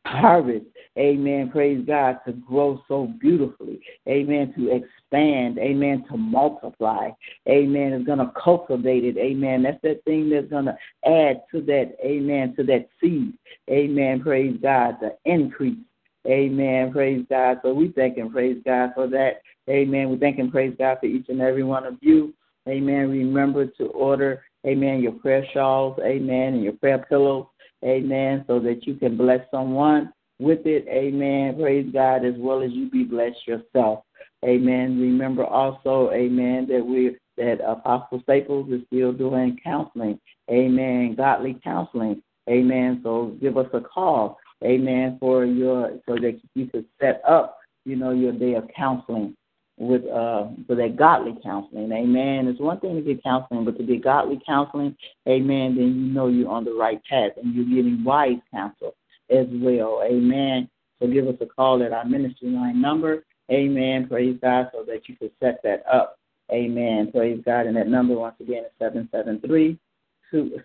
harvest, 0.05 0.65
amen, 0.97 1.49
praise 1.51 1.83
God, 1.85 2.19
to 2.25 2.33
grow 2.33 2.81
so 2.87 3.07
beautifully, 3.19 3.81
amen, 4.07 4.53
to 4.55 4.71
expand, 4.71 5.57
amen, 5.57 6.05
to 6.09 6.17
multiply, 6.17 7.09
amen, 7.49 7.93
is 7.93 8.05
going 8.05 8.19
to 8.19 8.31
cultivate 8.41 9.03
it, 9.03 9.17
amen. 9.17 9.63
That's 9.63 9.81
that 9.83 10.03
thing 10.05 10.29
that's 10.29 10.47
going 10.47 10.65
to 10.65 10.77
add 11.05 11.41
to 11.51 11.61
that, 11.65 11.95
amen, 12.03 12.55
to 12.55 12.63
that 12.65 12.87
seed, 13.01 13.33
amen, 13.69 14.21
praise 14.21 14.57
God, 14.61 14.97
the 15.01 15.17
increase, 15.25 15.79
amen, 16.27 16.91
praise 16.91 17.25
God. 17.29 17.59
So 17.63 17.73
we 17.73 17.89
thank 17.89 18.17
and 18.17 18.31
praise 18.31 18.61
God 18.65 18.91
for 18.95 19.07
that, 19.07 19.41
amen. 19.69 20.09
We 20.11 20.17
thank 20.17 20.39
and 20.39 20.51
praise 20.51 20.75
God 20.77 20.97
for 20.99 21.07
each 21.07 21.29
and 21.29 21.41
every 21.41 21.63
one 21.63 21.85
of 21.85 21.97
you, 22.01 22.33
amen. 22.69 23.09
Remember 23.09 23.65
to 23.65 23.85
order, 23.87 24.43
amen, 24.65 25.01
your 25.01 25.13
prayer 25.13 25.45
shawls, 25.53 25.97
amen, 26.03 26.55
and 26.55 26.63
your 26.63 26.73
prayer 26.73 27.05
pillows, 27.09 27.45
Amen. 27.85 28.43
So 28.47 28.59
that 28.59 28.87
you 28.87 28.95
can 28.95 29.15
bless 29.17 29.41
someone. 29.51 30.11
with 30.37 30.65
it. 30.65 30.85
Amen. 30.89 31.55
Praise 31.57 31.89
God, 31.93 32.25
as 32.25 32.33
well 32.37 32.61
as 32.61 32.71
you 32.71 32.89
be 32.89 33.05
blessed 33.05 33.47
yourself. 33.47 34.03
Amen. 34.43 34.99
Remember 34.99 35.45
also, 35.45 36.11
amen, 36.11 36.67
that 36.69 36.85
we 36.85 37.15
that 37.37 37.59
Apostle 37.65 38.19
Staples 38.23 38.69
is 38.69 38.81
still 38.87 39.13
doing 39.13 39.57
counseling. 39.63 40.19
Amen. 40.51 41.15
Godly 41.15 41.57
counseling. 41.63 42.21
Amen. 42.49 42.99
So 43.01 43.37
give 43.39 43.57
us 43.57 43.67
a 43.73 43.79
call. 43.79 44.37
Amen. 44.63 45.17
For 45.21 45.45
your 45.45 45.99
so 46.05 46.15
that 46.15 46.39
you 46.53 46.67
could 46.67 46.85
set 46.99 47.21
up, 47.27 47.57
you 47.85 47.95
know, 47.95 48.11
your 48.11 48.33
day 48.33 48.55
of 48.55 48.67
counseling 48.75 49.37
with 49.77 50.05
uh 50.05 50.47
for 50.67 50.75
that 50.75 50.95
godly 50.95 51.35
counseling. 51.43 51.91
Amen. 51.91 52.47
It's 52.47 52.59
one 52.59 52.79
thing 52.79 52.95
to 52.95 53.01
get 53.01 53.23
counseling, 53.23 53.65
but 53.65 53.77
to 53.77 53.83
get 53.83 54.03
godly 54.03 54.39
counseling, 54.45 54.95
amen, 55.27 55.75
then 55.75 55.95
you 55.95 56.13
know 56.13 56.27
you're 56.27 56.49
on 56.49 56.63
the 56.63 56.73
right 56.73 57.01
path 57.09 57.31
and 57.41 57.53
you're 57.53 57.65
getting 57.65 58.03
wise 58.03 58.39
counsel 58.51 58.95
as 59.29 59.47
well. 59.51 60.01
Amen. 60.03 60.69
So 60.99 61.07
give 61.07 61.27
us 61.27 61.35
a 61.41 61.45
call 61.45 61.83
at 61.83 61.91
our 61.91 62.05
ministry 62.05 62.49
line 62.49 62.81
number. 62.81 63.25
Amen. 63.51 64.07
Praise 64.07 64.37
God 64.41 64.69
so 64.71 64.83
that 64.85 65.07
you 65.07 65.15
can 65.15 65.29
set 65.41 65.61
that 65.63 65.83
up. 65.91 66.17
Amen. 66.51 67.11
Praise 67.11 67.41
God. 67.45 67.65
And 67.65 67.75
that 67.75 67.87
number 67.87 68.15
once 68.15 68.35
again 68.39 68.63
is 68.63 68.71
seven 68.79 69.09
seven 69.11 69.41
three 69.41 69.77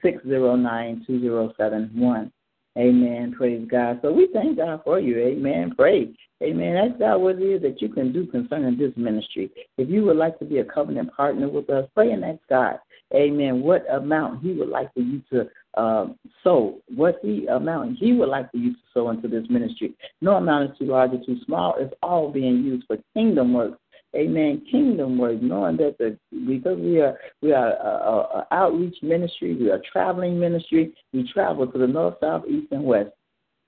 six 0.02 0.22
zero 0.26 0.56
nine 0.56 1.04
two 1.06 1.20
zero 1.20 1.52
seven 1.56 1.90
one. 1.94 2.32
Amen. 2.78 3.34
Praise 3.36 3.66
God. 3.68 3.98
So 4.02 4.12
we 4.12 4.28
thank 4.32 4.58
God 4.58 4.80
for 4.84 5.00
you. 5.00 5.18
Amen. 5.18 5.72
Pray. 5.76 6.10
Amen. 6.42 6.76
Ask 6.76 6.98
God 6.98 7.18
what 7.18 7.36
it 7.36 7.42
is 7.42 7.62
that 7.62 7.82
you 7.82 7.88
can 7.88 8.12
do 8.12 8.26
concerning 8.26 8.78
this 8.78 8.92
ministry. 8.96 9.50
If 9.76 9.90
you 9.90 10.04
would 10.04 10.16
like 10.16 10.38
to 10.38 10.44
be 10.44 10.58
a 10.58 10.64
covenant 10.64 11.12
partner 11.14 11.48
with 11.48 11.68
us, 11.68 11.88
pray 11.94 12.12
and 12.12 12.24
ask 12.24 12.38
God. 12.48 12.78
Amen. 13.14 13.60
What 13.60 13.84
amount 13.92 14.42
He 14.42 14.52
would 14.52 14.68
like 14.68 14.92
for 14.94 15.00
you 15.00 15.20
to 15.32 15.48
um, 15.80 16.16
sow, 16.44 16.78
what 16.94 17.20
the 17.22 17.46
amount 17.46 17.98
He 17.98 18.12
would 18.12 18.28
like 18.28 18.50
for 18.52 18.58
you 18.58 18.72
to 18.72 18.78
sow 18.94 19.10
into 19.10 19.26
this 19.26 19.44
ministry. 19.50 19.94
No 20.20 20.36
amount 20.36 20.70
is 20.70 20.78
too 20.78 20.86
large 20.86 21.10
or 21.12 21.24
too 21.24 21.38
small. 21.44 21.74
It's 21.78 21.94
all 22.02 22.30
being 22.30 22.62
used 22.62 22.86
for 22.86 22.98
kingdom 23.14 23.52
work 23.52 23.78
Amen. 24.16 24.62
Kingdom 24.70 25.18
work, 25.18 25.40
knowing 25.40 25.76
that 25.76 25.96
the 25.98 26.18
because 26.46 26.78
we 26.78 27.00
are 27.00 27.16
we 27.42 27.52
are 27.52 27.72
a, 27.74 27.88
a, 27.88 28.18
a 28.40 28.46
outreach 28.50 28.96
ministry, 29.02 29.54
we 29.54 29.70
are 29.70 29.80
traveling 29.92 30.38
ministry. 30.38 30.92
We 31.12 31.30
travel 31.32 31.66
to 31.68 31.78
the 31.78 31.86
north, 31.86 32.14
south, 32.20 32.44
east, 32.48 32.72
and 32.72 32.84
west. 32.84 33.10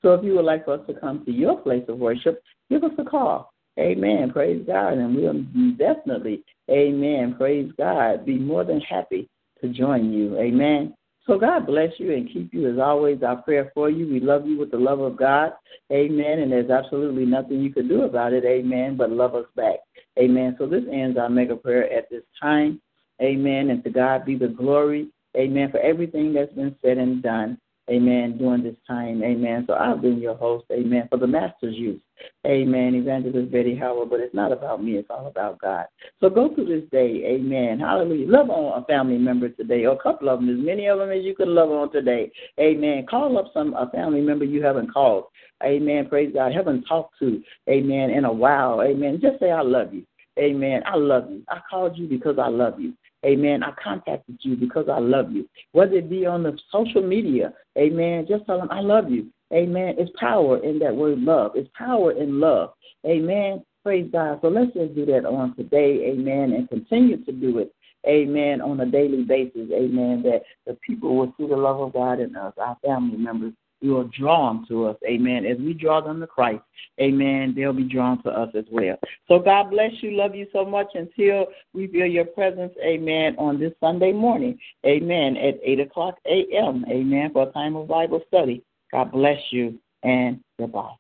So 0.03 0.15
if 0.15 0.25
you 0.25 0.35
would 0.35 0.45
like 0.45 0.65
for 0.65 0.75
us 0.75 0.81
to 0.89 0.95
come 0.95 1.25
to 1.25 1.31
your 1.31 1.61
place 1.61 1.85
of 1.89 1.99
worship, 1.99 2.43
give 2.69 2.83
us 2.83 2.91
a 2.99 3.05
call. 3.05 3.53
Amen. 3.79 4.31
Praise 4.33 4.65
God, 4.67 4.95
and 4.95 5.17
we'll 5.17 5.45
definitely, 5.77 6.43
Amen. 6.71 7.37
Praise 7.39 7.71
God. 7.79 8.27
Be 8.27 8.37
more 8.37 8.65
than 8.65 8.81
happy 8.81 9.29
to 9.63 9.69
join 9.69 10.13
you. 10.13 10.37
Amen. 10.39 10.95
So 11.27 11.39
God 11.39 11.67
bless 11.67 11.91
you 11.99 12.13
and 12.13 12.31
keep 12.33 12.53
you 12.53 12.73
as 12.73 12.79
always. 12.79 13.23
Our 13.23 13.43
prayer 13.43 13.71
for 13.75 13.89
you. 13.89 14.09
We 14.09 14.19
love 14.19 14.47
you 14.47 14.59
with 14.59 14.73
the 14.73 14.79
love 14.79 15.01
of 15.01 15.17
God. 15.17 15.53
Amen. 15.93 16.41
And 16.41 16.51
there's 16.51 16.71
absolutely 16.71 17.25
nothing 17.25 17.61
you 17.61 17.73
can 17.73 17.87
do 17.87 18.03
about 18.03 18.33
it. 18.33 18.45
Amen. 18.45 18.97
But 18.97 19.11
love 19.11 19.35
us 19.35 19.47
back. 19.55 19.77
Amen. 20.19 20.57
So 20.59 20.67
this 20.67 20.83
ends 20.91 21.17
our 21.17 21.29
mega 21.29 21.55
prayer 21.55 21.91
at 21.93 22.11
this 22.11 22.25
time. 22.41 22.81
Amen. 23.23 23.71
And 23.71 23.85
to 23.85 23.91
God 23.91 24.25
be 24.25 24.37
the 24.37 24.49
glory. 24.49 25.11
Amen. 25.37 25.71
For 25.71 25.79
everything 25.79 26.33
that's 26.33 26.53
been 26.55 26.75
said 26.83 26.99
and 26.99 27.23
done. 27.23 27.59
Amen. 27.91 28.39
During 28.39 28.63
this 28.63 28.77
time. 28.87 29.23
Amen. 29.23 29.65
So 29.67 29.75
I've 29.75 30.01
been 30.01 30.19
your 30.19 30.37
host. 30.37 30.65
Amen. 30.71 31.09
For 31.11 31.19
the 31.19 31.27
Master's 31.27 31.75
use. 31.75 32.01
Amen. 32.47 32.95
Evangelist 32.95 33.51
Betty 33.51 33.77
Howard. 33.77 34.11
But 34.11 34.21
it's 34.21 34.35
not 34.35 34.53
about 34.53 34.83
me. 34.83 34.93
It's 34.93 35.11
all 35.11 35.27
about 35.27 35.61
God. 35.61 35.87
So 36.21 36.31
go 36.31 36.55
through 36.55 36.67
this 36.67 36.89
day. 36.91 37.25
Amen. 37.27 37.81
Hallelujah. 37.81 38.29
Love 38.29 38.51
on 38.51 38.83
a 38.83 38.85
family 38.87 39.19
member 39.19 39.49
today, 39.49 39.85
or 39.85 39.95
a 39.95 40.03
couple 40.03 40.29
of 40.29 40.41
them, 40.41 40.49
as 40.49 40.65
many 40.65 40.87
of 40.87 40.99
them 40.99 41.11
as 41.11 41.25
you 41.25 41.35
could 41.35 41.49
love 41.49 41.71
on 41.71 41.91
today. 41.91 42.31
Amen. 42.61 43.05
Call 43.11 43.37
up 43.37 43.47
some 43.53 43.75
a 43.75 43.91
family 43.91 44.21
member 44.21 44.45
you 44.45 44.63
haven't 44.63 44.93
called. 44.93 45.25
Amen. 45.65 46.09
Praise 46.09 46.33
God. 46.33 46.53
Haven't 46.53 46.85
talked 46.85 47.19
to. 47.19 47.43
Amen. 47.69 48.11
In 48.11 48.25
a 48.25 48.33
while. 48.33 48.83
Amen. 48.83 49.19
Just 49.21 49.41
say 49.41 49.51
I 49.51 49.63
love 49.63 49.93
you. 49.93 50.05
Amen. 50.39 50.83
I 50.87 50.97
love 50.97 51.31
you. 51.31 51.43
I 51.49 51.61
called 51.69 51.99
you 51.99 52.07
because 52.07 52.37
I 52.39 52.49
love 52.49 52.81
you. 52.81 52.95
Amen. 53.25 53.63
I 53.63 53.73
contacted 53.83 54.39
you 54.41 54.57
because 54.57 54.89
I 54.91 54.99
love 54.99 55.33
you. 55.33 55.49
Whether 55.73 55.97
it 55.97 56.11
be 56.11 56.27
on 56.27 56.43
the 56.43 56.59
social 56.71 57.03
media, 57.03 57.53
amen. 57.79 58.27
Just 58.29 58.47
tell 58.47 58.59
them 58.59 58.71
I 58.71 58.81
love 58.81 59.11
you. 59.11 59.29
Amen. 59.53 59.95
It's 59.99 60.11
power 60.19 60.63
in 60.65 60.79
that 60.81 60.95
word 60.95 61.21
love. 61.21 61.53
It's 61.55 61.69
power 61.77 62.13
in 62.13 62.41
love. 62.41 62.71
Amen. 63.07 63.65
Praise 63.83 64.09
God. 64.11 64.39
So 64.43 64.49
let's 64.49 64.73
just 64.73 64.95
do 64.95 65.05
that 65.07 65.25
on 65.27 65.55
today. 65.57 66.13
Amen. 66.13 66.53
And 66.53 66.69
continue 66.69 67.23
to 67.25 67.33
do 67.33 67.59
it. 67.59 67.75
Amen. 68.07 68.61
On 68.61 68.81
a 68.81 68.87
daily 68.87 69.23
basis. 69.23 69.71
Amen. 69.73 70.23
That 70.23 70.43
the 70.67 70.75
people 70.87 71.17
will 71.17 71.35
see 71.37 71.47
the 71.47 71.57
love 71.57 71.81
of 71.81 71.93
God 71.93 72.19
in 72.21 72.35
us, 72.35 72.55
our 72.59 72.77
family 72.85 73.19
members, 73.19 73.53
you 73.83 73.93
will 73.93 74.09
draw 74.17 74.53
them 74.53 74.65
to 74.69 74.87
us. 74.87 74.97
Amen. 75.07 75.45
As 75.45 75.59
we 75.59 75.75
draw 75.75 76.01
them 76.01 76.21
to 76.21 76.27
Christ, 76.27 76.63
amen, 77.01 77.53
they'll 77.57 77.73
be 77.73 77.85
drawn 77.85 78.23
to 78.23 78.31
us 78.31 78.49
as 78.55 78.65
well. 78.71 78.97
So 79.29 79.39
God 79.39 79.71
bless 79.71 79.91
you. 80.01 80.13
Love 80.13 80.35
you 80.35 80.47
so 80.53 80.65
much 80.65 80.89
until 80.95 81.47
we 81.75 81.89
feel 81.89 82.07
your 82.07 82.25
presence, 82.25 82.73
amen, 82.83 83.35
on 83.39 83.59
this 83.59 83.73
Sunday 83.81 84.13
morning, 84.13 84.59
amen, 84.87 85.37
at 85.37 85.59
8 85.63 85.81
o'clock 85.81 86.19
a.m., 86.27 86.85
amen, 86.89 87.31
for 87.33 87.49
a 87.49 87.53
time 87.53 87.77
of 87.77 87.89
Bible 87.89 88.23
study. 88.29 88.63
God 88.93 89.11
bless 89.11 89.41
you 89.51 89.79
and 90.03 90.41
goodbye. 90.59 90.93